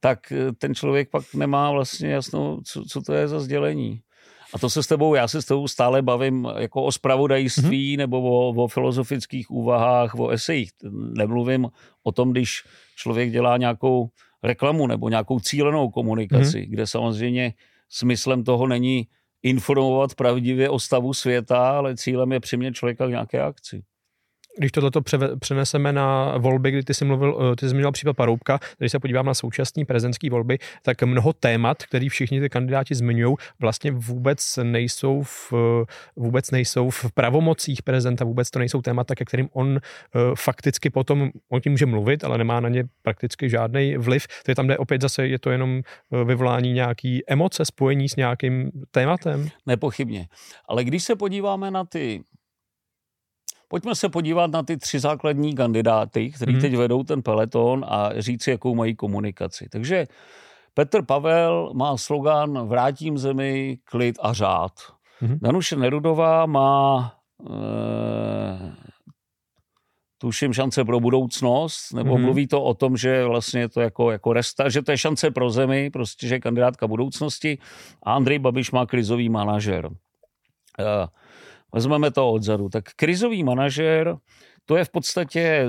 tak 0.00 0.32
eh, 0.32 0.52
ten 0.52 0.74
člověk 0.74 1.10
pak 1.10 1.34
nemá 1.34 1.70
vlastně 1.70 2.10
jasno, 2.10 2.60
co, 2.64 2.84
co 2.84 3.02
to 3.02 3.12
je 3.12 3.28
za 3.28 3.40
sdělení. 3.40 4.00
A 4.54 4.58
to 4.58 4.70
se 4.70 4.82
s 4.82 4.86
tebou, 4.86 5.14
já 5.14 5.28
se 5.28 5.42
s 5.42 5.44
tebou 5.44 5.68
stále 5.68 6.02
bavím 6.02 6.48
jako 6.58 6.82
o 6.82 6.92
spravodajství 6.92 7.94
mm-hmm. 7.94 7.98
nebo 7.98 8.22
o, 8.22 8.64
o 8.64 8.68
filozofických 8.68 9.50
úvahách, 9.50 10.14
o 10.14 10.28
esejích. 10.28 10.70
Nemluvím 10.92 11.68
o 12.02 12.12
tom, 12.12 12.32
když 12.32 12.64
člověk 12.96 13.30
dělá 13.30 13.56
nějakou 13.56 14.08
reklamu 14.42 14.86
nebo 14.86 15.08
nějakou 15.08 15.40
cílenou 15.40 15.90
komunikaci, 15.90 16.58
mm-hmm. 16.58 16.70
kde 16.70 16.86
samozřejmě 16.86 17.54
smyslem 17.88 18.44
toho 18.44 18.66
není 18.66 19.06
informovat 19.42 20.14
pravdivě 20.14 20.70
o 20.70 20.78
stavu 20.78 21.14
světa, 21.14 21.70
ale 21.70 21.96
cílem 21.96 22.32
je 22.32 22.40
přimět 22.40 22.74
člověka 22.74 23.06
k 23.06 23.10
nějaké 23.10 23.42
akci 23.42 23.82
když 24.56 24.72
tohleto 24.72 25.00
přeneseme 25.40 25.92
na 25.92 26.38
volby, 26.38 26.70
kdy 26.70 26.82
ty 26.82 26.94
jsi 26.94 27.04
mluvil, 27.04 27.38
eh, 27.52 27.56
ty 27.56 27.68
jsi 27.68 27.74
měl 27.74 27.92
případ 27.92 28.16
Paroubka, 28.16 28.58
když 28.78 28.92
se 28.92 28.98
podívám 28.98 29.26
na 29.26 29.34
současné 29.34 29.84
prezidentské 29.84 30.30
volby, 30.30 30.58
tak 30.82 31.02
mnoho 31.02 31.32
témat, 31.32 31.82
který 31.82 32.08
všichni 32.08 32.40
ty 32.40 32.48
kandidáti 32.48 32.94
zmiňují, 32.94 33.36
vlastně 33.60 33.90
vůbec 33.92 34.58
nejsou 34.62 35.22
v, 35.22 35.52
vůbec 36.16 36.50
nejsou 36.50 36.90
v 36.90 37.12
pravomocích 37.14 37.82
prezidenta, 37.82 38.24
vůbec 38.24 38.50
to 38.50 38.58
nejsou 38.58 38.82
témata, 38.82 39.14
ke 39.14 39.24
kterým 39.24 39.48
on 39.52 39.68
uh, 39.68 39.80
fakticky 40.34 40.90
potom, 40.90 41.30
on 41.48 41.60
tím 41.60 41.72
může 41.72 41.86
mluvit, 41.86 42.24
ale 42.24 42.38
nemá 42.38 42.60
na 42.60 42.68
ně 42.68 42.84
prakticky 43.02 43.50
žádný 43.50 43.96
vliv. 43.96 44.26
Je 44.48 44.54
tam 44.54 44.66
jde 44.66 44.78
opět 44.78 45.02
zase, 45.02 45.28
je 45.28 45.38
to 45.38 45.50
jenom 45.50 45.80
eh, 46.12 46.24
vyvolání 46.24 46.72
nějaký 46.72 47.22
emoce, 47.26 47.64
spojení 47.64 48.08
s 48.08 48.16
nějakým 48.16 48.70
tématem? 48.90 49.48
Nepochybně. 49.66 50.28
Ale 50.68 50.84
když 50.84 51.02
se 51.02 51.16
podíváme 51.16 51.70
na 51.70 51.84
ty 51.84 52.24
Pojďme 53.68 53.94
se 53.94 54.08
podívat 54.08 54.50
na 54.50 54.62
ty 54.62 54.76
tři 54.76 54.98
základní 54.98 55.54
kandidáty, 55.54 56.30
kteří 56.30 56.52
hmm. 56.52 56.60
teď 56.60 56.76
vedou 56.76 57.02
ten 57.02 57.22
peleton 57.22 57.84
a 57.88 58.10
říci, 58.16 58.50
jakou 58.50 58.74
mají 58.74 58.94
komunikaci. 58.94 59.68
Takže 59.72 60.06
Petr 60.74 61.04
Pavel 61.04 61.72
má 61.74 61.96
slogan 61.96 62.68
Vrátím 62.68 63.18
zemi, 63.18 63.78
klid 63.84 64.16
a 64.22 64.32
řád. 64.32 64.72
Hmm. 65.20 65.38
Danuše 65.42 65.76
Nerudová 65.76 66.46
má 66.46 67.12
e, 67.50 68.72
tuším 70.18 70.52
šance 70.52 70.84
pro 70.84 71.00
budoucnost, 71.00 71.92
nebo 71.92 72.14
mm-hmm. 72.14 72.20
mluví 72.20 72.46
to 72.46 72.62
o 72.62 72.74
tom, 72.74 72.96
že 72.96 73.24
vlastně 73.24 73.60
je 73.60 73.68
to 73.68 73.80
jako, 73.80 74.10
jako 74.10 74.32
resta, 74.32 74.68
že 74.68 74.82
to 74.82 74.90
je 74.90 74.98
šance 74.98 75.30
pro 75.30 75.50
zemi, 75.50 75.90
prostě, 75.90 76.28
že 76.28 76.34
je 76.34 76.40
kandidátka 76.40 76.86
budoucnosti 76.86 77.58
a 78.02 78.14
Andrej 78.14 78.38
Babiš 78.38 78.70
má 78.70 78.86
krizový 78.86 79.28
manažer. 79.28 79.90
E, 80.78 81.06
vezmeme 81.76 82.10
to 82.10 82.32
odzadu, 82.32 82.68
tak 82.68 82.84
krizový 82.96 83.44
manažer, 83.44 84.16
to 84.64 84.76
je 84.76 84.84
v 84.84 84.90
podstatě 84.90 85.66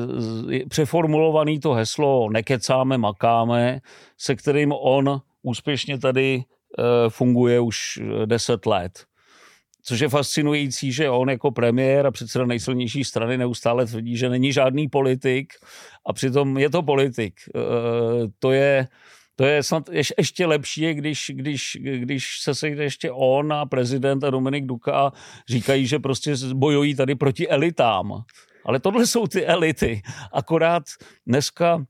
přeformulovaný 0.70 1.60
to 1.60 1.74
heslo 1.74 2.30
nekecáme, 2.30 2.98
makáme, 2.98 3.80
se 4.18 4.36
kterým 4.36 4.72
on 4.72 5.22
úspěšně 5.44 6.00
tady 6.00 6.44
funguje 7.10 7.60
už 7.60 8.00
deset 8.26 8.66
let. 8.66 9.06
Což 9.84 10.00
je 10.00 10.10
fascinující, 10.10 10.92
že 10.92 11.10
on 11.10 11.30
jako 11.30 11.52
premiér 11.52 12.08
a 12.08 12.12
předseda 12.12 12.46
nejsilnější 12.46 13.04
strany 13.04 13.38
neustále 13.38 13.86
tvrdí, 13.86 14.18
že 14.18 14.30
není 14.30 14.54
žádný 14.54 14.88
politik 14.88 15.54
a 16.06 16.14
přitom 16.14 16.58
je 16.58 16.70
to 16.70 16.84
politik. 16.84 17.34
To 18.40 18.52
je, 18.52 18.88
to 19.40 19.46
je 19.46 19.64
snad 19.64 19.90
ještě 20.18 20.46
lepší, 20.46 20.94
když, 20.94 21.32
když, 21.34 21.78
když 21.82 22.40
se 22.42 22.56
sejde 22.56 22.84
ještě 22.84 23.12
on 23.12 23.54
a 23.54 23.66
prezident 23.66 24.24
a 24.24 24.30
Dominik 24.30 24.66
Duka 24.66 24.92
a 24.94 25.12
říkají, 25.50 25.88
že 25.88 26.00
prostě 26.00 26.34
bojují 26.54 26.96
tady 26.96 27.16
proti 27.16 27.50
elitám. 27.50 28.24
Ale 28.66 28.80
tohle 28.80 29.08
jsou 29.08 29.28
ty 29.28 29.46
elity. 29.46 30.02
Akorát 30.34 30.84
dneska 31.28 31.86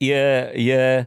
je, 0.00 0.50
je 0.54 1.06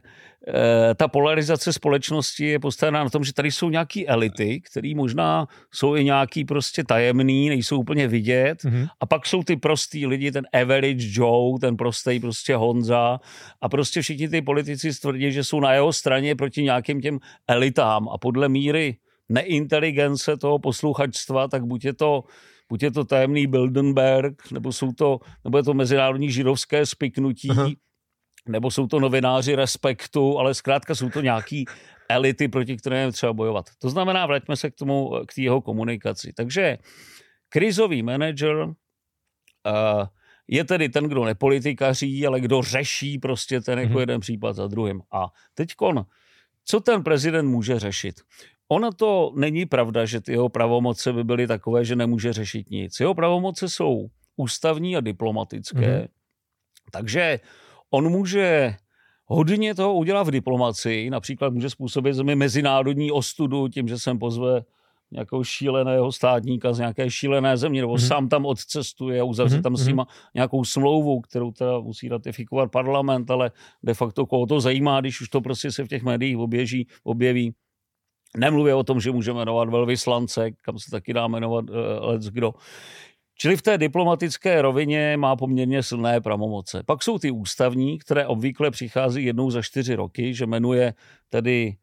ta 0.96 1.08
polarizace 1.08 1.72
společnosti 1.72 2.44
je 2.44 2.58
postavená 2.58 3.04
na 3.04 3.10
tom, 3.10 3.24
že 3.24 3.32
tady 3.32 3.50
jsou 3.50 3.70
nějaký 3.70 4.08
elity, 4.08 4.60
které 4.60 4.92
možná 4.96 5.46
jsou 5.72 5.96
i 5.96 6.04
nějaký 6.04 6.44
prostě 6.44 6.84
tajemný, 6.84 7.48
nejsou 7.48 7.80
úplně 7.80 8.08
vidět. 8.08 8.58
Mm-hmm. 8.64 8.88
A 9.00 9.06
pak 9.06 9.26
jsou 9.26 9.42
ty 9.42 9.56
prostý 9.56 10.06
lidi, 10.06 10.32
ten 10.32 10.44
average 10.52 11.06
Joe, 11.10 11.58
ten 11.60 11.76
prostý 11.76 12.20
prostě 12.20 12.56
Honza. 12.56 13.18
A 13.62 13.68
prostě 13.68 14.02
všichni 14.02 14.28
ty 14.28 14.42
politici 14.42 15.00
tvrdí, 15.00 15.32
že 15.32 15.44
jsou 15.44 15.60
na 15.60 15.72
jeho 15.72 15.92
straně 15.92 16.36
proti 16.36 16.62
nějakým 16.62 17.00
těm 17.00 17.18
elitám. 17.48 18.08
A 18.08 18.18
podle 18.18 18.48
míry 18.48 18.96
neinteligence 19.28 20.36
toho 20.36 20.58
posluchačstva, 20.58 21.48
tak 21.48 21.64
buď 21.64 21.84
je 21.84 21.94
to 21.94 22.24
buď 22.68 22.82
je 22.82 22.90
to 22.90 23.04
tajemný 23.04 23.46
Bildenberg, 23.46 24.50
nebo, 24.50 24.72
jsou 24.72 24.92
to, 24.92 25.18
nebo 25.44 25.58
je 25.58 25.62
to 25.62 25.74
mezinárodní 25.74 26.30
židovské 26.30 26.86
spiknutí, 26.86 27.50
Aha 27.50 27.70
nebo 28.48 28.70
jsou 28.70 28.86
to 28.86 29.00
novináři 29.00 29.54
respektu, 29.54 30.38
ale 30.38 30.54
zkrátka 30.54 30.94
jsou 30.94 31.10
to 31.10 31.20
nějaký 31.20 31.64
elity, 32.08 32.48
proti 32.48 32.76
kterým 32.76 32.98
je 32.98 33.12
třeba 33.12 33.32
bojovat. 33.32 33.66
To 33.78 33.90
znamená, 33.90 34.26
vraťme 34.26 34.56
se 34.56 34.70
k 34.70 34.74
tomu, 34.74 35.10
k 35.28 35.34
té 35.34 35.42
jeho 35.42 35.60
komunikaci. 35.60 36.32
Takže 36.36 36.78
krizový 37.48 38.02
manager 38.02 38.56
uh, 38.56 38.74
je 40.48 40.64
tedy 40.64 40.88
ten, 40.88 41.04
kdo 41.04 41.24
nepolitikaří, 41.24 42.26
ale 42.26 42.40
kdo 42.40 42.62
řeší 42.62 43.18
prostě 43.18 43.60
ten 43.60 43.78
jako 43.78 43.92
mm-hmm. 43.92 44.00
jeden 44.00 44.20
případ 44.20 44.52
za 44.52 44.66
druhým. 44.66 45.02
A 45.12 45.26
teďkon, 45.54 46.04
co 46.64 46.80
ten 46.80 47.02
prezident 47.02 47.48
může 47.48 47.78
řešit? 47.78 48.20
Ono 48.68 48.92
to 48.92 49.32
není 49.36 49.66
pravda, 49.66 50.04
že 50.04 50.20
ty 50.20 50.32
jeho 50.32 50.48
pravomoce 50.48 51.12
by 51.12 51.24
byly 51.24 51.46
takové, 51.46 51.84
že 51.84 51.96
nemůže 51.96 52.32
řešit 52.32 52.70
nic. 52.70 53.00
Jeho 53.00 53.14
pravomoce 53.14 53.68
jsou 53.68 54.06
ústavní 54.36 54.96
a 54.96 55.00
diplomatické, 55.00 55.80
mm-hmm. 55.80 56.08
takže 56.90 57.40
on 57.94 58.08
může 58.08 58.74
hodně 59.26 59.74
toho 59.74 59.94
udělat 59.94 60.22
v 60.22 60.30
diplomaci, 60.30 61.10
například 61.10 61.52
může 61.52 61.70
způsobit 61.70 62.14
zemi 62.14 62.34
mezinárodní 62.36 63.12
ostudu 63.12 63.68
tím, 63.68 63.88
že 63.88 63.98
sem 63.98 64.18
pozve 64.18 64.64
nějakého 65.10 65.44
šíleného 65.44 66.12
státníka 66.12 66.72
z 66.72 66.78
nějaké 66.78 67.10
šílené 67.10 67.56
země, 67.56 67.80
nebo 67.80 67.94
mm-hmm. 67.94 68.06
sám 68.06 68.28
tam 68.28 68.46
odcestuje 68.46 69.20
a 69.20 69.24
uzavře 69.24 69.58
mm-hmm. 69.58 69.62
tam 69.62 69.76
s 69.76 69.80
mhm. 69.80 69.88
nima 69.88 70.06
nějakou 70.34 70.64
smlouvu, 70.64 71.20
kterou 71.20 71.52
teda 71.52 71.80
musí 71.80 72.08
ratifikovat 72.08 72.70
parlament, 72.70 73.30
ale 73.30 73.50
de 73.82 73.94
facto 73.94 74.26
koho 74.26 74.46
to 74.46 74.60
zajímá, 74.60 75.00
když 75.00 75.20
už 75.20 75.28
to 75.28 75.40
prostě 75.40 75.72
se 75.72 75.84
v 75.84 75.88
těch 75.88 76.02
médiích 76.02 76.38
oběží, 76.38 76.86
objeví. 77.04 77.54
Nemluvě 78.36 78.74
o 78.74 78.82
tom, 78.82 79.00
že 79.00 79.12
můžeme 79.12 79.38
jmenovat 79.38 79.68
velvyslance, 79.68 80.50
kam 80.50 80.78
se 80.78 80.90
taky 80.90 81.12
dá 81.12 81.26
jmenovat 81.26 81.70
uh, 81.70 81.76
let's 82.00 82.26
kdo. 82.26 82.54
Čili 83.38 83.56
v 83.56 83.62
té 83.62 83.78
diplomatické 83.78 84.62
rovině 84.62 85.16
má 85.16 85.36
poměrně 85.36 85.82
silné 85.82 86.20
pravomoce. 86.20 86.82
Pak 86.86 87.02
jsou 87.02 87.18
ty 87.18 87.30
ústavní, 87.30 87.98
které 87.98 88.26
obvykle 88.26 88.70
přichází 88.70 89.24
jednou 89.24 89.50
za 89.50 89.62
čtyři 89.62 89.94
roky, 89.94 90.34
že 90.34 90.46
jmenuje 90.46 90.94
tedy 91.28 91.76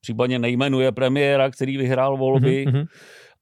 případně 0.00 0.38
nejmenuje 0.38 0.92
premiéra, 0.92 1.50
který 1.50 1.76
vyhrál 1.76 2.16
volby. 2.16 2.66
Mm-hmm. 2.66 2.86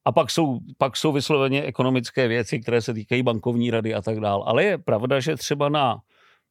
A 0.04 0.12
pak 0.12 0.30
jsou, 0.30 0.58
pak 0.78 0.96
jsou 0.96 1.12
vysloveně 1.12 1.62
ekonomické 1.62 2.28
věci, 2.28 2.60
které 2.60 2.82
se 2.82 2.94
týkají 2.94 3.22
bankovní 3.22 3.70
rady 3.70 3.94
a 3.94 4.02
tak 4.02 4.20
dále. 4.20 4.42
Ale 4.46 4.64
je 4.64 4.78
pravda, 4.78 5.20
že 5.20 5.36
třeba 5.36 5.68
na 5.68 5.98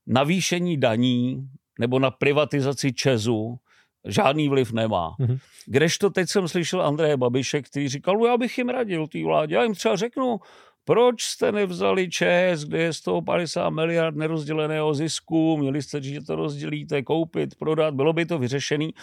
navýšení 0.08 0.78
daní 0.78 1.48
nebo 1.80 2.00
na 2.00 2.12
privatizaci 2.12 2.94
Česu 2.94 3.60
žádný 4.08 4.50
vliv 4.50 4.72
nemá. 4.72 5.16
Mm-hmm. 5.20 5.40
Kdežto 5.66 6.10
teď 6.10 6.30
jsem 6.30 6.48
slyšel 6.48 6.82
Andreje 6.82 7.18
Babiše, 7.18 7.62
který 7.62 7.88
říkal, 7.88 8.18
no 8.18 8.26
já 8.26 8.38
bych 8.38 8.58
jim 8.58 8.70
radil 8.70 9.08
té 9.08 9.24
vládě, 9.24 9.56
já 9.56 9.64
jim 9.64 9.74
třeba 9.74 9.96
řeknu, 9.96 10.40
proč 10.86 11.24
jste 11.24 11.52
nevzali 11.52 12.10
ČES, 12.10 12.64
kde 12.64 12.78
je 12.78 12.94
150 12.94 13.70
miliard 13.70 14.16
nerozděleného 14.16 14.94
zisku, 14.94 15.58
měli 15.58 15.82
jste, 15.82 16.02
že 16.02 16.22
to 16.22 16.36
rozdělíte, 16.36 17.04
koupit, 17.04 17.56
prodat, 17.56 17.94
bylo 17.94 18.14
by 18.14 18.26
to 18.26 18.38
vyřešený. 18.40 18.94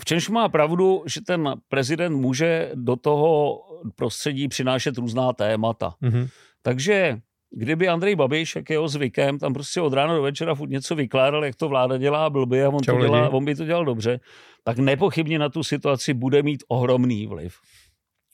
V 0.00 0.04
čemž 0.04 0.28
má 0.28 0.48
pravdu, 0.48 1.04
že 1.06 1.20
ten 1.20 1.54
prezident 1.68 2.16
může 2.16 2.70
do 2.74 2.96
toho 2.96 3.60
prostředí 3.94 4.48
přinášet 4.48 4.98
různá 4.98 5.32
témata. 5.32 5.94
Mm-hmm. 6.02 6.28
Takže 6.62 7.18
kdyby 7.50 7.88
Andrej 7.88 8.16
Babiš, 8.16 8.56
jak 8.56 8.70
jeho 8.70 8.88
zvykem, 8.88 9.38
tam 9.38 9.54
prostě 9.54 9.80
od 9.80 9.92
rána 9.92 10.14
do 10.14 10.22
večera 10.22 10.54
furt 10.54 10.70
něco 10.70 10.94
vykládal, 10.94 11.44
jak 11.44 11.56
to 11.56 11.68
vláda 11.68 11.96
dělá 11.96 12.30
blbě 12.30 12.66
a 12.66 12.68
on, 12.68 12.80
to 12.80 13.00
dělá, 13.00 13.28
on 13.28 13.44
by 13.44 13.54
to 13.54 13.64
dělal 13.64 13.84
dobře, 13.84 14.20
tak 14.64 14.78
nepochybně 14.78 15.38
na 15.38 15.48
tu 15.48 15.62
situaci 15.62 16.14
bude 16.14 16.42
mít 16.42 16.64
ohromný 16.68 17.26
vliv. 17.26 17.56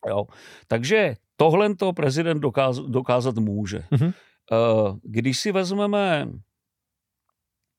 Jo. 0.08 0.26
Takže 0.68 1.14
tohle 1.40 1.74
to 1.74 1.92
prezident 1.92 2.40
dokáz, 2.40 2.78
dokázat 2.78 3.36
může. 3.36 3.78
Mm-hmm. 3.78 4.12
Když 5.02 5.38
si 5.38 5.52
vezmeme 5.52 6.28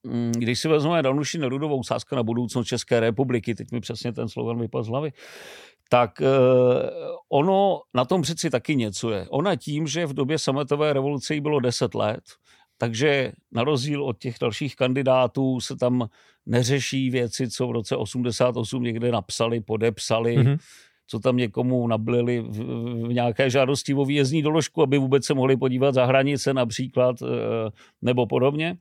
mm, 0.03 0.31
když 0.31 0.59
si 0.59 0.67
vezmeme 0.67 1.03
Danuši 1.03 1.37
Nerudovou 1.37 1.83
sázka 1.83 2.15
na 2.15 2.23
budoucnost 2.23 2.67
České 2.67 2.99
republiky, 2.99 3.55
teď 3.55 3.71
mi 3.71 3.79
přesně 3.79 4.13
ten 4.13 4.29
slogan 4.29 4.59
vypadl 4.59 4.83
z 4.83 4.87
hlavy, 4.87 5.13
tak 5.89 6.21
eh, 6.21 6.25
ono 7.29 7.81
na 7.93 8.05
tom 8.05 8.21
přeci 8.21 8.49
taky 8.49 8.75
něco 8.75 9.11
je. 9.11 9.27
Ona 9.29 9.55
tím, 9.55 9.87
že 9.87 10.05
v 10.05 10.13
době 10.13 10.39
sametové 10.39 10.93
revoluce 10.93 11.33
jí 11.33 11.41
bylo 11.41 11.59
10 11.59 11.95
let, 11.95 12.23
takže 12.77 13.31
na 13.51 13.63
rozdíl 13.63 14.03
od 14.03 14.17
těch 14.17 14.35
dalších 14.41 14.75
kandidátů 14.75 15.59
se 15.59 15.75
tam 15.75 16.09
neřeší 16.45 17.09
věci, 17.09 17.49
co 17.49 17.67
v 17.67 17.71
roce 17.71 17.95
88 17.95 18.83
někde 18.83 19.11
napsali, 19.11 19.61
podepsali, 19.61 20.37
mm-hmm 20.37 20.57
co 21.11 21.19
tam 21.19 21.37
někomu 21.37 21.87
nablili 21.87 22.39
v, 22.39 22.63
v 23.07 23.13
nějaké 23.13 23.49
žádosti 23.49 23.93
o 23.93 24.05
výjezdní 24.05 24.41
doložku, 24.41 24.81
aby 24.81 24.97
vůbec 24.97 25.25
se 25.25 25.33
mohli 25.33 25.57
podívat 25.57 25.93
za 25.93 26.05
hranice 26.05 26.53
například 26.53 27.21
eh, 27.21 27.25
nebo 28.01 28.27
podobně. 28.27 28.77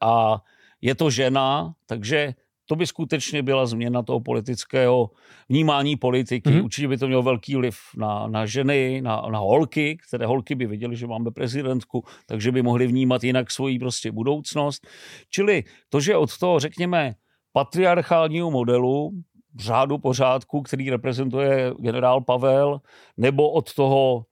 A 0.00 0.42
je 0.80 0.94
to 0.94 1.10
žena, 1.10 1.72
takže 1.86 2.34
to 2.66 2.76
by 2.76 2.86
skutečně 2.86 3.42
byla 3.42 3.66
změna 3.66 4.02
toho 4.02 4.20
politického 4.20 5.10
vnímání 5.48 5.96
politiky. 5.96 6.50
Mm-hmm. 6.50 6.64
Určitě 6.64 6.88
by 6.88 6.98
to 6.98 7.06
mělo 7.06 7.22
velký 7.22 7.56
vliv 7.56 7.76
na, 7.96 8.26
na 8.26 8.46
ženy, 8.46 9.00
na, 9.00 9.22
na 9.30 9.38
holky, 9.38 9.98
které 10.08 10.26
holky 10.26 10.54
by 10.54 10.66
viděly, 10.66 10.96
že 10.96 11.06
máme 11.06 11.30
prezidentku, 11.30 12.04
takže 12.26 12.52
by 12.52 12.62
mohly 12.62 12.86
vnímat 12.86 13.24
jinak 13.24 13.50
svoji 13.50 13.78
prostě 13.78 14.12
budoucnost. 14.12 14.86
Čili 15.30 15.64
to, 15.88 16.00
že 16.00 16.16
od 16.16 16.38
toho, 16.38 16.60
řekněme, 16.60 17.14
patriarchálního 17.52 18.50
modelu 18.50 19.12
řádu 19.58 19.98
pořádku, 19.98 20.62
který 20.62 20.90
reprezentuje 20.90 21.72
generál 21.78 22.20
Pavel, 22.20 22.80
nebo 23.16 23.50
od 23.50 23.74
toho 23.74 24.24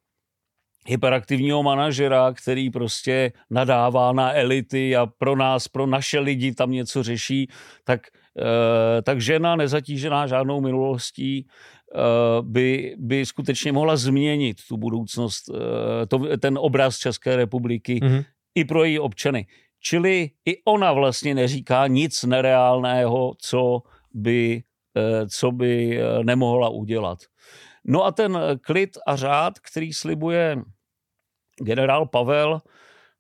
hyperaktivního 0.89 1.63
manažera, 1.63 2.33
který 2.33 2.71
prostě 2.71 3.33
nadává 3.51 4.13
na 4.13 4.33
elity 4.33 4.97
a 4.97 5.07
pro 5.07 5.37
nás, 5.37 5.69
pro 5.69 5.87
naše 5.87 6.19
lidi 6.19 6.55
tam 6.55 6.71
něco 6.71 7.03
řeší, 7.03 7.49
tak, 7.85 8.01
eh, 8.39 9.03
tak 9.03 9.21
žena 9.21 9.57
nezatížená 9.57 10.27
žádnou 10.27 10.61
minulostí 10.61 11.47
eh, 11.47 11.99
by, 12.43 12.95
by 12.99 13.27
skutečně 13.27 13.73
mohla 13.73 13.97
změnit 13.97 14.57
tu 14.69 14.77
budoucnost, 14.77 15.51
eh, 15.55 16.07
to, 16.07 16.37
ten 16.39 16.59
obraz 16.59 16.99
České 16.99 17.37
republiky 17.37 18.01
mm-hmm. 18.03 18.25
i 18.55 18.65
pro 18.65 18.85
její 18.85 18.99
občany. 18.99 19.47
Čili 19.81 20.31
i 20.45 20.63
ona 20.65 20.93
vlastně 20.93 21.35
neříká 21.35 21.87
nic 21.87 22.23
nereálného, 22.23 23.35
co 23.39 23.83
by 24.15 24.63
co 25.29 25.53
by 25.53 26.01
eh, 26.01 26.25
nemohla 26.25 26.69
udělat. 26.69 27.19
No 27.85 28.05
a 28.05 28.13
ten 28.13 28.39
klid 28.61 28.99
a 29.07 29.17
řád, 29.17 29.59
který 29.59 29.93
slibuje 29.93 30.57
generál 31.61 32.07
Pavel, 32.07 32.61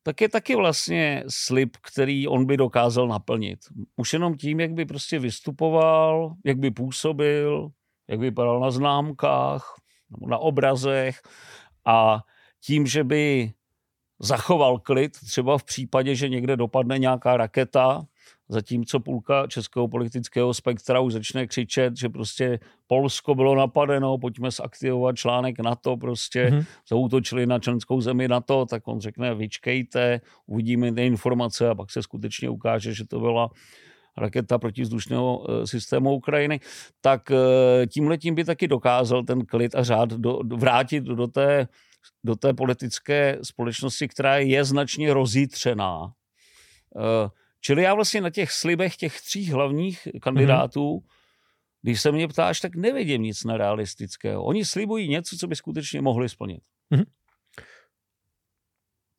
tak 0.03 0.21
je 0.21 0.29
taky 0.29 0.57
vlastně 0.57 1.25
slib, 1.29 1.77
který 1.77 2.29
on 2.29 2.47
by 2.47 2.57
dokázal 2.57 3.09
naplnit. 3.09 3.59
Už 3.97 4.13
jenom 4.13 4.37
tím, 4.37 4.61
jak 4.61 4.73
by 4.73 4.85
prostě 4.85 5.19
vystupoval, 5.19 6.35
jak 6.45 6.59
by 6.59 6.71
působil, 6.71 7.69
jak 8.09 8.21
vypadal 8.21 8.61
na 8.61 8.71
známkách, 8.71 9.75
na 10.27 10.39
obrazech 10.39 11.21
a 11.85 12.21
tím, 12.65 12.87
že 12.87 13.05
by 13.05 13.53
zachoval 14.19 14.79
klid, 14.79 15.13
třeba 15.27 15.59
v 15.59 15.65
případě, 15.65 16.15
že 16.15 16.29
někde 16.29 16.57
dopadne 16.57 16.99
nějaká 16.99 17.37
raketa, 17.37 18.07
zatímco 18.49 19.01
půlka 19.01 19.47
českého 19.47 19.89
politického 19.89 20.55
spektra 20.55 21.01
už 21.01 21.13
začne 21.13 21.47
křičet, 21.47 21.97
že 21.97 22.09
prostě 22.09 22.61
Polsko 22.87 23.35
bylo 23.35 23.55
napadeno, 23.55 24.19
pojďme 24.19 24.51
zaktivovat 24.51 25.17
článek 25.17 25.61
NATO, 25.61 25.97
prostě 25.97 26.47
mm-hmm. 26.47 26.65
zautočili 26.89 27.47
na 27.47 27.59
členskou 27.59 28.01
zemi 28.01 28.29
NATO, 28.29 28.67
tak 28.67 28.89
on 28.89 29.01
řekne, 29.01 29.35
vyčkejte, 29.35 30.21
uvidíme 30.47 30.93
ty 30.93 31.07
informace 31.07 31.69
a 31.69 31.75
pak 31.75 31.91
se 31.91 32.03
skutečně 32.03 32.51
ukáže, 32.51 32.95
že 32.95 33.07
to 33.07 33.21
byla 33.21 33.51
raketa 34.17 34.59
protivzdušného 34.59 35.47
systému 35.65 36.15
Ukrajiny, 36.15 36.61
tak 37.01 37.33
tímhletím 37.93 38.35
by 38.35 38.45
taky 38.45 38.69
dokázal 38.69 39.23
ten 39.25 39.47
klid 39.47 39.75
a 39.75 39.83
řád 39.83 40.09
do, 40.09 40.41
vrátit 40.57 41.05
do 41.05 41.27
té, 41.27 41.69
do 42.25 42.37
té 42.37 42.55
politické 42.55 43.39
společnosti, 43.43 44.09
která 44.09 44.37
je 44.37 44.65
značně 44.65 45.15
rozjitřená. 45.15 46.13
Čili 47.61 47.83
já 47.83 47.95
vlastně 47.95 48.21
na 48.21 48.31
těch 48.31 48.53
slibech 48.53 48.97
těch 48.97 49.21
tří 49.21 49.51
hlavních 49.51 50.09
kandidátů 50.21 50.97
mm-hmm 50.99 51.19
když 51.83 52.01
se 52.01 52.13
mě 52.13 52.29
ptáš, 52.29 52.61
tak 52.61 52.77
nevidím 52.77 53.23
nic 53.23 53.45
nerealistického. 53.45 54.45
Oni 54.45 54.65
slibují 54.65 55.09
něco, 55.09 55.37
co 55.37 55.47
by 55.47 55.57
skutečně 55.57 56.01
mohli 56.01 56.29
splnit. 56.29 56.61
Mm-hmm. 56.95 57.05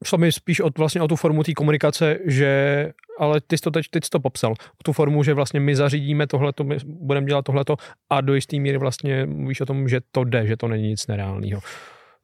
Šlo 0.05 0.17
mi 0.17 0.31
spíš 0.31 0.59
od, 0.59 0.77
vlastně 0.77 1.01
o 1.01 1.07
tu 1.07 1.15
formu 1.15 1.43
té 1.43 1.53
komunikace, 1.53 2.19
že, 2.25 2.91
ale 3.19 3.41
ty 3.41 3.57
jsi 3.57 3.61
to 3.61 3.71
teď, 3.71 3.85
teď 3.89 4.03
jsi 4.03 4.09
to 4.09 4.19
popsal, 4.19 4.51
o 4.51 4.83
tu 4.83 4.93
formu, 4.93 5.23
že 5.23 5.33
vlastně 5.33 5.59
my 5.59 5.75
zařídíme 5.75 6.27
tohleto, 6.27 6.63
my 6.63 6.77
budeme 6.85 7.27
dělat 7.27 7.45
tohleto 7.45 7.75
a 8.09 8.21
do 8.21 8.35
jisté 8.35 8.59
míry 8.59 8.77
vlastně 8.77 9.25
mluvíš 9.25 9.61
o 9.61 9.65
tom, 9.65 9.87
že 9.87 9.99
to 10.11 10.23
jde, 10.23 10.47
že 10.47 10.57
to 10.57 10.67
není 10.67 10.87
nic 10.87 11.07
nereálného. 11.07 11.61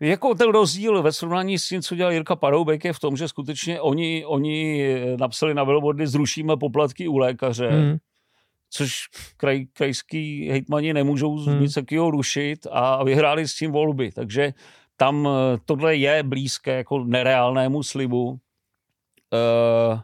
Jako 0.01 0.35
ten 0.35 0.49
rozdíl 0.49 1.03
ve 1.03 1.11
srovnání 1.11 1.59
s 1.59 1.67
tím, 1.67 1.81
co 1.81 1.95
dělal 1.95 2.13
Jirka 2.13 2.35
Paroubek, 2.35 2.85
je 2.85 2.93
v 2.93 2.99
tom, 2.99 3.17
že 3.17 3.27
skutečně 3.27 3.81
oni, 3.81 4.25
oni 4.25 4.89
napsali 5.19 5.53
na 5.53 5.65
billboardy 5.65 6.07
zrušíme 6.07 6.57
poplatky 6.57 7.07
u 7.07 7.17
lékaře. 7.17 7.69
Hmm 7.69 7.97
což 8.69 9.07
kraj, 9.37 9.65
krajský 9.65 10.49
hejtmani 10.49 10.93
nemůžou 10.93 11.37
hmm. 11.37 11.61
nic 11.61 11.73
takového 11.73 12.11
rušit 12.11 12.67
a 12.71 13.03
vyhráli 13.03 13.47
s 13.47 13.55
tím 13.55 13.71
volby. 13.71 14.11
Takže 14.11 14.53
tam 14.97 15.27
eh, 15.27 15.57
tohle 15.65 15.95
je 15.95 16.23
blízké 16.23 16.77
jako 16.77 17.03
nereálnému 17.03 17.83
slibu. 17.83 18.39
E, 19.33 19.97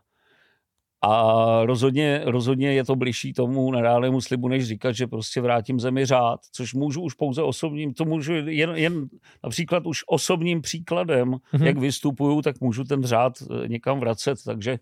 a 1.02 1.66
rozhodně, 1.66 2.22
rozhodně 2.26 2.74
je 2.74 2.84
to 2.84 2.96
blížší 2.96 3.34
tomu 3.34 3.72
nereálnému 3.72 4.22
slibu, 4.22 4.48
než 4.48 4.68
říkat, 4.68 4.92
že 4.92 5.08
prostě 5.08 5.42
vrátím 5.42 5.80
zemi 5.80 6.06
řád, 6.06 6.40
což 6.52 6.74
můžu 6.74 7.02
už 7.02 7.14
pouze 7.14 7.42
osobním, 7.42 7.94
to 7.94 8.06
můžu 8.06 8.34
jen, 8.34 8.76
jen 8.76 9.08
například 9.44 9.86
už 9.86 10.04
osobním 10.08 10.62
příkladem, 10.62 11.32
mm-hmm. 11.32 11.66
jak 11.66 11.78
vystupuju, 11.78 12.42
tak 12.42 12.62
můžu 12.62 12.84
ten 12.84 13.04
řád 13.04 13.34
eh, 13.42 13.68
někam 13.68 14.00
vracet, 14.00 14.38
takže 14.46 14.80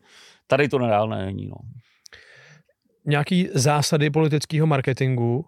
tady 0.47 0.69
to 0.69 0.79
nereálné 0.79 1.25
není. 1.25 1.47
No 1.47 1.55
nějaký 3.05 3.47
zásady 3.53 4.09
politického 4.09 4.67
marketingu 4.67 5.45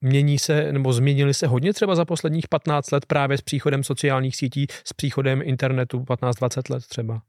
mění 0.00 0.38
se 0.38 0.72
nebo 0.72 0.92
změnily 0.92 1.34
se 1.34 1.46
hodně 1.46 1.72
třeba 1.72 1.94
za 1.94 2.04
posledních 2.04 2.48
15 2.48 2.90
let 2.90 3.06
právě 3.06 3.38
s 3.38 3.42
příchodem 3.42 3.84
sociálních 3.84 4.36
sítí, 4.36 4.66
s 4.84 4.92
příchodem 4.92 5.42
internetu 5.44 5.98
15-20 5.98 6.72
let 6.74 6.82
třeba? 6.88 7.22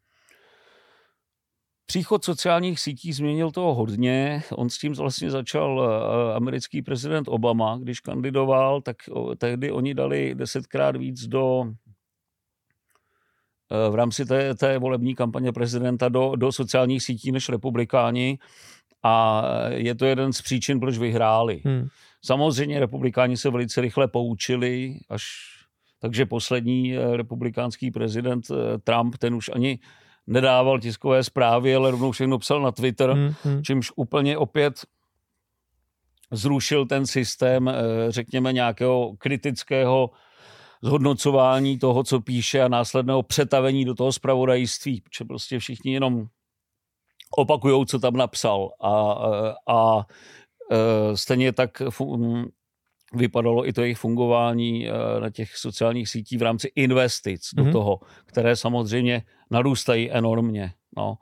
Příchod 1.89 2.25
sociálních 2.25 2.79
sítí 2.79 3.13
změnil 3.13 3.51
toho 3.51 3.75
hodně. 3.75 4.43
On 4.51 4.69
s 4.69 4.77
tím 4.77 4.93
vlastně 4.93 5.31
začal 5.31 5.89
eh, 5.89 6.35
americký 6.35 6.81
prezident 6.81 7.27
Obama, 7.27 7.77
když 7.81 7.99
kandidoval, 7.99 8.81
tak 8.81 8.97
tehdy 9.37 9.71
oni 9.71 9.93
dali 9.93 10.35
desetkrát 10.35 10.95
víc 10.95 11.27
do 11.27 11.63
eh, 13.71 13.89
v 13.89 13.95
rámci 13.95 14.25
té, 14.25 14.55
té 14.55 14.77
volební 14.77 15.15
kampaně 15.15 15.51
prezidenta 15.51 16.09
do, 16.09 16.35
do 16.35 16.51
sociálních 16.51 17.03
sítí 17.03 17.31
než 17.31 17.49
republikáni 17.49 18.39
a 19.03 19.43
je 19.69 19.95
to 19.95 20.05
jeden 20.05 20.33
z 20.33 20.41
příčin, 20.41 20.79
proč 20.79 20.97
vyhráli. 20.97 21.61
Hmm. 21.65 21.87
Samozřejmě 22.21 22.79
republikáni 22.79 23.37
se 23.37 23.49
velice 23.49 23.81
rychle 23.81 24.07
poučili, 24.07 24.99
až 25.09 25.23
takže 25.99 26.25
poslední 26.25 26.97
eh, 26.97 27.17
republikánský 27.17 27.91
prezident 27.91 28.47
Trump, 28.83 29.17
ten 29.17 29.35
už 29.35 29.49
ani 29.53 29.79
nedával 30.30 30.80
tiskové 30.80 31.23
zprávy, 31.23 31.75
ale 31.75 31.91
rovnou 31.91 32.11
všechno 32.11 32.39
psal 32.39 32.61
na 32.61 32.71
Twitter, 32.71 33.09
hmm, 33.09 33.34
hmm. 33.43 33.63
čímž 33.63 33.91
úplně 33.95 34.38
opět 34.38 34.86
zrušil 36.32 36.86
ten 36.86 37.05
systém, 37.05 37.67
eh, 37.67 37.73
řekněme, 38.09 38.53
nějakého 38.53 39.13
kritického 39.17 40.09
zhodnocování 40.82 41.80
toho, 41.80 42.03
co 42.03 42.21
píše 42.21 42.61
a 42.61 42.67
následného 42.67 43.23
přetavení 43.23 43.86
do 43.86 43.95
toho 43.95 44.11
zpravodajství, 44.11 45.01
protože 45.01 45.25
prostě 45.25 45.59
všichni 45.59 45.93
jenom 45.93 46.25
opakujou, 47.38 47.86
co 47.86 47.99
tam 47.99 48.13
napsal. 48.13 48.69
A, 48.82 49.11
a, 49.11 49.55
a 49.67 50.05
e, 50.71 51.17
stejně 51.17 51.53
tak 51.53 51.82
vypadalo 53.14 53.68
i 53.68 53.74
to 53.74 53.82
jejich 53.82 53.97
fungování 53.97 54.88
e, 54.88 54.91
na 55.20 55.30
těch 55.30 55.55
sociálních 55.55 56.10
sítích 56.10 56.39
v 56.39 56.41
rámci 56.41 56.72
investic 56.76 57.41
mm-hmm. 57.41 57.57
do 57.57 57.64
mhm. 57.64 57.72
toho, 57.72 57.99
které 58.26 58.55
samozřejmě 58.55 59.24
narůstají 59.51 60.12
enormně. 60.12 60.74
No. 60.97 61.18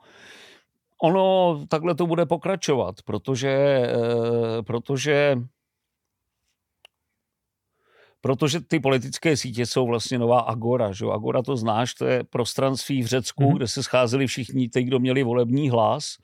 Ono 1.02 1.60
takhle 1.68 1.94
to 1.94 2.06
bude 2.06 2.26
pokračovat, 2.26 2.94
protože, 3.04 3.48
e, 3.48 4.62
protože 4.62 5.36
protože 8.20 8.60
ty 8.60 8.80
politické 8.80 9.36
sítě 9.36 9.66
jsou 9.66 9.86
vlastně 9.86 10.18
nová 10.18 10.40
Agora. 10.40 10.92
Že? 10.92 11.06
Agora 11.06 11.42
to 11.42 11.56
znáš, 11.56 11.94
to 11.94 12.06
je 12.06 12.24
prostranství 12.24 13.02
v 13.02 13.06
Řecku, 13.06 13.42
mm-hmm. 13.42 13.56
kde 13.56 13.68
se 13.68 13.82
scházeli 13.82 14.26
všichni 14.26 14.68
ty, 14.68 14.82
kdo 14.82 14.98
měli 14.98 15.22
volební 15.22 15.70
hlas, 15.70 16.16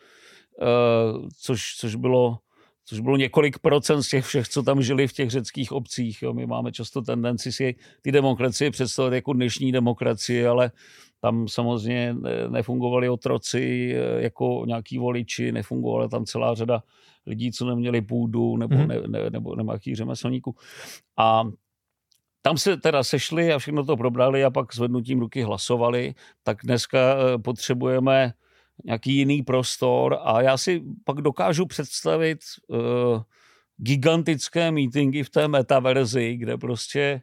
uh, 0.60 1.28
což, 1.40 1.76
což 1.78 1.94
bylo 1.94 2.38
což 2.84 3.00
bylo 3.00 3.16
několik 3.16 3.58
procent 3.58 4.02
z 4.02 4.08
těch 4.08 4.24
všech, 4.24 4.48
co 4.48 4.62
tam 4.62 4.82
žili 4.82 5.08
v 5.08 5.12
těch 5.12 5.30
řeckých 5.30 5.72
obcích. 5.72 6.22
Jo. 6.22 6.34
My 6.34 6.46
máme 6.46 6.72
často 6.72 7.02
tendenci 7.02 7.52
si 7.52 7.74
ty 8.02 8.12
demokracie 8.12 8.70
představit 8.70 9.14
jako 9.16 9.32
dnešní 9.32 9.72
demokracie, 9.72 10.48
ale 10.48 10.70
tam 11.20 11.48
samozřejmě 11.48 12.16
nefungovali 12.48 13.08
otroci 13.08 13.94
eh, 13.96 14.22
jako 14.22 14.64
nějaký 14.66 14.98
voliči, 14.98 15.52
nefungovala 15.52 16.08
tam 16.08 16.24
celá 16.24 16.54
řada 16.54 16.82
lidí, 17.26 17.52
co 17.52 17.66
neměli 17.66 18.02
půdu 18.02 18.56
nebo, 18.56 18.74
mm-hmm. 18.74 18.86
ne, 18.86 19.20
ne, 19.20 19.30
nebo 19.30 19.56
nějakých 19.62 19.96
řemeslníků. 19.96 20.56
A 21.18 21.44
tam 22.42 22.58
se 22.58 22.76
teda 22.76 23.02
sešli 23.02 23.52
a 23.52 23.58
všechno 23.58 23.84
to 23.84 23.96
probrali 23.96 24.44
a 24.44 24.50
pak 24.50 24.74
zvednutím 24.74 25.20
ruky 25.20 25.42
hlasovali, 25.42 26.14
tak 26.42 26.58
dneska 26.64 26.98
eh, 26.98 27.38
potřebujeme 27.38 28.32
nějaký 28.84 29.16
jiný 29.16 29.42
prostor 29.42 30.18
a 30.22 30.42
já 30.42 30.56
si 30.56 30.82
pak 31.04 31.20
dokážu 31.20 31.66
představit 31.66 32.38
uh, 32.68 32.78
gigantické 33.76 34.70
meetingy 34.70 35.22
v 35.22 35.30
té 35.30 35.48
metaverzi, 35.48 36.36
kde 36.36 36.58
prostě 36.58 37.22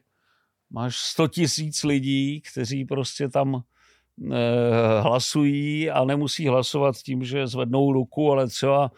máš 0.70 0.96
100 0.96 1.28
tisíc 1.28 1.84
lidí, 1.84 2.40
kteří 2.40 2.84
prostě 2.84 3.28
tam 3.28 3.54
uh, 3.54 3.62
hlasují 5.00 5.90
a 5.90 6.04
nemusí 6.04 6.48
hlasovat 6.48 6.96
tím, 6.96 7.24
že 7.24 7.46
zvednou 7.46 7.92
ruku, 7.92 8.32
ale 8.32 8.46
třeba 8.48 8.90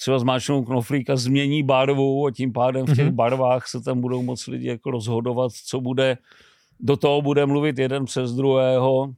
třeba 0.00 0.18
zmáčknou 0.18 0.64
knoflík 0.64 1.10
a 1.10 1.16
změní 1.16 1.62
barvu 1.62 2.26
a 2.26 2.30
tím 2.30 2.52
pádem 2.52 2.86
v 2.86 2.96
těch 2.96 3.08
mm-hmm. 3.08 3.14
barvách 3.14 3.68
se 3.68 3.80
tam 3.80 4.00
budou 4.00 4.22
moc 4.22 4.46
lidi 4.46 4.68
jako 4.68 4.90
rozhodovat, 4.90 5.52
co 5.52 5.80
bude, 5.80 6.18
do 6.80 6.96
toho 6.96 7.22
bude 7.22 7.46
mluvit 7.46 7.78
jeden 7.78 8.04
přes 8.04 8.32
druhého. 8.32 9.14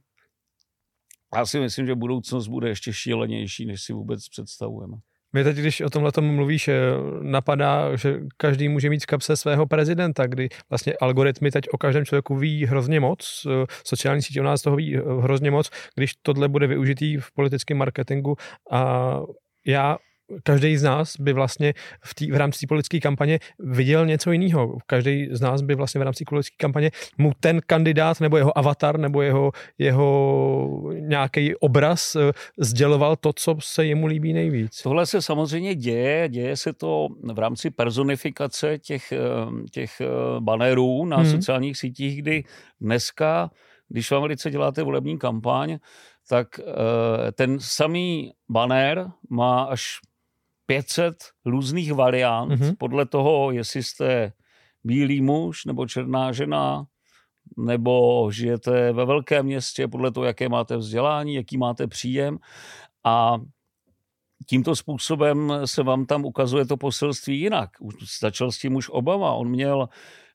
Já 1.35 1.45
si 1.45 1.59
myslím, 1.59 1.87
že 1.87 1.95
budoucnost 1.95 2.47
bude 2.47 2.69
ještě 2.69 2.93
šílenější, 2.93 3.65
než 3.65 3.81
si 3.81 3.93
vůbec 3.93 4.29
představujeme. 4.29 4.97
Mě 5.35 5.43
teď, 5.43 5.57
když 5.57 5.81
o 5.81 5.89
tomhle 5.89 6.11
tomu 6.11 6.33
mluvíš, 6.33 6.67
eh, 6.67 6.73
napadá, 7.21 7.95
že 7.95 8.19
každý 8.37 8.69
může 8.69 8.89
mít 8.89 8.99
z 8.99 9.05
kapse 9.05 9.37
svého 9.37 9.65
prezidenta, 9.65 10.27
kdy 10.27 10.49
vlastně 10.69 10.93
algoritmy 11.01 11.51
teď 11.51 11.65
o 11.71 11.77
každém 11.77 12.05
člověku 12.05 12.35
ví 12.35 12.65
hrozně 12.65 12.99
moc, 12.99 13.47
eh, 13.47 13.65
sociální 13.85 14.21
sítě 14.21 14.41
o 14.41 14.43
nás 14.43 14.61
toho 14.61 14.75
ví 14.75 14.97
eh, 14.97 15.01
hrozně 15.21 15.51
moc, 15.51 15.69
když 15.95 16.13
tohle 16.21 16.47
bude 16.47 16.67
využitý 16.67 17.17
v 17.17 17.31
politickém 17.31 17.77
marketingu 17.77 18.35
a 18.71 19.19
já 19.67 19.97
každý 20.43 20.77
z 20.77 20.83
nás 20.83 21.19
by 21.19 21.33
vlastně 21.33 21.73
v, 22.03 22.15
tý, 22.15 22.31
v 22.31 22.35
rámci 22.35 22.67
politické 22.67 22.99
kampaně 22.99 23.39
viděl 23.59 24.05
něco 24.05 24.31
jiného. 24.31 24.77
Každý 24.87 25.27
z 25.31 25.41
nás 25.41 25.61
by 25.61 25.75
vlastně 25.75 25.99
v 25.99 26.03
rámci 26.03 26.23
politické 26.25 26.55
kampaně 26.59 26.91
mu 27.17 27.31
ten 27.39 27.61
kandidát 27.65 28.21
nebo 28.21 28.37
jeho 28.37 28.57
avatar 28.57 28.99
nebo 28.99 29.21
jeho, 29.21 29.51
jeho 29.77 30.91
nějaký 30.99 31.55
obraz 31.55 32.15
uh, 32.15 32.21
sděloval 32.59 33.15
to, 33.15 33.33
co 33.35 33.55
se 33.59 33.85
jemu 33.85 34.07
líbí 34.07 34.33
nejvíc. 34.33 34.81
Tohle 34.81 35.05
se 35.05 35.21
samozřejmě 35.21 35.75
děje, 35.75 36.29
děje 36.29 36.57
se 36.57 36.73
to 36.73 37.07
v 37.33 37.39
rámci 37.39 37.69
personifikace 37.69 38.79
těch, 38.79 39.11
eh, 39.11 39.17
těch 39.71 40.01
eh, 40.01 40.07
bannerů 40.39 41.05
na 41.05 41.17
hmm. 41.17 41.31
sociálních 41.31 41.77
sítích, 41.77 42.21
kdy 42.21 42.43
dneska, 42.81 43.51
když 43.89 44.11
v 44.11 44.15
Americe 44.15 44.51
děláte 44.51 44.83
volební 44.83 45.17
kampaň, 45.17 45.77
tak 46.29 46.47
ten 47.35 47.59
samý 47.59 48.31
banner 48.49 49.11
má 49.29 49.63
až 49.63 49.99
500 50.65 51.15
různých 51.45 51.93
variant 51.93 52.51
mm-hmm. 52.51 52.75
podle 52.79 53.05
toho, 53.05 53.51
jestli 53.51 53.83
jste 53.83 54.33
bílý 54.83 55.21
muž 55.21 55.65
nebo 55.65 55.87
černá 55.87 56.31
žena, 56.31 56.85
nebo 57.57 58.27
žijete 58.31 58.91
ve 58.93 59.05
velkém 59.05 59.45
městě, 59.45 59.87
podle 59.87 60.11
toho, 60.11 60.25
jaké 60.25 60.49
máte 60.49 60.77
vzdělání, 60.77 61.35
jaký 61.35 61.57
máte 61.57 61.87
příjem. 61.87 62.37
A 63.03 63.37
tímto 64.49 64.75
způsobem 64.75 65.53
se 65.65 65.83
vám 65.83 66.05
tam 66.05 66.25
ukazuje 66.25 66.65
to 66.65 66.77
poselství 66.77 67.39
jinak. 67.39 67.69
Už 67.79 67.95
začal 68.21 68.51
s 68.51 68.57
tím 68.57 68.75
už 68.75 68.89
Obama. 68.89 69.33
On 69.33 69.49
měl, 69.49 69.89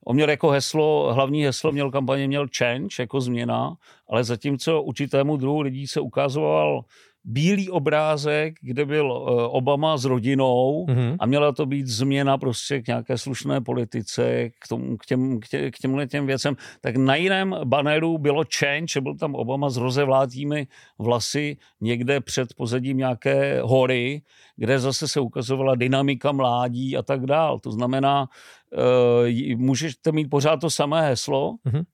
on 0.07 0.17
měl 0.17 0.31
jako 0.31 0.51
heslo, 0.51 1.15
hlavní 1.15 1.45
heslo 1.45 1.73
měl 1.73 1.91
kampaně, 1.91 2.27
měl 2.27 2.47
change 2.59 2.95
jako 2.99 3.21
změna, 3.21 3.77
ale 4.11 4.25
zatímco 4.25 4.83
určitému 4.83 5.37
druhu 5.37 5.61
lidí 5.61 5.87
se 5.87 6.01
ukazoval 6.01 6.85
bílý 7.25 7.71
obrázek, 7.71 8.55
kde 8.61 8.85
byl 8.85 9.07
eh, 9.07 9.43
Obama 9.49 9.97
s 9.97 10.05
rodinou 10.05 10.87
mm-hmm. 10.89 11.17
a 11.19 11.27
měla 11.27 11.53
to 11.53 11.67
být 11.67 11.87
změna 11.87 12.39
prostě 12.39 12.83
k 12.83 12.87
nějaké 12.87 13.19
slušné 13.19 13.61
politice, 13.61 14.51
k, 14.59 14.69
tomu, 14.69 14.97
k, 14.97 15.07
těm, 15.07 15.41
k, 15.41 15.49
tě, 15.49 15.71
k 15.71 15.79
těmhle 15.79 16.07
těm 16.07 16.27
věcem, 16.27 16.57
tak 16.81 16.97
na 16.97 17.15
jiném 17.15 17.57
baneru 17.65 18.19
bylo 18.19 18.45
change, 18.59 19.01
byl 19.01 19.15
tam 19.17 19.35
Obama 19.35 19.71
s 19.71 19.77
rozevlátými 19.77 20.67
vlasy 20.99 21.57
někde 21.81 22.21
před 22.21 22.55
pozadím 22.55 22.97
nějaké 22.97 23.61
hory, 23.63 24.23
kde 24.57 24.79
zase 24.79 25.09
se 25.09 25.21
ukazovala 25.21 25.75
dynamika 25.75 26.33
mládí 26.33 26.97
a 26.97 27.03
tak 27.03 27.27
dál. 27.27 27.59
To 27.59 27.73
znamená, 27.73 28.29
uh, 28.73 29.59
můžete 29.59 30.13
mít 30.13 30.31
pořád 30.31 30.57
to 30.61 30.71
samé 30.71 31.09
heslo 31.09 31.55
mm-hmm. 31.67 31.85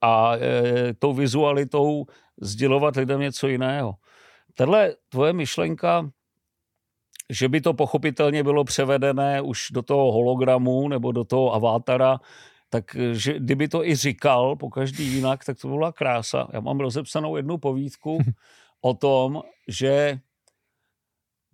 a 0.00 0.32
uh, 0.32 0.38
tou 0.98 1.12
vizualitou 1.12 2.04
sdělovat 2.40 2.96
lidem 2.96 3.20
něco 3.20 3.48
jiného. 3.48 3.94
Tahle 4.54 4.94
tvoje 5.08 5.32
myšlenka, 5.32 6.10
že 7.30 7.48
by 7.48 7.60
to 7.60 7.74
pochopitelně 7.74 8.42
bylo 8.42 8.64
převedené 8.64 9.40
už 9.40 9.68
do 9.70 9.82
toho 9.82 10.12
hologramu 10.12 10.88
nebo 10.88 11.12
do 11.12 11.24
toho 11.24 11.54
avátara, 11.54 12.20
tak 12.70 12.96
že 13.12 13.38
kdyby 13.38 13.68
to 13.68 13.84
i 13.84 13.96
říkal 13.96 14.56
po 14.56 14.70
každý 14.70 15.06
jinak, 15.06 15.44
tak 15.44 15.58
to 15.60 15.68
byla 15.68 15.92
krása. 15.92 16.48
Já 16.52 16.60
mám 16.60 16.80
rozepsanou 16.80 17.36
jednu 17.36 17.58
povídku 17.58 18.18
o 18.80 18.94
tom, 18.94 19.42
že 19.68 20.18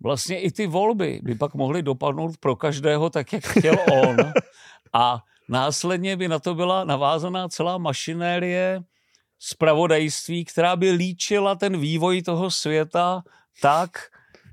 vlastně 0.03 0.41
i 0.41 0.51
ty 0.51 0.67
volby 0.67 1.19
by 1.23 1.35
pak 1.35 1.53
mohly 1.53 1.83
dopadnout 1.83 2.37
pro 2.37 2.55
každého 2.55 3.09
tak, 3.09 3.33
jak 3.33 3.43
chtěl 3.43 3.75
on. 4.07 4.17
A 4.93 5.23
následně 5.49 6.17
by 6.17 6.27
na 6.27 6.39
to 6.39 6.55
byla 6.55 6.83
navázaná 6.83 7.49
celá 7.49 7.77
mašinérie 7.77 8.83
spravodajství, 9.39 10.45
která 10.45 10.75
by 10.75 10.91
líčila 10.91 11.55
ten 11.55 11.79
vývoj 11.79 12.21
toho 12.21 12.51
světa 12.51 13.23
tak, 13.61 13.89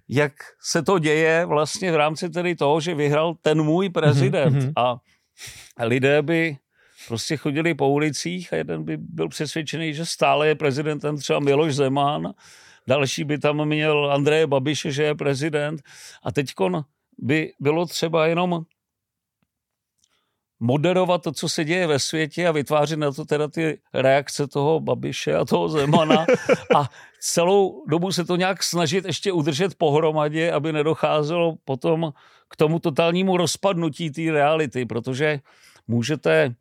jak 0.08 0.32
se 0.62 0.82
to 0.82 0.98
děje 0.98 1.46
vlastně 1.46 1.92
v 1.92 1.96
rámci 1.96 2.30
tedy 2.30 2.54
toho, 2.54 2.80
že 2.80 2.94
vyhrál 2.94 3.34
ten 3.42 3.62
můj 3.62 3.90
prezident. 3.90 4.56
Mm-hmm. 4.56 4.72
A 4.76 5.84
lidé 5.84 6.22
by 6.22 6.56
prostě 7.08 7.36
chodili 7.36 7.74
po 7.74 7.88
ulicích 7.88 8.52
a 8.52 8.56
jeden 8.56 8.84
by 8.84 8.96
byl 8.96 9.28
přesvědčený, 9.28 9.94
že 9.94 10.06
stále 10.06 10.48
je 10.48 10.54
prezidentem 10.54 11.16
třeba 11.16 11.40
Miloš 11.40 11.74
Zeman, 11.74 12.34
další 12.86 13.24
by 13.24 13.38
tam 13.38 13.64
měl 13.64 14.12
Andreje 14.12 14.46
Babiše, 14.46 14.92
že 14.92 15.02
je 15.02 15.14
prezident 15.14 15.82
a 16.22 16.32
teďkon 16.32 16.84
by 17.18 17.52
bylo 17.60 17.86
třeba 17.86 18.26
jenom 18.26 18.62
moderovat 20.60 21.22
to, 21.22 21.32
co 21.32 21.48
se 21.48 21.64
děje 21.64 21.86
ve 21.86 21.98
světě 21.98 22.48
a 22.48 22.52
vytvářet 22.52 22.98
na 22.98 23.12
to 23.12 23.24
teda 23.24 23.48
ty 23.48 23.78
reakce 23.94 24.46
toho 24.46 24.80
Babiše 24.80 25.34
a 25.34 25.44
toho 25.44 25.68
Zemana. 25.68 26.26
A 26.76 26.90
celou 27.20 27.84
dobu 27.86 28.12
se 28.12 28.24
to 28.24 28.36
nějak 28.36 28.62
snažit 28.62 29.04
ještě 29.04 29.32
udržet 29.32 29.74
pohromadě, 29.74 30.52
aby 30.52 30.72
nedocházelo 30.72 31.56
potom 31.64 32.12
k 32.48 32.56
tomu 32.56 32.78
totálnímu 32.78 33.36
rozpadnutí 33.36 34.10
té 34.10 34.32
reality, 34.32 34.86
protože 34.86 35.40
můžete 35.88 36.54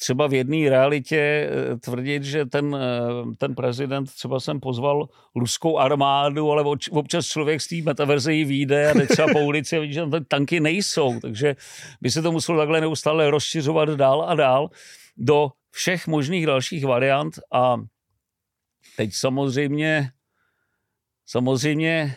třeba 0.00 0.26
v 0.26 0.34
jedné 0.34 0.70
realitě 0.70 1.20
eh, 1.20 1.76
tvrdit, 1.76 2.24
že 2.24 2.46
ten, 2.46 2.76
eh, 2.76 3.36
ten 3.36 3.54
prezident 3.54 4.14
třeba 4.14 4.40
jsem 4.40 4.60
pozval 4.60 5.08
ruskou 5.36 5.78
armádu, 5.78 6.50
ale 6.50 6.64
občas 6.90 7.26
člověk 7.26 7.60
z 7.60 7.68
té 7.68 7.76
metaverze 7.84 8.32
jí 8.32 8.44
vyjde 8.44 8.90
a 8.90 8.94
jde 8.94 9.06
třeba 9.06 9.28
po 9.32 9.40
ulici 9.44 9.76
a 9.76 9.80
vidí, 9.80 9.92
že 9.92 10.00
tam 10.00 10.24
tanky 10.24 10.60
nejsou. 10.60 11.20
Takže 11.20 11.56
by 12.00 12.10
se 12.10 12.22
to 12.22 12.32
muselo 12.32 12.58
takhle 12.58 12.80
neustále 12.80 13.30
rozšiřovat 13.30 13.88
dál 13.88 14.24
a 14.28 14.34
dál 14.34 14.70
do 15.16 15.48
všech 15.70 16.06
možných 16.06 16.46
dalších 16.46 16.84
variant 16.84 17.38
a 17.52 17.76
teď 18.96 19.14
samozřejmě 19.14 20.10
samozřejmě 21.26 22.16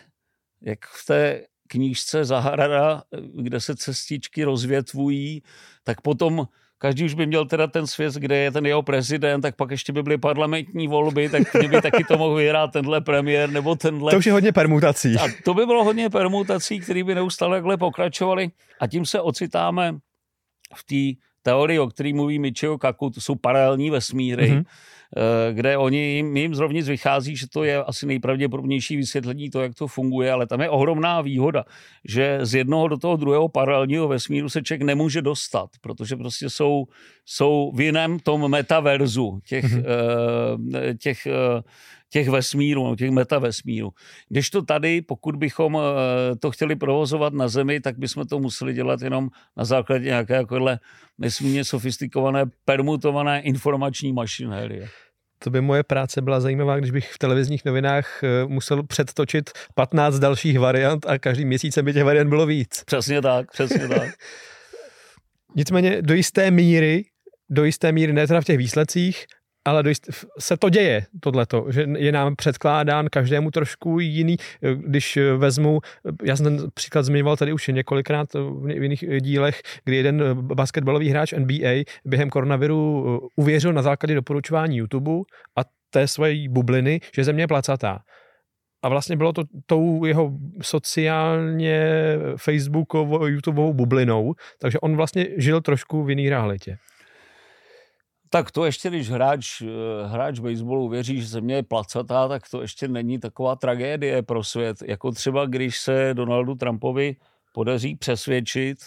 jak 0.62 0.86
v 0.86 1.06
té 1.06 1.44
knížce 1.68 2.24
Zahrada, 2.24 3.02
kde 3.34 3.60
se 3.60 3.76
cestičky 3.76 4.44
rozvětvují, 4.44 5.42
tak 5.84 6.00
potom 6.00 6.48
každý 6.84 7.04
už 7.04 7.14
by 7.14 7.26
měl 7.26 7.44
teda 7.44 7.66
ten 7.66 7.86
svět, 7.86 8.14
kde 8.14 8.36
je 8.36 8.50
ten 8.50 8.66
jeho 8.66 8.82
prezident, 8.82 9.40
tak 9.40 9.56
pak 9.56 9.70
ještě 9.70 9.92
by 9.92 10.02
byly 10.02 10.18
parlamentní 10.18 10.88
volby, 10.88 11.28
tak 11.28 11.54
mě 11.54 11.68
by 11.68 11.80
taky 11.80 12.04
to 12.04 12.18
mohl 12.18 12.34
vyhrát 12.34 12.72
tenhle 12.72 13.00
premiér 13.00 13.50
nebo 13.50 13.74
tenhle. 13.76 14.10
To 14.10 14.18
už 14.18 14.26
je 14.26 14.32
hodně 14.32 14.52
permutací. 14.52 15.16
A 15.16 15.28
to 15.44 15.54
by 15.54 15.66
bylo 15.66 15.84
hodně 15.84 16.10
permutací, 16.10 16.80
které 16.80 17.04
by 17.04 17.14
neustále 17.14 17.56
takhle 17.56 17.76
pokračovaly 17.76 18.50
a 18.80 18.86
tím 18.86 19.06
se 19.06 19.20
ocitáme 19.20 19.96
v 20.74 20.84
té 20.84 21.20
teorii, 21.44 21.78
o 21.78 21.86
které 21.86 22.12
mluví 22.14 22.38
Michio 22.38 22.78
Kaku, 22.78 23.10
to 23.10 23.20
jsou 23.20 23.34
paralelní 23.34 23.90
vesmíry, 23.90 24.50
mm-hmm. 24.50 24.64
kde 25.52 25.76
oni, 25.76 25.98
jim, 25.98 26.36
jim 26.36 26.54
zrovna 26.54 26.80
vychází, 26.84 27.36
že 27.36 27.46
to 27.46 27.64
je 27.64 27.84
asi 27.84 28.06
nejpravděpodobnější 28.06 28.96
vysvětlení 28.96 29.50
to, 29.50 29.62
jak 29.62 29.74
to 29.74 29.86
funguje, 29.86 30.32
ale 30.32 30.46
tam 30.46 30.60
je 30.60 30.70
ohromná 30.70 31.20
výhoda, 31.20 31.64
že 32.04 32.38
z 32.42 32.54
jednoho 32.54 32.88
do 32.88 32.96
toho 32.96 33.16
druhého 33.16 33.48
paralelního 33.48 34.08
vesmíru 34.08 34.48
se 34.48 34.62
člověk 34.62 34.82
nemůže 34.82 35.22
dostat, 35.22 35.70
protože 35.80 36.16
prostě 36.16 36.50
jsou, 36.50 36.84
jsou 37.26 37.72
v 37.74 37.80
jiném 37.80 38.18
tom 38.18 38.50
metaverzu 38.50 39.40
těch, 39.46 39.64
mm-hmm. 39.64 40.96
těch 40.98 41.26
těch 42.14 42.28
vesmírů, 42.28 42.96
těch 42.96 43.10
metavesmírů. 43.10 43.90
Když 44.28 44.50
to 44.50 44.62
tady, 44.62 45.02
pokud 45.02 45.36
bychom 45.36 45.78
eh, 45.78 46.36
to 46.36 46.50
chtěli 46.50 46.76
provozovat 46.76 47.32
na 47.32 47.48
Zemi, 47.48 47.80
tak 47.80 47.98
bychom 47.98 48.26
to 48.26 48.38
museli 48.38 48.74
dělat 48.74 49.02
jenom 49.02 49.28
na 49.56 49.64
základě 49.64 50.04
nějaké 50.04 50.34
jakohle 50.34 50.78
nesmírně 51.18 51.64
sofistikované, 51.64 52.44
permutované 52.64 53.40
informační 53.40 54.12
mašinérie. 54.12 54.88
To 55.38 55.50
by 55.50 55.60
moje 55.60 55.82
práce 55.82 56.22
byla 56.22 56.40
zajímavá, 56.40 56.78
když 56.78 56.90
bych 56.90 57.12
v 57.12 57.18
televizních 57.18 57.64
novinách 57.64 58.24
eh, 58.24 58.46
musel 58.46 58.82
předtočit 58.82 59.50
15 59.74 60.18
dalších 60.18 60.58
variant 60.58 61.06
a 61.06 61.18
každý 61.18 61.44
měsíc 61.44 61.78
by 61.78 61.92
těch 61.92 62.04
variant 62.04 62.28
bylo 62.28 62.46
víc. 62.46 62.82
Přesně 62.86 63.22
tak, 63.22 63.50
přesně 63.50 63.88
tak. 63.88 64.08
Nicméně 65.56 66.02
do 66.02 66.14
jisté 66.14 66.50
míry, 66.50 67.04
do 67.50 67.64
jisté 67.64 67.92
míry, 67.92 68.12
ne 68.12 68.26
teda 68.26 68.40
v 68.40 68.44
těch 68.44 68.58
výsledcích, 68.58 69.26
ale 69.64 69.82
se 70.38 70.56
to 70.56 70.70
děje, 70.70 71.06
tohleto, 71.20 71.66
že 71.70 71.86
je 71.96 72.12
nám 72.12 72.36
předkládán 72.36 73.06
každému 73.10 73.50
trošku 73.50 74.00
jiný, 74.00 74.36
když 74.76 75.18
vezmu, 75.36 75.80
já 76.24 76.36
jsem 76.36 76.44
ten 76.44 76.70
příklad 76.74 77.02
zmiňoval 77.02 77.36
tady 77.36 77.52
už 77.52 77.68
několikrát 77.68 78.28
v 78.34 78.82
jiných 78.82 79.04
dílech, 79.20 79.62
kdy 79.84 79.96
jeden 79.96 80.22
basketbalový 80.40 81.08
hráč 81.08 81.32
NBA 81.32 81.84
během 82.04 82.30
koronaviru 82.30 83.20
uvěřil 83.36 83.72
na 83.72 83.82
základě 83.82 84.14
doporučování 84.14 84.76
YouTube 84.76 85.10
a 85.58 85.60
té 85.90 86.08
své 86.08 86.48
bubliny, 86.48 87.00
že 87.14 87.24
země 87.24 87.42
je 87.42 87.48
placatá. 87.48 87.98
A 88.82 88.88
vlastně 88.88 89.16
bylo 89.16 89.32
to 89.32 89.42
tou 89.66 90.04
jeho 90.04 90.32
sociálně 90.62 91.88
facebookovou, 92.36 93.26
YouTubeovou 93.26 93.74
bublinou, 93.74 94.34
takže 94.60 94.80
on 94.80 94.96
vlastně 94.96 95.26
žil 95.36 95.60
trošku 95.60 96.04
v 96.04 96.10
jiný 96.10 96.30
realitě. 96.30 96.76
Tak 98.30 98.50
to 98.50 98.64
ještě, 98.64 98.88
když 98.88 99.10
hráč, 99.10 99.62
eh, 99.62 100.06
hráč 100.06 100.38
baseballu 100.38 100.88
věří, 100.88 101.20
že 101.20 101.26
země 101.26 101.54
je 101.54 101.62
placatá, 101.62 102.28
tak 102.28 102.42
to 102.50 102.62
ještě 102.62 102.88
není 102.88 103.18
taková 103.18 103.56
tragédie 103.56 104.22
pro 104.22 104.44
svět. 104.44 104.76
Jako 104.86 105.12
třeba, 105.12 105.46
když 105.46 105.78
se 105.78 106.14
Donaldu 106.14 106.54
Trumpovi 106.54 107.16
podaří 107.52 107.96
přesvědčit 107.96 108.78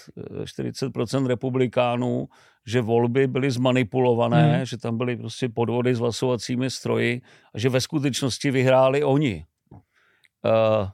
40% 0.44 1.26
eh, 1.26 1.28
republikánů, 1.28 2.28
že 2.66 2.82
volby 2.82 3.28
byly 3.28 3.52
zmanipulované, 3.52 4.56
hmm. 4.58 4.66
že 4.66 4.78
tam 4.78 4.98
byly 4.98 5.18
prostě 5.18 5.50
podvody 5.50 5.96
s 5.96 6.00
hlasovacími 6.00 6.70
stroji 6.70 7.22
a 7.54 7.60
že 7.60 7.70
ve 7.70 7.82
skutečnosti 7.82 8.52
vyhráli 8.52 9.04
oni. 9.04 9.46
Uh, 9.72 10.90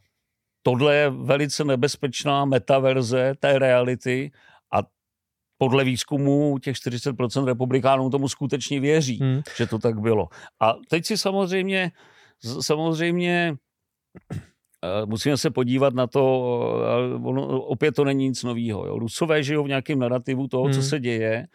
tohle 0.64 0.96
je 0.96 1.10
velice 1.10 1.64
nebezpečná 1.64 2.46
metaverze 2.46 3.34
té 3.40 3.60
reality 3.60 4.32
podle 5.64 5.84
výzkumu 5.84 6.60
těch 6.60 6.76
40% 6.76 7.46
republikánů 7.46 8.10
tomu 8.10 8.30
skutečně 8.30 8.80
věří, 8.80 9.20
hmm. 9.20 9.42
že 9.58 9.68
to 9.68 9.80
tak 9.80 10.00
bylo. 10.00 10.28
A 10.60 10.76
teď 10.90 11.06
si 11.06 11.18
samozřejmě, 11.18 11.92
samozřejmě 12.62 13.56
eh, 14.84 15.06
musíme 15.06 15.38
se 15.38 15.50
podívat 15.52 15.94
na 15.94 16.08
to, 16.08 16.52
eh, 16.84 17.16
ono, 17.24 17.62
opět 17.62 17.96
to 17.96 18.04
není 18.04 18.28
nic 18.28 18.44
nového. 18.44 19.00
Rusové 19.00 19.44
žijou 19.44 19.64
v 19.64 19.68
nějakém 19.68 20.00
narrativu 20.00 20.48
toho, 20.48 20.64
hmm. 20.64 20.74
co 20.74 20.82
se 20.82 21.00
děje 21.00 21.48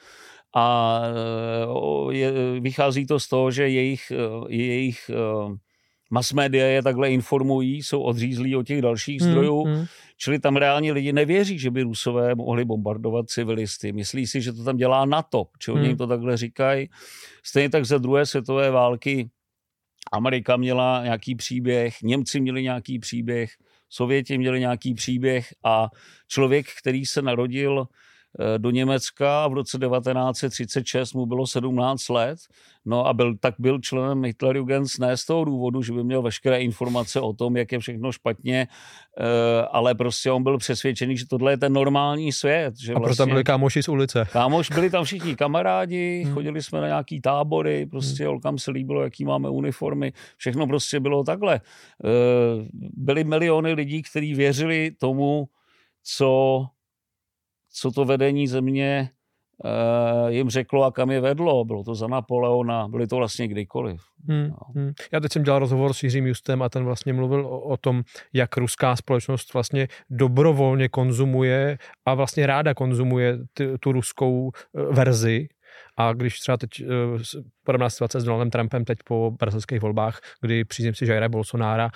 a 0.56 1.00
eh, 1.04 2.14
je, 2.14 2.32
vychází 2.60 3.06
to 3.06 3.20
z 3.20 3.28
toho, 3.28 3.50
že 3.50 3.68
jejich, 3.68 4.12
jejich 4.48 5.10
mass 6.10 6.32
media 6.32 6.66
je 6.66 6.82
takhle 6.82 7.10
informují, 7.10 7.82
jsou 7.82 8.00
odřízlí 8.00 8.56
od 8.56 8.66
těch 8.66 8.82
dalších 8.82 9.20
hmm, 9.20 9.30
zdrojů, 9.30 9.64
hmm. 9.64 9.84
Čili 10.18 10.38
tam 10.38 10.56
reálně 10.56 10.92
lidi 10.92 11.12
nevěří, 11.12 11.58
že 11.58 11.70
by 11.70 11.82
Rusové 11.82 12.34
mohli 12.34 12.64
bombardovat 12.64 13.30
civilisty. 13.30 13.92
Myslí 13.92 14.26
si, 14.26 14.42
že 14.42 14.52
to 14.52 14.64
tam 14.64 14.76
dělá 14.76 15.04
NATO, 15.04 15.44
či 15.58 15.70
oni 15.70 15.88
hmm. 15.88 15.96
to 15.96 16.06
takhle 16.06 16.36
říkají. 16.36 16.88
Stejně 17.42 17.70
tak 17.70 17.84
za 17.84 17.98
druhé 17.98 18.26
světové 18.26 18.70
války 18.70 19.30
Amerika 20.12 20.56
měla 20.56 21.00
nějaký 21.04 21.34
příběh, 21.34 22.02
Němci 22.02 22.40
měli 22.40 22.62
nějaký 22.62 22.98
příběh, 22.98 23.50
Sověti 23.90 24.38
měli 24.38 24.60
nějaký 24.60 24.94
příběh 24.94 25.54
a 25.64 25.88
člověk, 26.28 26.66
který 26.78 27.06
se 27.06 27.22
narodil 27.22 27.86
do 28.58 28.70
Německa 28.70 29.48
v 29.48 29.52
roce 29.52 29.78
1936 29.78 31.12
mu 31.12 31.26
bylo 31.26 31.46
17 31.46 32.08
let, 32.08 32.38
no 32.84 33.06
a 33.06 33.12
byl, 33.12 33.36
tak 33.36 33.54
byl 33.58 33.78
členem 33.80 34.24
Hitlerjugends 34.24 34.98
ne 34.98 35.16
z 35.16 35.24
toho 35.24 35.44
důvodu, 35.44 35.82
že 35.82 35.92
by 35.92 36.04
měl 36.04 36.22
veškeré 36.22 36.60
informace 36.60 37.20
o 37.20 37.32
tom, 37.32 37.56
jak 37.56 37.72
je 37.72 37.78
všechno 37.78 38.12
špatně, 38.12 38.68
eh, 39.20 39.24
ale 39.72 39.94
prostě 39.94 40.30
on 40.30 40.42
byl 40.42 40.58
přesvědčený, 40.58 41.16
že 41.16 41.26
tohle 41.26 41.52
je 41.52 41.56
ten 41.56 41.72
normální 41.72 42.32
svět. 42.32 42.74
Že 42.80 42.92
a 42.92 42.94
proto 42.94 43.06
vlastně, 43.06 43.22
tam 43.22 43.28
byli 43.28 43.44
kámoši 43.44 43.82
z 43.82 43.88
ulice. 43.88 44.26
Kámoš, 44.32 44.70
byli 44.70 44.90
tam 44.90 45.04
všichni 45.04 45.36
kamarádi, 45.36 46.22
hmm. 46.24 46.34
chodili 46.34 46.62
jsme 46.62 46.80
na 46.80 46.86
nějaký 46.86 47.20
tábory, 47.20 47.86
prostě 47.86 48.22
hmm. 48.22 48.30
holkám 48.30 48.58
se 48.58 48.70
líbilo, 48.70 49.02
jaký 49.02 49.24
máme 49.24 49.48
uniformy, 49.50 50.12
všechno 50.36 50.66
prostě 50.66 51.00
bylo 51.00 51.24
takhle. 51.24 51.60
Eh, 52.04 52.68
byly 52.96 53.24
miliony 53.24 53.72
lidí, 53.72 54.02
kteří 54.02 54.34
věřili 54.34 54.90
tomu, 54.98 55.48
co 56.04 56.64
co 57.80 57.90
to 57.90 58.04
vedení 58.04 58.46
země 58.46 59.10
uh, 59.64 60.30
jim 60.30 60.50
řeklo 60.50 60.84
a 60.84 60.92
kam 60.92 61.10
je 61.10 61.20
vedlo. 61.20 61.64
Bylo 61.64 61.84
to 61.84 61.94
za 61.94 62.06
Napoleona, 62.06 62.88
byly 62.88 63.06
to 63.06 63.16
vlastně 63.16 63.48
kdykoliv. 63.48 64.00
Hmm, 64.28 64.48
no. 64.48 64.56
hmm. 64.74 64.92
Já 65.12 65.20
teď 65.20 65.32
jsem 65.32 65.42
dělal 65.42 65.58
rozhovor 65.58 65.92
s 65.92 66.02
Jiřím 66.02 66.26
Justem 66.26 66.62
a 66.62 66.68
ten 66.68 66.84
vlastně 66.84 67.12
mluvil 67.12 67.46
o, 67.46 67.60
o 67.60 67.76
tom, 67.76 68.02
jak 68.32 68.56
ruská 68.56 68.96
společnost 68.96 69.54
vlastně 69.54 69.88
dobrovolně 70.10 70.88
konzumuje 70.88 71.78
a 72.06 72.14
vlastně 72.14 72.46
ráda 72.46 72.74
konzumuje 72.74 73.38
ty, 73.54 73.78
tu 73.80 73.92
ruskou 73.92 74.50
eh, 74.54 74.82
verzi 74.82 75.48
a 75.96 76.12
když 76.12 76.40
třeba 76.40 76.56
teď 76.56 76.70
uh, 76.80 77.20
podobná 77.64 77.90
situace 77.90 78.20
s 78.20 78.24
Donaldem 78.24 78.50
Trumpem 78.50 78.84
teď 78.84 78.98
po 79.04 79.30
brazilských 79.38 79.80
volbách, 79.80 80.20
kdy 80.40 80.64
příznivci 80.64 81.06
Jaira 81.06 81.28
Bolsonára, 81.28 81.90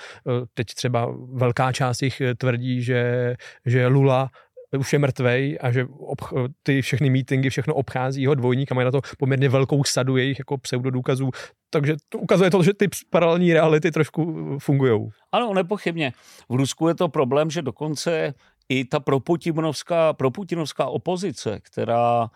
teď 0.55 0.67
třeba 0.67 1.15
velká 1.33 1.73
část 1.73 2.03
jich 2.03 2.23
tvrdí, 2.39 2.83
že, 2.83 3.35
že 3.67 3.87
Lula 3.87 4.31
už 4.79 4.93
je 4.93 4.99
mrtvej 4.99 5.59
a 5.61 5.73
že 5.73 5.85
obch- 5.85 6.49
ty 6.63 6.83
všechny 6.83 7.11
meetingy, 7.11 7.51
všechno 7.51 7.75
obchází 7.75 8.23
jeho 8.23 8.35
dvojník 8.35 8.73
a 8.73 8.75
mají 8.75 8.85
na 8.85 8.91
to 8.91 9.01
poměrně 9.19 9.49
velkou 9.49 9.85
sadu 9.85 10.17
jejich 10.17 10.39
jako 10.39 10.59
pseudodůkazů. 10.59 11.31
Takže 11.71 11.97
to 12.09 12.19
ukazuje 12.19 12.51
to, 12.51 12.63
že 12.63 12.75
ty 12.75 12.89
paralelní 13.11 13.53
reality 13.53 13.91
trošku 13.91 14.57
fungují. 14.59 15.09
Ano, 15.33 15.55
nepochybně. 15.55 16.13
V 16.49 16.55
Rusku 16.55 16.89
je 16.89 16.95
to 16.95 17.09
problém, 17.09 17.51
že 17.51 17.63
dokonce 17.63 18.35
i 18.69 18.85
ta 18.85 19.01
proputinovská, 19.01 20.13
proputinovská 20.13 20.87
opozice, 20.87 21.61
která 21.63 22.31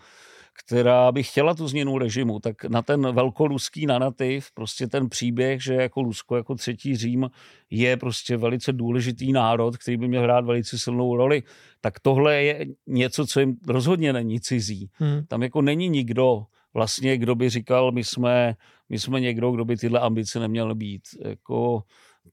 která 0.59 1.12
by 1.12 1.22
chtěla 1.22 1.54
tu 1.54 1.68
změnu 1.68 1.98
režimu, 1.98 2.40
tak 2.40 2.64
na 2.64 2.82
ten 2.82 3.12
velkoruský 3.12 3.86
narativ, 3.86 4.52
prostě 4.54 4.86
ten 4.86 5.09
příběh, 5.09 5.62
že 5.62 5.74
jako 5.74 6.02
Rusko, 6.02 6.36
jako 6.36 6.54
třetí 6.54 6.96
Řím 6.96 7.30
je 7.70 7.96
prostě 7.96 8.36
velice 8.36 8.72
důležitý 8.72 9.32
národ, 9.32 9.76
který 9.76 9.96
by 9.96 10.09
měl 10.09 10.22
hrát 10.22 10.44
velice 10.44 10.78
silnou 10.78 11.16
roli, 11.16 11.42
tak 11.80 12.00
tohle 12.00 12.42
je 12.42 12.66
něco, 12.86 13.26
co 13.26 13.40
jim 13.40 13.57
rozhodně 13.68 14.12
není 14.12 14.40
cizí. 14.40 14.90
Hmm. 14.94 15.26
Tam 15.28 15.42
jako 15.42 15.62
není 15.62 15.88
nikdo 15.88 16.44
vlastně, 16.74 17.18
kdo 17.18 17.34
by 17.34 17.50
říkal, 17.50 17.92
my 17.92 18.04
jsme, 18.04 18.54
my 18.88 18.98
jsme 18.98 19.20
někdo, 19.20 19.50
kdo 19.50 19.64
by 19.64 19.76
tyhle 19.76 20.00
ambice 20.00 20.40
neměl 20.40 20.74
být. 20.74 21.02
Jako, 21.24 21.82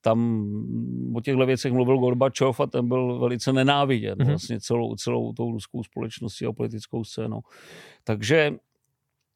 tam 0.01 0.45
o 1.15 1.21
těchto 1.21 1.45
věcech 1.45 1.73
mluvil 1.73 1.97
Gorbačov 1.97 2.59
a 2.59 2.67
ten 2.67 2.87
byl 2.87 3.19
velice 3.19 3.53
nenáviděn 3.53 4.17
mm-hmm. 4.17 4.27
vlastně 4.27 4.59
celou, 4.59 4.95
celou 4.95 5.33
tou 5.33 5.51
ruskou 5.51 5.83
společností 5.83 6.45
a 6.45 6.51
politickou 6.51 7.03
scénou. 7.03 7.41
Takže 8.03 8.53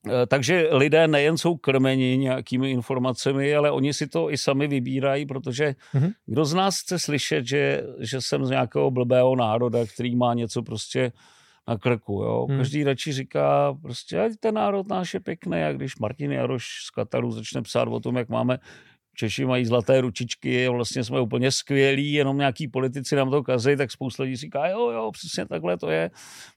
eh, 0.07 0.25
takže 0.27 0.69
lidé 0.71 1.07
nejen 1.07 1.37
jsou 1.37 1.57
krmeni 1.57 2.17
nějakými 2.17 2.71
informacemi, 2.71 3.55
ale 3.55 3.71
oni 3.71 3.93
si 3.93 4.07
to 4.07 4.31
i 4.31 4.37
sami 4.37 4.67
vybírají, 4.67 5.25
protože 5.25 5.75
mm-hmm. 5.93 6.13
kdo 6.25 6.45
z 6.45 6.53
nás 6.53 6.79
chce 6.79 6.99
slyšet, 6.99 7.47
že, 7.47 7.83
že 7.99 8.21
jsem 8.21 8.45
z 8.45 8.49
nějakého 8.49 8.91
blbého 8.91 9.35
národa, 9.35 9.85
který 9.85 10.15
má 10.15 10.33
něco 10.33 10.63
prostě 10.63 11.11
na 11.67 11.77
krku. 11.77 12.13
Jo? 12.13 12.45
Hmm. 12.49 12.57
Každý 12.57 12.83
radši 12.83 13.13
říká, 13.13 13.77
prostě 13.81 14.29
ten 14.39 14.55
národ 14.55 14.87
náš 14.87 15.13
je 15.13 15.19
pěkný 15.19 15.63
a 15.63 15.73
když 15.73 15.99
Martin 15.99 16.31
Jaroš 16.31 16.65
z 16.87 16.89
Kataru 16.89 17.31
začne 17.31 17.61
psát 17.61 17.87
o 17.87 17.99
tom, 17.99 18.15
jak 18.15 18.29
máme 18.29 18.59
Češi 19.19 19.45
mají 19.45 19.65
zlaté 19.65 20.01
ručičky, 20.01 20.67
vlastně 20.67 21.03
jsme 21.03 21.21
úplně 21.21 21.51
skvělí, 21.51 22.13
jenom 22.13 22.37
nějaký 22.37 22.67
politici 22.67 23.15
nám 23.15 23.31
to 23.31 23.43
kazí, 23.43 23.75
tak 23.75 23.91
spousta 23.91 24.23
lidí 24.23 24.35
říká, 24.35 24.67
jo, 24.67 24.89
jo, 24.89 25.11
přesně 25.11 25.45
takhle 25.45 25.77
to 25.77 25.89
je. 25.89 26.11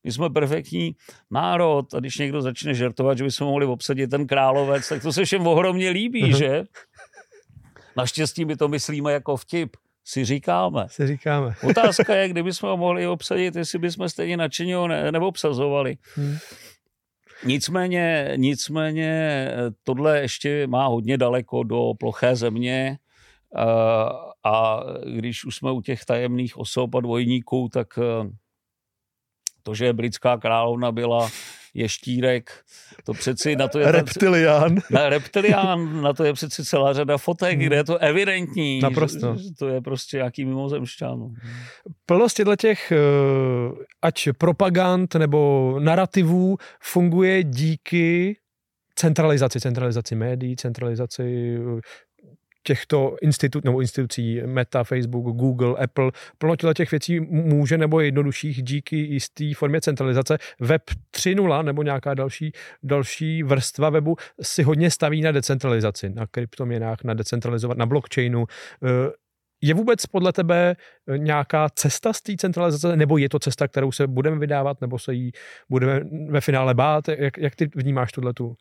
My 0.05 0.13
jsme 0.13 0.31
perfektní 0.31 0.97
národ 1.31 1.95
a 1.95 2.01
když 2.01 2.19
někdo 2.19 2.43
začne 2.43 2.75
žertovat, 2.75 3.19
že 3.19 3.25
bychom 3.25 3.47
mohli 3.47 3.67
obsadit 3.67 4.11
ten 4.11 4.27
královec, 4.27 4.89
tak 4.89 5.03
to 5.03 5.13
se 5.13 5.25
všem 5.25 5.47
ohromně 5.47 5.91
líbí, 5.91 6.33
že? 6.37 6.65
Naštěstí 7.97 8.45
my 8.45 8.57
to 8.57 8.69
myslíme 8.69 9.13
jako 9.13 9.37
vtip 9.37 9.77
si 10.05 10.25
říkáme. 10.25 10.87
Si 10.89 11.07
říkáme. 11.07 11.55
Otázka 11.63 12.15
je, 12.15 12.29
kdybychom 12.29 12.71
ho 12.71 12.77
mohli 12.77 13.07
obsadit, 13.07 13.57
jestli 13.57 13.79
bychom 13.79 14.09
stejně 14.09 14.37
nadšeně 14.37 14.77
ho 14.77 14.89
ne, 14.89 15.13
neobsazovali. 15.13 15.97
Hmm. 16.15 16.37
Nicméně, 17.45 18.33
nicméně 18.37 19.49
tohle 19.85 20.21
ještě 20.21 20.67
má 20.67 20.87
hodně 20.87 21.19
daleko 21.19 21.63
do 21.63 21.93
ploché 21.99 22.37
země 22.37 22.99
a 24.45 24.81
když 25.15 25.45
už 25.45 25.57
jsme 25.57 25.73
u 25.73 25.81
těch 25.81 26.05
tajemných 26.05 26.57
osob 26.57 26.95
a 26.95 27.01
dvojníků, 27.01 27.69
tak 27.73 27.99
to, 29.63 29.75
že 29.75 29.93
britská 29.93 30.37
královna 30.39 30.93
byla 30.93 31.29
ještírek, 31.75 32.51
to 33.05 33.13
přeci 33.13 33.57
na 33.57 33.69
to 33.69 33.79
je... 33.79 33.93
Reptilián. 33.93 34.77
Na, 34.91 35.09
reptilián, 35.09 36.03
na 36.03 36.13
to 36.13 36.25
je 36.25 36.33
přeci 36.33 36.65
celá 36.65 36.93
řada 36.93 37.19
fotek, 37.19 37.59
hmm. 37.59 37.67
kde 37.67 37.77
je 37.77 37.85
to 37.85 37.99
evidentní. 37.99 38.81
Naprosto. 38.81 39.37
Že, 39.37 39.43
že 39.43 39.51
to 39.59 39.69
je 39.69 39.81
prostě 39.81 40.17
nějaký 40.17 40.45
mimozemšťan. 40.45 41.35
Plnost 42.07 42.41
těch, 42.59 42.93
eh, 42.93 42.97
ať 44.03 44.29
propagand 44.39 45.15
nebo 45.15 45.77
narrativů 45.81 46.57
funguje 46.83 47.45
díky 47.45 48.37
centralizaci, 48.95 49.61
centralizaci 49.61 50.15
médií, 50.15 50.57
centralizaci 50.57 51.57
těchto 52.63 53.17
institut, 53.23 53.65
nebo 53.65 53.81
institucí 53.81 54.41
Meta, 54.47 54.85
Facebook, 54.85 55.37
Google, 55.37 55.85
Apple, 55.85 56.11
plno 56.39 56.57
těch 56.75 56.91
věcí 56.91 57.21
může 57.21 57.79
nebo 57.79 58.01
je 58.01 58.07
jednodušších 58.07 58.63
díky 58.63 58.97
jisté 58.97 59.45
formě 59.57 59.81
centralizace. 59.81 60.39
Web 60.61 60.83
3.0 61.17 61.65
nebo 61.65 61.83
nějaká 61.83 62.15
další, 62.15 62.53
další 62.83 63.43
vrstva 63.43 63.91
webu 63.91 64.17
si 64.43 64.63
hodně 64.63 64.91
staví 64.91 65.21
na 65.21 65.33
decentralizaci, 65.33 66.11
na 66.11 66.27
kryptoměnách, 66.27 67.05
na 67.05 67.15
decentralizovat, 67.15 67.79
na 67.79 67.87
blockchainu. 67.87 68.45
Eh, 68.85 69.11
je 69.63 69.75
vůbec 69.75 70.07
podle 70.07 70.33
tebe 70.33 70.77
nějaká 71.17 71.69
cesta 71.75 72.13
z 72.13 72.23
té 72.23 72.37
centralizace, 72.37 72.97
nebo 72.97 73.19
je 73.19 73.29
to 73.29 73.39
cesta, 73.39 73.69
kterou 73.69 73.93
se 73.93 74.07
budeme 74.07 74.39
vydávat, 74.39 74.81
nebo 74.81 74.99
se 74.99 75.15
jí 75.15 75.33
budeme 75.69 76.01
ve 76.29 76.41
finále 76.41 76.75
bát? 76.75 77.09
Jak, 77.09 77.39
jak 77.39 77.55
ty 77.57 77.71
vnímáš 77.75 78.13
tuhle 78.13 78.35
tu? 78.35 78.57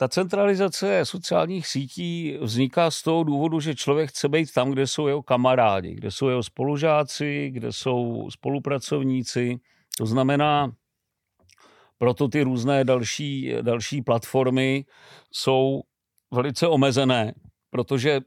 Ta 0.00 0.08
centralizace 0.08 1.04
sociálních 1.04 1.66
sítí 1.66 2.38
vzniká 2.40 2.90
z 2.90 3.02
toho 3.02 3.24
důvodu, 3.24 3.60
že 3.60 3.74
člověk 3.74 4.10
chce 4.10 4.28
být 4.28 4.52
tam, 4.52 4.70
kde 4.70 4.86
jsou 4.86 5.06
jeho 5.06 5.22
kamarádi, 5.22 5.94
kde 5.94 6.10
jsou 6.10 6.28
jeho 6.28 6.42
spolužáci, 6.42 7.50
kde 7.50 7.72
jsou 7.72 8.28
spolupracovníci. 8.30 9.58
To 9.98 10.06
znamená, 10.06 10.72
proto 11.98 12.28
ty 12.28 12.42
různé 12.42 12.84
další, 12.84 13.52
další 13.62 14.02
platformy 14.02 14.84
jsou 15.32 15.80
velice 16.30 16.68
omezené, 16.68 17.34
protože 17.70 18.20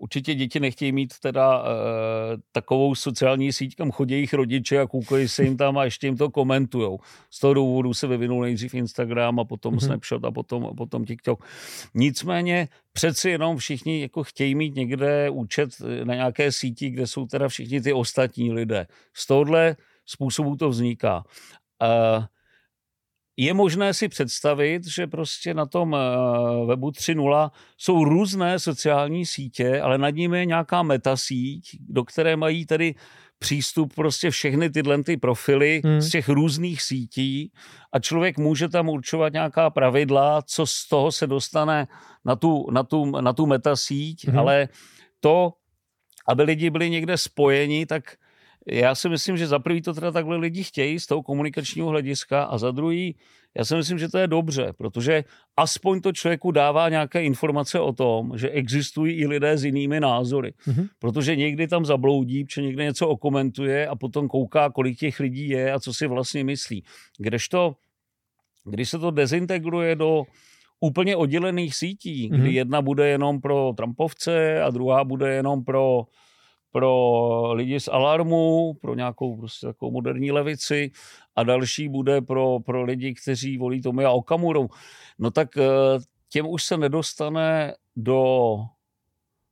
určitě 0.00 0.34
děti 0.34 0.60
nechtějí 0.60 0.92
mít 0.92 1.14
teda 1.18 1.62
uh, 1.62 1.68
takovou 2.52 2.94
sociální 2.94 3.52
síť, 3.52 3.76
kam 3.76 3.90
chodí 3.90 4.14
jejich 4.14 4.34
rodiče 4.34 4.80
a 4.80 4.86
koukají 4.86 5.28
se 5.28 5.44
jim 5.44 5.56
tam 5.56 5.78
a 5.78 5.84
ještě 5.84 6.06
jim 6.06 6.16
to 6.16 6.30
komentujou. 6.30 6.98
Z 7.30 7.40
toho 7.40 7.54
důvodu 7.54 7.94
se 7.94 8.06
vyvinul 8.06 8.42
nejdřív 8.42 8.74
Instagram 8.74 9.40
a 9.40 9.44
potom 9.44 9.74
mm-hmm. 9.74 9.86
Snapchat 9.86 10.24
a 10.24 10.30
potom, 10.30 10.66
a 10.66 10.74
potom 10.74 11.04
TikTok. 11.04 11.44
Nicméně 11.94 12.68
přeci 12.92 13.30
jenom 13.30 13.56
všichni 13.56 14.00
jako 14.00 14.24
chtějí 14.24 14.54
mít 14.54 14.74
někde 14.74 15.30
účet 15.30 15.70
na 16.04 16.14
nějaké 16.14 16.52
síti, 16.52 16.90
kde 16.90 17.06
jsou 17.06 17.26
teda 17.26 17.48
všichni 17.48 17.80
ty 17.80 17.92
ostatní 17.92 18.52
lidé. 18.52 18.86
Z 19.14 19.26
tohohle 19.26 19.76
způsobu 20.06 20.56
to 20.56 20.68
vzniká. 20.68 21.24
Uh, 21.82 22.24
je 23.36 23.54
možné 23.54 23.94
si 23.94 24.08
představit, 24.08 24.86
že 24.86 25.06
prostě 25.06 25.54
na 25.54 25.66
tom 25.66 25.96
eh, 25.96 26.66
webu 26.66 26.90
3.0 26.90 27.50
jsou 27.78 28.04
různé 28.04 28.58
sociální 28.58 29.26
sítě, 29.26 29.80
ale 29.80 29.98
nad 29.98 30.10
nimi 30.10 30.38
je 30.38 30.46
nějaká 30.46 30.82
metasíť, 30.82 31.64
do 31.88 32.04
které 32.04 32.36
mají 32.36 32.66
tedy 32.66 32.94
přístup 33.38 33.94
prostě 33.94 34.30
všechny 34.30 34.70
tyhle 34.70 35.02
ty 35.02 35.16
profily 35.16 35.82
hmm. 35.84 36.00
z 36.00 36.10
těch 36.10 36.28
různých 36.28 36.82
sítí 36.82 37.52
a 37.92 37.98
člověk 37.98 38.38
může 38.38 38.68
tam 38.68 38.88
určovat 38.88 39.32
nějaká 39.32 39.70
pravidla, 39.70 40.42
co 40.42 40.66
z 40.66 40.88
toho 40.88 41.12
se 41.12 41.26
dostane 41.26 41.86
na 42.24 42.36
tu, 42.36 42.70
na 42.70 42.82
tu, 42.82 43.20
na 43.20 43.32
tu 43.32 43.46
metasíť, 43.46 44.28
hmm. 44.28 44.38
ale 44.38 44.68
to, 45.20 45.52
aby 46.28 46.42
lidi 46.42 46.70
byli 46.70 46.90
někde 46.90 47.18
spojeni, 47.18 47.86
tak 47.86 48.16
já 48.66 48.94
si 48.94 49.08
myslím, 49.08 49.36
že 49.36 49.46
za 49.46 49.58
prvý 49.58 49.82
to 49.82 49.94
teda 49.94 50.12
takhle 50.12 50.36
lidi 50.36 50.64
chtějí 50.64 51.00
z 51.00 51.06
toho 51.06 51.22
komunikačního 51.22 51.88
hlediska 51.88 52.44
a 52.44 52.58
za 52.58 52.70
druhý, 52.70 53.16
já 53.58 53.64
si 53.64 53.76
myslím, 53.76 53.98
že 53.98 54.08
to 54.08 54.18
je 54.18 54.26
dobře, 54.26 54.72
protože 54.78 55.24
aspoň 55.56 56.00
to 56.00 56.12
člověku 56.12 56.50
dává 56.50 56.88
nějaké 56.88 57.24
informace 57.24 57.80
o 57.80 57.92
tom, 57.92 58.38
že 58.38 58.50
existují 58.50 59.14
i 59.14 59.26
lidé 59.26 59.58
s 59.58 59.64
jinými 59.64 60.00
názory. 60.00 60.52
Mm-hmm. 60.66 60.88
Protože 60.98 61.36
někdy 61.36 61.68
tam 61.68 61.84
zabloudí, 61.84 62.44
protože 62.44 62.62
někde 62.62 62.84
něco 62.84 63.08
okomentuje 63.08 63.88
a 63.88 63.96
potom 63.96 64.28
kouká, 64.28 64.70
kolik 64.70 64.98
těch 64.98 65.20
lidí 65.20 65.48
je 65.48 65.72
a 65.72 65.80
co 65.80 65.94
si 65.94 66.06
vlastně 66.06 66.44
myslí. 66.44 66.84
Kdežto, 67.18 67.74
když 68.64 68.90
se 68.90 68.98
to 68.98 69.10
dezintegruje 69.10 69.96
do 69.96 70.22
úplně 70.80 71.16
oddělených 71.16 71.74
sítí, 71.74 72.28
mm-hmm. 72.28 72.34
kdy 72.34 72.48
mhm. 72.48 72.56
jedna 72.56 72.82
bude 72.82 73.08
jenom 73.08 73.40
pro 73.40 73.72
Trumpovce 73.76 74.62
a 74.62 74.70
druhá 74.70 75.04
bude 75.04 75.34
jenom 75.34 75.64
pro 75.64 76.04
pro 76.74 77.52
lidi 77.52 77.80
z 77.80 77.88
Alarmu, 77.88 78.74
pro 78.80 78.94
nějakou 78.94 79.36
prostě 79.36 79.66
takovou 79.66 79.90
moderní 79.90 80.32
levici 80.32 80.90
a 81.36 81.42
další 81.42 81.88
bude 81.88 82.20
pro, 82.20 82.60
pro 82.60 82.82
lidi, 82.82 83.14
kteří 83.14 83.58
volí 83.58 83.80
Tomia 83.80 84.10
Okamuru. 84.10 84.68
No 85.18 85.30
tak 85.30 85.56
eh, 85.56 85.62
těm 86.28 86.46
už 86.46 86.64
se 86.64 86.76
nedostane 86.76 87.74
do, 87.96 88.56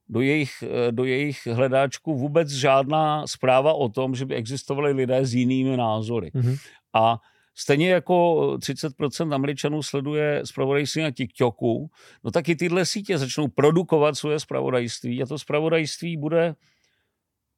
do, 0.09 0.21
jejich, 0.21 0.65
eh, 0.67 0.93
do 0.93 1.05
jejich 1.05 1.47
hledáčku 1.47 2.15
vůbec 2.15 2.51
žádná 2.51 3.27
zpráva 3.27 3.73
o 3.73 3.89
tom, 3.89 4.15
že 4.15 4.27
by 4.27 4.35
existovali 4.35 4.93
lidé 4.93 5.27
s 5.27 5.35
jinými 5.35 5.77
názory. 5.77 6.31
Mm-hmm. 6.35 6.59
A 6.95 7.19
Stejně 7.55 7.91
jako 7.91 8.15
30% 8.59 9.35
Američanů 9.35 9.83
sleduje 9.83 10.43
zpravodajství 10.45 11.03
na 11.03 11.11
TikToku, 11.11 11.91
no 12.25 12.31
tak 12.31 12.49
i 12.49 12.57
tyhle 12.57 12.87
sítě 12.87 13.19
začnou 13.19 13.49
produkovat 13.49 14.17
svoje 14.17 14.41
zpravodajství 14.41 15.23
a 15.23 15.27
to 15.27 15.39
zpravodajství 15.39 16.17
bude 16.17 16.55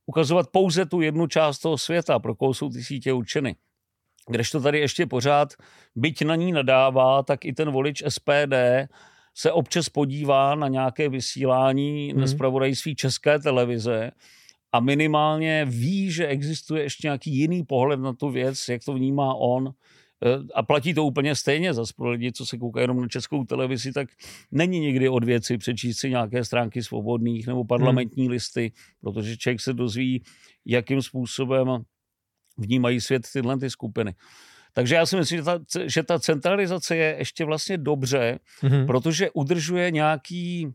ukazovat 0.07 0.47
pouze 0.53 0.87
tu 0.87 1.01
jednu 1.01 1.27
část 1.27 1.59
toho 1.59 1.79
světa, 1.79 2.19
pro 2.19 2.35
koho 2.35 2.55
jsou 2.55 2.71
ty 2.71 2.85
sítě 2.85 3.13
určeny. 3.13 3.57
Když 4.29 4.51
to 4.51 4.61
tady 4.61 4.79
ještě 4.79 5.07
pořád, 5.07 5.49
byť 5.97 6.23
na 6.23 6.37
ní 6.37 6.53
nadává, 6.53 7.23
tak 7.23 7.45
i 7.45 7.53
ten 7.53 7.71
volič 7.71 8.03
SPD 8.09 8.55
se 9.35 9.53
občas 9.53 9.89
podívá 9.89 10.55
na 10.55 10.69
nějaké 10.69 11.09
vysílání 11.09 12.13
hmm. 12.13 12.27
zpravodajství 12.27 12.97
České 12.97 13.39
televize 13.39 14.11
a 14.73 14.81
minimálně 14.81 15.65
ví, 15.65 16.11
že 16.11 16.27
existuje 16.27 16.83
ještě 16.83 17.07
nějaký 17.07 17.37
jiný 17.37 17.63
pohled 17.63 18.01
na 18.01 18.13
tu 18.13 18.31
věc, 18.31 18.69
jak 18.69 18.85
to 18.85 18.93
vnímá 18.93 19.35
on. 19.35 19.75
Eh, 20.23 20.39
a 20.55 20.63
platí 20.63 20.95
to 20.95 21.05
úplně 21.05 21.35
stejně 21.35 21.75
zase 21.75 21.93
pro 21.97 22.11
lidi, 22.11 22.33
co 22.33 22.47
se 22.47 22.59
koukají 22.59 22.85
jenom 22.85 23.01
na 23.01 23.09
českou 23.09 23.45
televizi, 23.45 23.93
tak 23.93 24.09
není 24.51 24.81
nikdy 24.81 25.09
od 25.09 25.25
věci 25.25 25.59
přečíst 25.59 25.99
si 25.99 26.11
nějaké 26.11 26.45
stránky 26.45 26.83
svobodných 26.83 27.47
nebo 27.47 27.65
parlamentní 27.65 28.23
hmm. 28.23 28.31
listy, 28.31 28.73
protože 29.01 29.37
člověk 29.37 29.61
se 29.61 29.73
dozví, 29.73 30.23
jakým 30.67 31.03
způsobem 31.03 31.69
vnímají 32.59 33.01
svět 33.01 33.23
tyhle 33.33 33.59
ty 33.59 33.71
skupiny. 33.71 34.15
Takže 34.73 34.95
já 34.95 35.07
si 35.07 35.17
myslím, 35.17 35.39
že 35.39 35.45
ta, 35.45 35.61
že 35.87 36.03
ta 36.03 36.19
centralizace 36.19 36.97
je 36.97 37.17
ještě 37.19 37.45
vlastně 37.45 37.79
dobře, 37.79 38.39
hmm 38.61 38.87
protože 38.87 39.31
udržuje 39.31 39.91
nějaký 39.91 40.75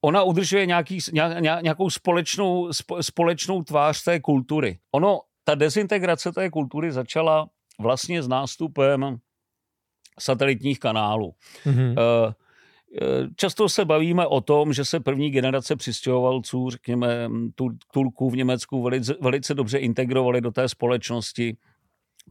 ona 0.00 0.22
udržuje 0.22 0.66
nějaký, 0.66 0.98
nějakou 1.60 1.90
společnou, 1.90 2.68
společnou 3.00 3.62
tvář 3.62 4.04
té 4.04 4.20
kultury. 4.20 4.78
Ono 4.92 5.20
ta 5.48 5.54
dezintegrace 5.54 6.32
té 6.32 6.50
kultury 6.50 6.92
začala 6.92 7.48
vlastně 7.80 8.22
s 8.22 8.28
nástupem 8.28 9.16
satelitních 10.18 10.80
kanálů. 10.80 11.34
Mm-hmm. 11.66 11.94
Často 13.36 13.68
se 13.68 13.84
bavíme 13.84 14.26
o 14.26 14.40
tom, 14.40 14.72
že 14.72 14.84
se 14.84 15.00
první 15.00 15.30
generace 15.30 15.76
přistěhovalců, 15.76 16.70
řekněme 16.70 17.30
Turků 17.92 18.30
v 18.30 18.36
Německu, 18.36 18.82
velice, 18.82 19.14
velice 19.20 19.54
dobře 19.54 19.78
integrovali 19.78 20.40
do 20.40 20.50
té 20.50 20.68
společnosti. 20.68 21.56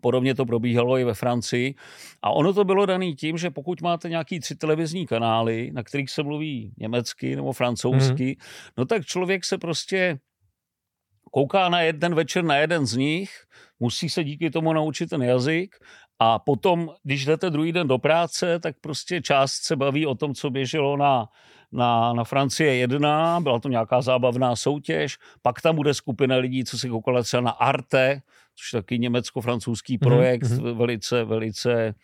Podobně 0.02 0.36
to 0.36 0.46
probíhalo 0.46 0.98
i 0.98 1.04
ve 1.04 1.14
Francii. 1.14 1.76
A 2.22 2.32
ono 2.32 2.54
to 2.54 2.64
bylo 2.64 2.86
dané 2.86 3.14
tím, 3.14 3.38
že 3.38 3.50
pokud 3.50 3.82
máte 3.82 4.10
nějaký 4.10 4.40
tři 4.40 4.56
televizní 4.56 5.08
kanály, 5.08 5.72
na 5.74 5.84
kterých 5.84 6.10
se 6.10 6.24
mluví 6.24 6.74
německy 6.78 7.36
nebo 7.36 7.54
francouzsky, 7.54 8.26
mm. 8.26 8.46
no 8.78 8.86
tak 8.86 9.06
člověk 9.06 9.46
se 9.46 9.58
prostě 9.58 10.20
kouká 11.32 11.70
na 11.70 11.82
jeden 11.82 12.16
večer 12.16 12.44
na 12.44 12.56
jeden 12.56 12.86
z 12.86 12.96
nich, 12.96 13.30
musí 13.80 14.10
se 14.10 14.24
díky 14.24 14.50
tomu 14.50 14.74
naučit 14.74 15.10
ten 15.10 15.24
jazyk 15.24 15.76
a 16.20 16.40
potom, 16.40 16.90
když 17.04 17.26
jdete 17.26 17.50
druhý 17.50 17.72
den 17.72 17.88
do 17.88 17.98
práce, 17.98 18.60
tak 18.60 18.76
prostě 18.82 19.22
část 19.22 19.54
se 19.54 19.76
baví 19.76 20.06
o 20.06 20.16
tom, 20.16 20.34
co 20.34 20.50
běželo 20.50 20.98
na, 20.98 21.28
na, 21.72 22.14
na 22.14 22.24
Francie 22.24 22.76
1, 22.76 23.40
byla 23.40 23.60
to 23.60 23.70
nějaká 23.70 24.02
zábavná 24.02 24.56
soutěž, 24.56 25.18
pak 25.42 25.62
tam 25.62 25.76
bude 25.76 25.94
skupina 25.94 26.36
lidí, 26.36 26.64
co 26.64 26.78
se 26.78 26.90
koukala 26.90 27.24
třeba 27.24 27.42
na 27.42 27.52
Arte, 27.52 28.22
což 28.56 28.74
je 28.74 28.82
taky 28.82 29.00
německo-francouzský 29.00 29.98
mhm, 30.02 30.10
projekt, 30.10 30.44
mm-hmm. 30.44 30.78
velice, 30.78 31.24
velice 31.24 31.96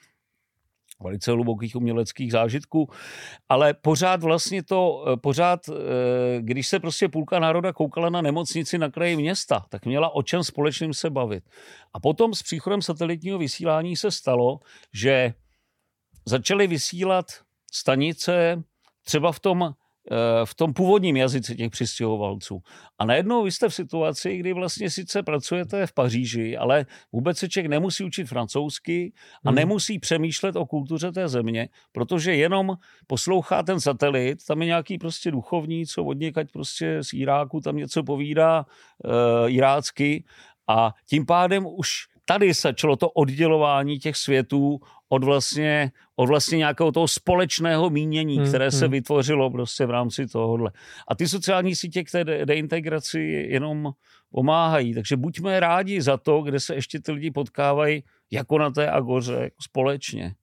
velice 1.00 1.32
hlubokých 1.32 1.76
uměleckých 1.76 2.32
zážitků, 2.32 2.90
ale 3.50 3.74
pořád 3.74 4.24
vlastně 4.24 4.64
to, 4.64 5.06
eh, 5.08 5.18
pořád, 5.18 5.70
eh, 5.70 5.74
když 6.42 6.68
se 6.68 6.80
prostě 6.80 7.10
půlka 7.10 7.40
národa 7.40 7.74
koukala 7.74 8.10
na 8.10 8.22
nemocnici 8.22 8.78
na 8.78 8.90
kraji 8.90 9.16
města, 9.16 9.66
tak 9.70 9.86
měla 9.86 10.16
o 10.16 10.24
čem 10.24 10.44
společným 10.44 10.94
se 10.94 11.10
bavit. 11.10 11.44
A 11.94 12.00
potom 12.00 12.34
s 12.34 12.44
příchodem 12.44 12.82
satelitního 12.82 13.38
vysílání 13.40 13.96
se 13.96 14.12
stalo, 14.12 14.60
že 14.94 15.34
začaly 16.26 16.68
vysílat 16.68 17.26
stanice 17.72 18.64
třeba 19.04 19.32
v 19.32 19.40
tom 19.40 19.74
v 20.46 20.56
tom 20.56 20.74
původním 20.74 21.18
jazyce 21.18 21.56
těch 21.56 21.72
přistěhovalců. 21.72 22.62
A 23.00 23.06
najednou 23.06 23.44
vy 23.44 23.52
jste 23.52 23.70
v 23.70 23.74
situaci, 23.74 24.38
kdy 24.38 24.54
vlastně 24.54 24.90
sice 24.90 25.24
pracujete 25.24 25.88
v 25.88 25.94
Paříži, 25.94 26.58
ale 26.58 26.86
vůbec 27.12 27.38
se 27.38 27.50
člověk 27.50 27.70
nemusí 27.70 28.04
učit 28.04 28.26
francouzsky 28.26 29.14
a 29.46 29.50
hmm. 29.50 29.56
nemusí 29.56 30.00
přemýšlet 30.00 30.56
o 30.56 30.66
kultuře 30.66 31.12
té 31.12 31.28
země, 31.28 31.70
protože 31.92 32.36
jenom 32.36 32.78
poslouchá 33.08 33.64
ten 33.64 33.80
satelit, 33.80 34.46
tam 34.46 34.62
je 34.62 34.66
nějaký 34.66 34.98
prostě 34.98 35.32
duchovní, 35.32 35.86
co 35.86 36.04
od 36.04 36.18
někať 36.18 36.52
prostě 36.52 37.04
z 37.04 37.14
Iráku 37.14 37.62
tam 37.62 37.76
něco 37.76 38.04
povídá 38.04 38.66
e, 38.66 39.50
irácky 39.50 40.24
a 40.68 40.94
tím 41.06 41.26
pádem 41.26 41.68
už 41.78 42.13
tady 42.26 42.54
začalo 42.54 42.96
to 42.96 43.10
oddělování 43.10 44.00
těch 44.00 44.18
světů 44.18 44.80
od 45.10 45.24
vlastně, 45.24 45.92
od 46.16 46.26
vlastně 46.26 46.58
nějakého 46.58 46.92
toho 46.92 47.08
společného 47.08 47.90
mínění, 47.90 48.38
hmm, 48.38 48.48
které 48.48 48.72
se 48.72 48.86
hmm. 48.86 48.92
vytvořilo 48.92 49.50
prostě 49.50 49.86
v 49.86 49.90
rámci 49.90 50.28
tohohle. 50.28 50.72
A 51.08 51.16
ty 51.16 51.28
sociální 51.28 51.76
sítě 51.76 52.04
k 52.04 52.12
té 52.12 52.24
de- 52.24 52.46
deintegraci 52.46 53.20
jenom 53.50 53.92
pomáhají. 54.32 54.94
Takže 54.94 55.18
buďme 55.18 55.60
rádi 55.60 56.02
za 56.02 56.18
to, 56.18 56.42
kde 56.42 56.60
se 56.60 56.76
ještě 56.76 57.00
ty 57.00 57.12
lidi 57.12 57.32
potkávají 57.32 58.04
jako 58.32 58.58
na 58.58 58.70
té 58.70 58.90
agoře 58.90 59.34
jako 59.34 59.62
společně. 59.62 60.36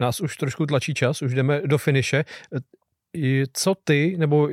Nás 0.00 0.20
už 0.20 0.36
trošku 0.36 0.66
tlačí 0.66 0.94
čas, 0.94 1.22
už 1.22 1.34
jdeme 1.34 1.62
do 1.66 1.78
finiše. 1.78 2.24
Co 3.52 3.74
ty, 3.84 4.16
nebo 4.18 4.48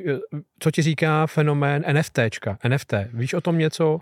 co 0.60 0.72
ti 0.72 0.82
říká 0.82 1.28
fenomén 1.28 1.84
NFTčka, 1.94 2.58
NFT? 2.68 2.94
Víš 3.14 3.34
o 3.34 3.42
tom 3.42 3.58
něco? 3.58 4.00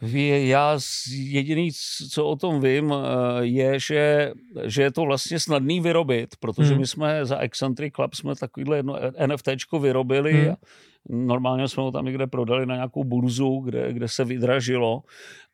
Já 0.00 0.78
jediný, 1.10 1.70
co 2.10 2.26
o 2.26 2.36
tom 2.36 2.60
vím, 2.60 2.92
eh, 2.92 3.44
je, 3.44 3.80
že, 3.80 4.32
že 4.64 4.82
je 4.82 4.92
to 4.92 5.02
vlastně 5.02 5.40
snadný 5.40 5.80
vyrobit, 5.80 6.36
protože 6.40 6.70
hmm. 6.70 6.80
my 6.80 6.86
jsme 6.86 7.26
za 7.26 7.38
Eccentric 7.38 7.94
Club 7.94 8.14
jsme 8.14 8.34
takovýhle 8.36 8.76
jedno 8.76 8.96
NFTčko 9.26 9.78
vyrobili 9.78 10.32
hmm. 10.32 11.26
normálně 11.26 11.68
jsme 11.68 11.82
ho 11.82 11.92
tam 11.92 12.04
někde 12.04 12.26
prodali 12.26 12.66
na 12.66 12.74
nějakou 12.74 13.04
burzu, 13.04 13.62
kde, 13.64 13.92
kde 13.92 14.08
se 14.08 14.24
vydražilo 14.24 15.02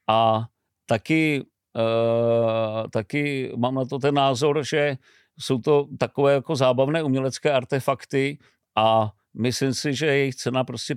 a 0.09 0.45
taky, 0.86 1.45
uh, 1.76 2.88
taky 2.90 3.53
mám 3.57 3.74
na 3.74 3.84
to 3.84 3.99
ten 3.99 4.14
názor, 4.14 4.64
že 4.64 4.97
jsou 5.38 5.59
to 5.59 5.86
takové 5.99 6.32
jako 6.32 6.57
zábavné 6.57 7.03
umělecké 7.03 7.53
artefakty 7.53 8.38
a 8.76 9.12
myslím 9.34 9.74
si, 9.74 9.95
že 9.95 10.07
jejich 10.07 10.34
cena 10.34 10.64
prostě 10.64 10.95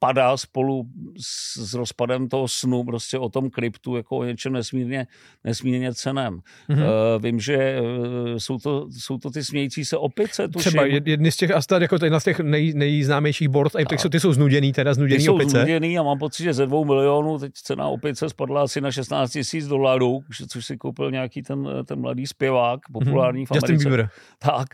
padá 0.00 0.36
spolu 0.36 0.84
s, 1.20 1.56
s 1.70 1.74
rozpadem 1.74 2.28
toho 2.28 2.48
snu 2.48 2.84
prostě 2.84 3.18
o 3.18 3.28
tom 3.28 3.50
kryptu 3.50 3.96
jako 3.96 4.16
o 4.16 4.24
něčem 4.24 4.52
nesmírně, 4.52 5.06
nesmírně 5.44 5.94
ceném. 5.94 6.40
Mm-hmm. 6.70 6.82
Uh, 6.82 7.22
vím, 7.22 7.40
že 7.40 7.80
uh, 7.80 8.36
jsou, 8.36 8.58
to, 8.58 8.86
jsou 8.90 9.18
to 9.18 9.30
ty 9.30 9.44
smějící 9.44 9.84
se 9.84 9.96
opice, 9.96 10.48
tuším. 10.48 10.70
Třeba 10.70 10.86
jedny 10.86 11.32
z 11.32 11.36
těch, 11.36 11.50
asi 11.50 11.66
jako 11.80 11.96
jedna 12.02 12.20
z 12.20 12.24
těch 12.24 12.40
nej, 12.40 12.72
nejznámějších 12.74 13.48
board, 13.48 13.76
a 13.76 13.84
ty, 13.88 13.98
jsou, 13.98 14.08
ty 14.08 14.20
jsou 14.20 14.32
znuděný, 14.32 14.72
teda 14.72 14.94
znuděný 14.94 15.18
ty 15.18 15.24
jsou 15.24 15.34
opice. 15.34 15.50
znuděný 15.50 15.98
a 15.98 16.02
mám 16.02 16.18
pocit, 16.18 16.42
že 16.42 16.54
ze 16.54 16.66
dvou 16.66 16.84
milionů 16.84 17.38
teď 17.38 17.52
cena 17.54 17.88
opice 17.88 18.28
spadla 18.28 18.62
asi 18.62 18.80
na 18.80 18.92
16 18.92 19.30
tisíc 19.30 19.66
dolarů, 19.66 20.20
což 20.48 20.66
si 20.66 20.76
koupil 20.76 21.10
nějaký 21.10 21.42
ten, 21.42 21.68
ten 21.84 22.00
mladý 22.00 22.26
zpěvák, 22.26 22.80
populární 22.92 23.44
mm-hmm. 23.44 23.46
v 23.46 23.52
Americe. 23.52 23.72
Justin 23.72 23.90
Bieber. 23.90 24.08
Tak. 24.38 24.68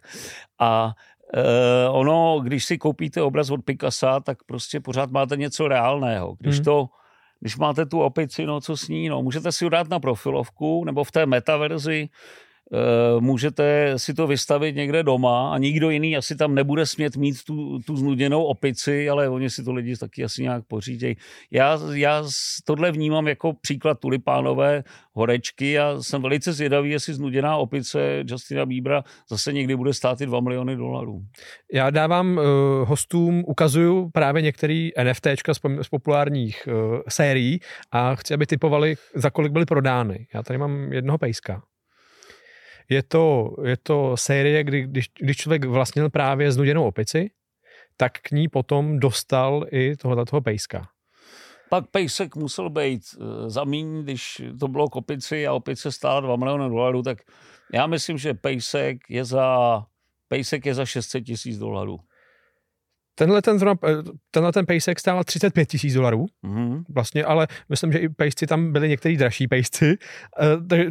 A 0.58 0.94
Uh, 1.34 1.96
ono, 1.96 2.40
když 2.40 2.64
si 2.64 2.78
koupíte 2.78 3.22
obraz 3.22 3.50
od 3.50 3.64
Picasa, 3.64 4.20
tak 4.20 4.38
prostě 4.46 4.80
pořád 4.80 5.10
máte 5.10 5.36
něco 5.36 5.68
reálného. 5.68 6.36
Když 6.40 6.54
hmm. 6.54 6.64
to, 6.64 6.88
když 7.40 7.56
máte 7.56 7.86
tu 7.86 8.00
opici, 8.00 8.46
no 8.46 8.60
co 8.60 8.76
s 8.76 8.88
ní, 8.88 9.08
no, 9.08 9.22
můžete 9.22 9.52
si 9.52 9.64
ho 9.64 9.70
dát 9.70 9.88
na 9.88 10.00
profilovku 10.00 10.84
nebo 10.84 11.04
v 11.04 11.12
té 11.12 11.26
metaverzi, 11.26 12.08
můžete 13.20 13.92
si 13.96 14.14
to 14.14 14.26
vystavit 14.26 14.76
někde 14.76 15.02
doma 15.02 15.52
a 15.52 15.58
nikdo 15.58 15.90
jiný 15.90 16.16
asi 16.16 16.36
tam 16.36 16.54
nebude 16.54 16.86
smět 16.86 17.16
mít 17.16 17.44
tu, 17.44 17.78
tu 17.78 17.96
znuděnou 17.96 18.44
opici, 18.44 19.10
ale 19.10 19.28
oni 19.28 19.50
si 19.50 19.64
to 19.64 19.72
lidi 19.72 19.96
taky 19.96 20.24
asi 20.24 20.42
nějak 20.42 20.64
pořídějí. 20.66 21.16
Já, 21.50 21.78
já 21.92 22.24
tohle 22.64 22.92
vnímám 22.92 23.28
jako 23.28 23.52
příklad 23.52 24.00
tulipánové 24.00 24.84
horečky 25.12 25.78
a 25.78 26.02
jsem 26.02 26.22
velice 26.22 26.52
zvědavý, 26.52 26.90
jestli 26.90 27.14
znuděná 27.14 27.56
opice 27.56 28.24
Justina 28.26 28.66
Bíbra 28.66 29.02
zase 29.30 29.52
někdy 29.52 29.76
bude 29.76 29.94
stát 29.94 30.20
i 30.20 30.26
2 30.26 30.40
miliony 30.40 30.76
dolarů. 30.76 31.22
Já 31.72 31.90
dávám 31.90 32.36
uh, 32.36 32.44
hostům, 32.88 33.44
ukazuju 33.46 34.10
právě 34.10 34.42
některé 34.42 34.88
NFTčka 35.04 35.54
z, 35.54 35.60
z 35.82 35.88
populárních 35.88 36.68
uh, 36.68 37.00
sérií 37.08 37.60
a 37.92 38.14
chci, 38.14 38.34
aby 38.34 38.46
typovali, 38.46 38.94
za 39.14 39.30
kolik 39.30 39.52
byly 39.52 39.64
prodány. 39.64 40.26
Já 40.34 40.42
tady 40.42 40.58
mám 40.58 40.92
jednoho 40.92 41.18
pejska. 41.18 41.62
Je 42.88 43.02
to, 43.02 43.56
je 43.64 43.76
to 43.76 44.16
série, 44.16 44.64
kdy, 44.64 44.82
když, 44.82 45.10
když 45.20 45.36
člověk 45.36 45.64
vlastnil 45.64 46.10
právě 46.10 46.52
znuděnou 46.52 46.84
opici, 46.84 47.30
tak 47.96 48.12
k 48.12 48.30
ní 48.30 48.48
potom 48.48 48.98
dostal 49.00 49.66
i 49.70 49.96
tohoto 49.96 50.24
toho 50.24 50.40
pejska. 50.40 50.88
Pak 51.68 51.90
pejsek 51.90 52.36
musel 52.36 52.70
být 52.70 53.02
eh, 53.14 53.50
za 53.50 53.64
míň, 53.64 54.02
když 54.02 54.42
to 54.60 54.68
bylo 54.68 54.88
k 54.88 54.96
opici 54.96 55.46
a 55.46 55.52
opice 55.52 55.92
stála 55.92 56.20
2 56.20 56.36
miliony 56.36 56.68
dolarů, 56.68 57.02
tak 57.02 57.18
já 57.72 57.86
myslím, 57.86 58.18
že 58.18 58.34
pejsek 58.34 58.98
je 59.08 59.24
za, 59.24 59.82
pejsek 60.28 60.66
je 60.66 60.74
za 60.74 60.86
600 60.86 61.24
tisíc 61.24 61.58
dolarů. 61.58 61.98
Tenhle 63.18 63.42
ten, 63.42 63.58
tenhle 64.30 64.52
ten 64.52 64.66
pejsek 64.66 65.00
stál 65.00 65.24
35 65.24 65.66
tisíc 65.66 65.94
dolarů, 65.94 66.26
mm-hmm. 66.44 66.84
vlastně, 66.88 67.24
ale 67.24 67.48
myslím, 67.68 67.92
že 67.92 67.98
i 67.98 68.08
pejsci 68.08 68.46
tam 68.46 68.72
byli 68.72 68.88
některý 68.88 69.16
dražší 69.16 69.48
pejsci. 69.48 69.98
Uh, 70.40 70.90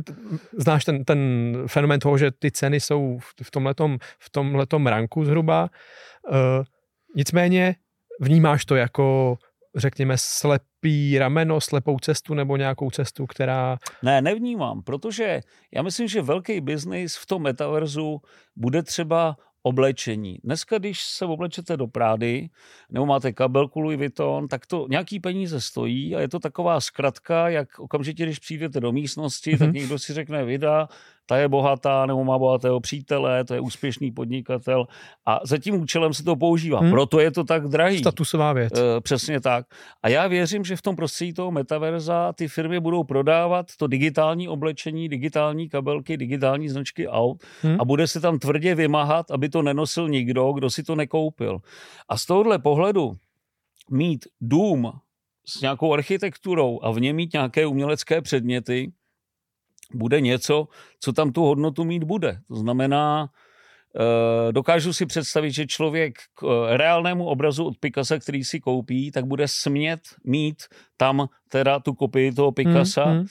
znáš 0.58 0.86
ten, 0.86 1.06
ten 1.06 1.20
fenomen 1.68 2.00
toho, 2.00 2.18
že 2.18 2.32
ty 2.32 2.52
ceny 2.52 2.80
jsou 2.80 3.20
v 3.44 3.52
tomhletom, 3.52 3.98
v 4.20 4.30
tomhletom 4.30 4.88
ranku 4.88 5.26
zhruba. 5.26 5.70
Uh, 6.32 6.38
nicméně 7.16 7.76
vnímáš 8.22 8.66
to 8.66 8.76
jako 8.76 9.38
řekněme, 9.76 10.16
slepý 10.18 11.20
rameno, 11.20 11.62
slepou 11.62 12.00
cestu 12.00 12.34
nebo 12.34 12.58
nějakou 12.58 12.90
cestu, 12.90 13.26
která... 13.26 13.78
Ne, 14.04 14.22
nevnímám, 14.22 14.82
protože 14.82 15.42
já 15.74 15.82
myslím, 15.82 16.08
že 16.08 16.22
velký 16.22 16.62
biznis 16.62 17.16
v 17.16 17.26
tom 17.26 17.42
metaverzu 17.42 18.22
bude 18.56 18.84
třeba 18.84 19.36
oblečení. 19.66 20.40
Dneska, 20.44 20.78
když 20.78 21.04
se 21.04 21.26
oblečete 21.26 21.78
do 21.78 21.88
Prády 21.88 22.50
nebo 22.90 23.06
máte 23.06 23.34
kabelku 23.34 23.80
Louis 23.80 23.98
Vuitton, 23.98 24.48
tak 24.48 24.66
to 24.66 24.88
nějaký 24.90 25.20
peníze 25.20 25.62
stojí 25.62 26.16
a 26.16 26.20
je 26.20 26.28
to 26.28 26.40
taková 26.40 26.82
zkratka, 26.82 27.50
jak 27.50 27.80
okamžitě, 27.80 28.24
když 28.24 28.40
přijdete 28.40 28.80
do 28.80 28.92
místnosti, 28.92 29.52
mm-hmm. 29.52 29.60
tak 29.60 29.68
mhm. 29.68 29.76
někdo 29.76 30.00
si 30.00 30.14
řekne 30.14 30.46
vida, 30.46 30.90
ta 31.26 31.38
je 31.38 31.48
bohatá 31.48 32.06
nebo 32.06 32.24
má 32.24 32.40
bohatého 32.40 32.80
přítele, 32.80 33.44
to 33.44 33.54
je 33.54 33.60
úspěšný 33.60 34.12
podnikatel 34.12 34.88
a 35.26 35.40
za 35.44 35.58
tím 35.58 35.76
účelem 35.76 36.14
se 36.14 36.24
to 36.24 36.36
používá. 36.36 36.80
Hmm. 36.80 36.92
Proto 36.92 37.20
je 37.20 37.32
to 37.32 37.44
tak 37.44 37.68
drahý. 37.68 37.98
Statusová 37.98 38.54
věc. 38.54 38.74
E, 38.78 39.02
přesně 39.02 39.42
tak. 39.42 39.66
A 40.04 40.10
já 40.10 40.28
věřím, 40.28 40.64
že 40.64 40.76
v 40.76 40.82
tom 40.82 40.96
prostředí 40.96 41.34
toho 41.34 41.52
metaverza 41.52 42.34
ty 42.34 42.48
firmy 42.48 42.80
budou 42.80 43.04
prodávat 43.04 43.66
to 43.78 43.88
digitální 43.88 44.48
oblečení, 44.48 45.10
digitální 45.10 45.70
kabelky, 45.70 46.18
digitální 46.18 46.70
značky 46.70 47.08
aut 47.08 47.44
hmm. 47.62 47.78
a 47.80 47.86
bude 47.86 48.08
se 48.08 48.20
tam 48.20 48.40
tvrdě 48.40 48.76
vymáhat, 48.76 49.32
aby 49.32 49.50
to 49.50 49.62
nenosil 49.62 50.10
nikdo, 50.10 50.52
kdo 50.52 50.70
si 50.70 50.84
to 50.84 50.96
nekoupil. 50.96 51.60
A 52.10 52.18
z 52.18 52.26
tohohle 52.26 52.60
pohledu 52.60 53.18
mít 53.92 54.26
dům 54.42 54.92
s 55.48 55.62
nějakou 55.62 55.94
architekturou 55.94 56.80
a 56.84 56.92
v 56.92 57.00
něm 57.00 57.16
mít 57.16 57.34
nějaké 57.34 57.66
umělecké 57.66 58.22
předměty, 58.22 58.92
bude 59.94 60.22
něco, 60.22 60.68
co 61.00 61.14
tam 61.14 61.32
tu 61.32 61.44
hodnotu 61.44 61.84
mít 61.84 62.04
bude. 62.04 62.40
To 62.48 62.56
znamená, 62.56 63.30
eh, 63.96 64.52
dokážu 64.52 64.94
si 64.94 65.06
představit, 65.06 65.52
že 65.52 65.66
člověk 65.66 66.16
k 66.34 66.44
eh, 66.44 66.78
reálnému 66.78 67.26
obrazu 67.26 67.66
od 67.66 67.78
Picasa, 67.80 68.20
který 68.20 68.44
si 68.44 68.60
koupí, 68.60 69.12
tak 69.12 69.26
bude 69.26 69.48
smět 69.48 70.00
mít 70.24 70.64
tam 70.98 71.28
teda 71.50 71.80
tu 71.80 71.94
kopii 71.94 72.32
toho 72.32 72.52
Picasa, 72.52 73.04
hmm, 73.04 73.18
hmm. 73.18 73.28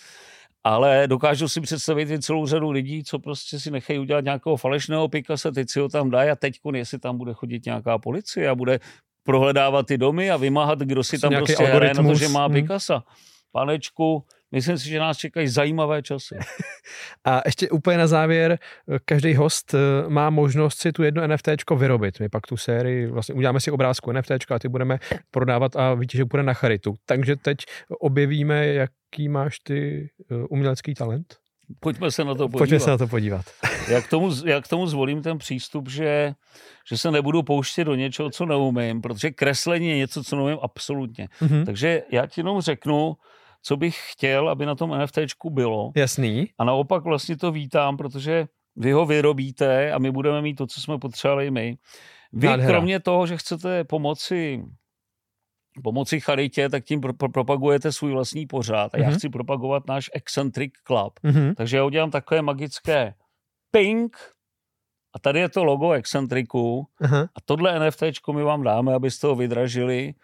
ale 0.65 1.07
dokážu 1.07 1.49
si 1.49 1.61
představit 1.61 2.11
i 2.11 2.19
celou 2.19 2.47
řadu 2.47 2.71
lidí, 2.71 3.05
co 3.05 3.19
prostě 3.19 3.61
si 3.61 3.71
nechají 3.71 3.99
udělat 3.99 4.25
nějakého 4.25 4.57
falešného 4.57 5.09
Picasa, 5.09 5.51
teď 5.51 5.71
si 5.71 5.81
ho 5.81 5.89
tam 5.89 6.11
dají 6.11 6.31
a 6.31 6.37
teď, 6.37 6.61
jestli 6.75 6.99
tam 6.99 7.19
bude 7.19 7.35
chodit 7.35 7.67
nějaká 7.67 7.99
policie 7.99 8.49
a 8.49 8.55
bude 8.55 8.81
prohledávat 9.23 9.87
ty 9.87 9.99
domy 9.99 10.31
a 10.31 10.37
vymáhat, 10.37 10.79
kdo 10.79 11.05
si 11.05 11.19
tam 11.19 11.33
prostě 11.35 11.65
hraje 11.65 11.95
na 11.95 12.03
to, 12.03 12.15
že 12.15 12.29
má 12.29 12.45
hmm. 12.47 12.55
Picasa. 12.55 13.05
Panečku, 13.53 14.25
Myslím 14.55 14.79
si, 14.79 14.89
že 14.89 14.99
nás 14.99 15.19
čekají 15.19 15.49
zajímavé 15.49 16.03
časy. 16.03 16.37
A 17.25 17.43
ještě 17.45 17.71
úplně 17.71 17.99
na 17.99 18.07
závěr, 18.07 18.59
každý 19.05 19.35
host 19.35 19.75
eh, 19.75 20.09
má 20.09 20.31
možnost 20.31 20.79
si 20.79 20.93
tu 20.93 21.03
jedno 21.03 21.27
NFT 21.27 21.49
vyrobit. 21.77 22.21
My 22.21 22.29
pak 22.29 22.47
tu 22.47 22.57
sérii, 22.57 23.07
vlastně 23.07 23.35
uděláme 23.35 23.61
si 23.61 23.71
obrázku 23.71 24.13
NFT 24.13 24.31
a 24.51 24.59
ty 24.59 24.69
budeme 24.69 24.99
prodávat 25.31 25.77
a 25.77 25.95
víte, 25.95 26.17
že 26.17 26.25
bude 26.25 26.43
na 26.43 26.55
charitu. 26.55 26.95
Takže 27.07 27.37
teď 27.37 27.59
objevíme, 28.01 28.67
jaký 28.67 29.29
máš 29.29 29.59
ty 29.59 30.11
eh, 30.31 30.35
umělecký 30.51 30.95
talent. 30.95 31.37
Pojďme 31.81 32.11
se 32.11 32.25
na 32.25 32.35
to 32.35 32.49
podívat. 32.49 32.59
Pojďme 32.59 32.81
se 32.81 32.91
na 32.91 32.99
to 32.99 33.07
podívat. 33.09 33.45
jak, 33.89 34.09
tomu, 34.09 34.31
jak 34.45 34.69
tomu 34.69 34.87
zvolím 34.87 35.23
ten 35.23 35.39
přístup, 35.39 35.89
že, 35.89 36.35
že 36.89 36.99
se 36.99 37.11
nebudu 37.11 37.43
pouštět 37.43 37.85
do 37.85 37.95
něčeho, 37.95 38.31
co 38.31 38.47
neumím, 38.47 39.03
protože 39.03 39.31
kreslení 39.31 39.89
je 39.89 39.97
něco, 39.97 40.25
co 40.25 40.37
neumím 40.37 40.59
absolutně. 40.63 41.29
Mm-hmm. 41.43 41.65
Takže 41.65 42.03
já 42.13 42.27
ti 42.27 42.41
jenom 42.41 42.61
řeknu, 42.61 43.17
co 43.65 43.77
bych 43.77 43.99
chtěl, 44.11 44.49
aby 44.49 44.67
na 44.67 44.75
tom 44.75 44.99
NFTčku 44.99 45.51
bylo. 45.51 45.93
Jasný. 45.97 46.47
A 46.59 46.65
naopak 46.65 47.05
vlastně 47.05 47.37
to 47.37 47.53
vítám, 47.53 47.97
protože 47.97 48.47
vy 48.77 48.93
ho 48.93 49.07
vyrobíte 49.07 49.93
a 49.93 49.99
my 49.99 50.11
budeme 50.11 50.43
mít 50.43 50.55
to, 50.55 50.67
co 50.67 50.81
jsme 50.81 50.99
potřebovali 50.99 51.51
my. 51.51 51.77
Vy 52.33 52.47
Nádhera. 52.47 52.73
kromě 52.73 53.01
toho, 53.01 53.27
že 53.27 53.37
chcete 53.37 53.85
pomoci 53.85 54.65
pomoci 55.83 56.21
charitě, 56.21 56.69
tak 56.69 56.85
tím 56.85 57.01
pro, 57.01 57.15
pro, 57.15 57.29
propagujete 57.29 57.93
svůj 57.93 58.13
vlastní 58.13 58.47
pořád. 58.47 58.95
A 58.95 58.99
mm-hmm. 58.99 59.03
já 59.03 59.09
mhm. 59.09 59.19
chci 59.19 59.29
propagovat 59.29 59.89
náš 59.89 60.11
Eccentric 60.15 60.73
Club. 60.87 61.21
Mm-hmm. 61.25 61.55
Takže 61.55 61.77
já 61.77 61.85
udělám 61.85 62.11
takové 62.11 62.43
magické 62.43 63.15
ping 63.71 64.17
a 65.15 65.19
tady 65.19 65.41
je 65.41 65.49
to 65.49 65.65
logo 65.65 65.93
Eccentricu 65.93 66.87
uh-huh. 67.03 67.29
a 67.35 67.41
tohle 67.45 67.87
NFT 67.87 68.03
my 68.35 68.43
vám 68.43 68.63
dáme, 68.63 68.95
abyste 68.95 69.27
ho 69.27 69.35
vydražili 69.35 70.15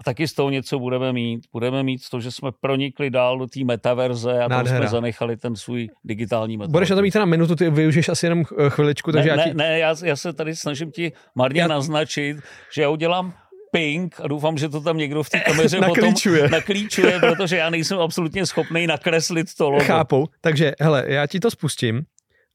a 0.00 0.04
taky 0.04 0.28
z 0.28 0.32
toho 0.32 0.50
něco 0.50 0.78
budeme 0.78 1.12
mít. 1.12 1.40
Budeme 1.52 1.82
mít 1.82 2.00
to, 2.10 2.20
že 2.20 2.30
jsme 2.30 2.50
pronikli 2.60 3.10
dál 3.10 3.38
do 3.38 3.46
té 3.46 3.64
metaverze 3.64 4.40
a 4.40 4.48
tam 4.48 4.66
jsme 4.66 4.88
zanechali 4.88 5.36
ten 5.36 5.56
svůj 5.56 5.88
digitální 6.04 6.56
metaverze. 6.56 6.72
Budeš 6.72 6.90
na 6.90 6.96
to 6.96 7.02
mít 7.02 7.14
na 7.14 7.24
minutu, 7.24 7.56
ty 7.56 7.70
využiješ 7.70 8.08
asi 8.08 8.26
jenom 8.26 8.44
eh, 8.58 8.70
chviličku. 8.70 9.12
Takže 9.12 9.36
ne, 9.36 9.42
já 9.42 9.48
ti... 9.48 9.54
ne, 9.54 9.78
já, 9.78 9.94
já 10.04 10.16
se 10.16 10.32
tady 10.32 10.56
snažím 10.56 10.90
ti 10.90 11.12
marně 11.34 11.60
já... 11.60 11.66
naznačit, 11.66 12.36
že 12.74 12.82
já 12.82 12.88
udělám 12.88 13.34
ping 13.72 14.20
a 14.20 14.28
doufám, 14.28 14.58
že 14.58 14.68
to 14.68 14.80
tam 14.80 14.96
někdo 14.96 15.22
v 15.22 15.30
té 15.30 15.40
kameře 15.46 15.80
naklíčuje. 15.80 16.42
potom 16.42 16.58
naklíčuje, 16.58 17.18
protože 17.20 17.56
já 17.56 17.70
nejsem 17.70 17.98
absolutně 17.98 18.46
schopný 18.46 18.86
nakreslit 18.86 19.46
to 19.54 19.70
logo. 19.70 19.84
Chápu, 19.84 20.28
takže 20.40 20.72
hele, 20.80 21.04
já 21.06 21.26
ti 21.26 21.40
to 21.40 21.50
spustím 21.50 22.02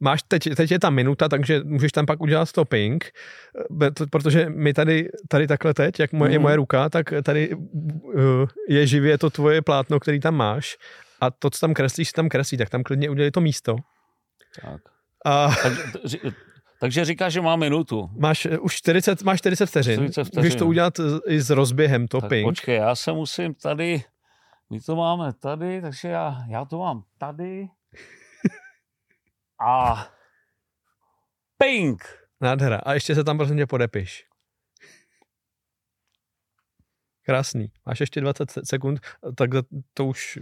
máš 0.03 0.23
teď, 0.27 0.55
teď 0.55 0.71
je 0.71 0.79
ta 0.79 0.89
minuta, 0.89 1.29
takže 1.29 1.61
můžeš 1.63 1.91
tam 1.91 2.05
pak 2.05 2.21
udělat 2.21 2.45
stopping, 2.45 3.11
eh, 3.81 3.89
protože 4.11 4.49
my 4.49 4.73
tady, 4.73 5.09
tady 5.27 5.47
takhle 5.47 5.73
teď, 5.73 5.99
jak 5.99 6.13
moje, 6.13 6.29
mm. 6.29 6.33
je 6.33 6.39
moje 6.39 6.55
ruka, 6.55 6.89
tak 6.89 7.13
tady 7.23 7.55
uh, 7.55 8.13
je 8.69 8.87
živě 8.87 9.17
to 9.17 9.29
tvoje 9.29 9.61
plátno, 9.61 9.99
který 9.99 10.19
tam 10.19 10.35
máš 10.35 10.77
a 11.21 11.31
to, 11.31 11.49
co 11.49 11.59
tam 11.59 11.73
kreslíš, 11.73 12.11
tam 12.11 12.29
kreslí, 12.29 12.57
tak 12.57 12.69
tam 12.69 12.83
klidně 12.83 13.09
udělej 13.09 13.31
to 13.31 13.41
místo. 13.41 13.75
Tak. 14.61 14.81
A... 15.25 15.55
Takže, 15.93 16.17
takže 16.79 17.05
říkáš, 17.05 17.33
že 17.33 17.41
má 17.41 17.55
minutu. 17.55 18.09
Máš 18.17 18.45
uh, 18.45 18.57
už 18.61 18.75
40, 18.75 19.23
máš 19.23 19.39
40 19.39 19.65
vteřin. 19.65 19.95
40 19.95 20.23
vteřin. 20.23 20.39
Můžeš 20.39 20.55
to 20.55 20.67
udělat 20.67 20.93
i 21.27 21.41
s 21.41 21.49
rozběhem 21.49 22.07
topping. 22.07 22.45
Tak 22.45 22.51
počkej, 22.51 22.75
já 22.75 22.95
se 22.95 23.11
musím 23.11 23.53
tady, 23.53 24.03
my 24.69 24.79
to 24.79 24.95
máme 24.95 25.33
tady, 25.33 25.81
takže 25.81 26.07
já, 26.07 26.37
já 26.49 26.65
to 26.65 26.77
mám 26.77 27.03
tady 27.17 27.67
a 29.65 30.07
ping. 31.57 32.03
Nádhera. 32.41 32.77
A 32.77 32.93
ještě 32.93 33.15
se 33.15 33.23
tam 33.23 33.37
prosím 33.37 33.57
tě 33.57 33.65
podepiš. 33.65 34.25
Krásný. 37.25 37.71
Máš 37.85 37.99
ještě 37.99 38.21
20 38.21 38.51
sekund, 38.63 38.99
tak 39.35 39.49
to 39.93 40.05
už 40.05 40.39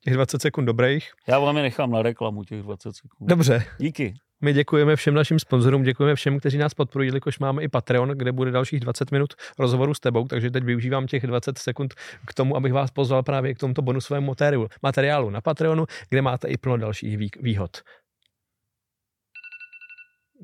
těch 0.00 0.14
20 0.14 0.42
sekund 0.42 0.64
dobrých. 0.64 1.10
Já 1.28 1.38
vám 1.38 1.56
je 1.56 1.62
nechám 1.62 1.90
na 1.90 2.02
reklamu 2.02 2.44
těch 2.44 2.62
20 2.62 2.92
sekund. 2.96 3.28
Dobře. 3.28 3.64
Díky. 3.78 4.14
My 4.40 4.52
děkujeme 4.52 4.96
všem 4.96 5.14
našim 5.14 5.38
sponzorům, 5.38 5.82
děkujeme 5.82 6.14
všem, 6.14 6.38
kteří 6.38 6.58
nás 6.58 6.74
podporují, 6.74 7.08
jelikož 7.08 7.38
máme 7.38 7.62
i 7.62 7.68
Patreon, 7.68 8.08
kde 8.08 8.32
bude 8.32 8.50
dalších 8.50 8.80
20 8.80 9.10
minut 9.10 9.34
rozhovoru 9.58 9.94
s 9.94 10.00
tebou, 10.00 10.28
takže 10.28 10.50
teď 10.50 10.64
využívám 10.64 11.06
těch 11.06 11.26
20 11.26 11.58
sekund 11.58 11.94
k 12.26 12.34
tomu, 12.34 12.56
abych 12.56 12.72
vás 12.72 12.90
pozval 12.90 13.22
právě 13.22 13.54
k 13.54 13.58
tomuto 13.58 13.82
bonusovému 13.82 14.34
materiálu 14.82 15.30
na 15.30 15.40
Patreonu, 15.40 15.86
kde 16.08 16.22
máte 16.22 16.48
i 16.48 16.56
plno 16.56 16.76
dalších 16.76 17.18
výhod. 17.40 17.82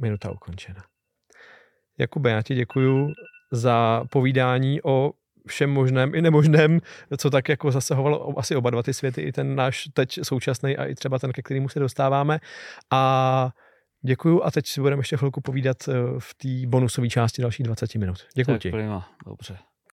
Minuta 0.01 0.31
ukončena. 0.31 0.85
Jakube, 1.99 2.31
já 2.31 2.43
ti 2.43 2.55
děkuju 2.55 3.13
za 3.53 4.05
povídání 4.11 4.83
o 4.83 5.13
všem 5.47 5.71
možném 5.71 6.15
i 6.15 6.23
nemožném, 6.23 6.81
co 7.17 7.31
tak 7.31 7.49
jako 7.49 7.71
zasahovalo 7.71 8.39
asi 8.39 8.57
oba 8.57 8.71
dva 8.71 8.83
ty 8.83 8.95
světy, 8.95 9.23
i 9.23 9.33
ten 9.33 9.57
náš 9.57 9.89
teď 9.95 10.19
současný 10.23 10.77
a 10.77 10.85
i 10.85 10.95
třeba 10.95 11.19
ten, 11.19 11.33
ke 11.33 11.43
kterému 11.43 11.69
se 11.69 11.81
dostáváme. 11.81 12.41
A 12.91 13.51
Děkuju 14.05 14.43
a 14.43 14.51
teď 14.51 14.67
si 14.67 14.81
budeme 14.81 15.01
ještě 15.01 15.17
chvilku 15.17 15.41
povídat 15.41 15.77
eh, 15.89 15.93
v 16.19 16.35
té 16.35 16.67
bonusové 16.67 17.09
části 17.09 17.43
dalších 17.43 17.67
20 17.67 17.95
minut. 17.95 18.19
Děkuji 18.35 18.53
tak 18.53 18.63
ti. 18.63 18.71
Prima, 18.71 19.09
dobře. 19.27 19.59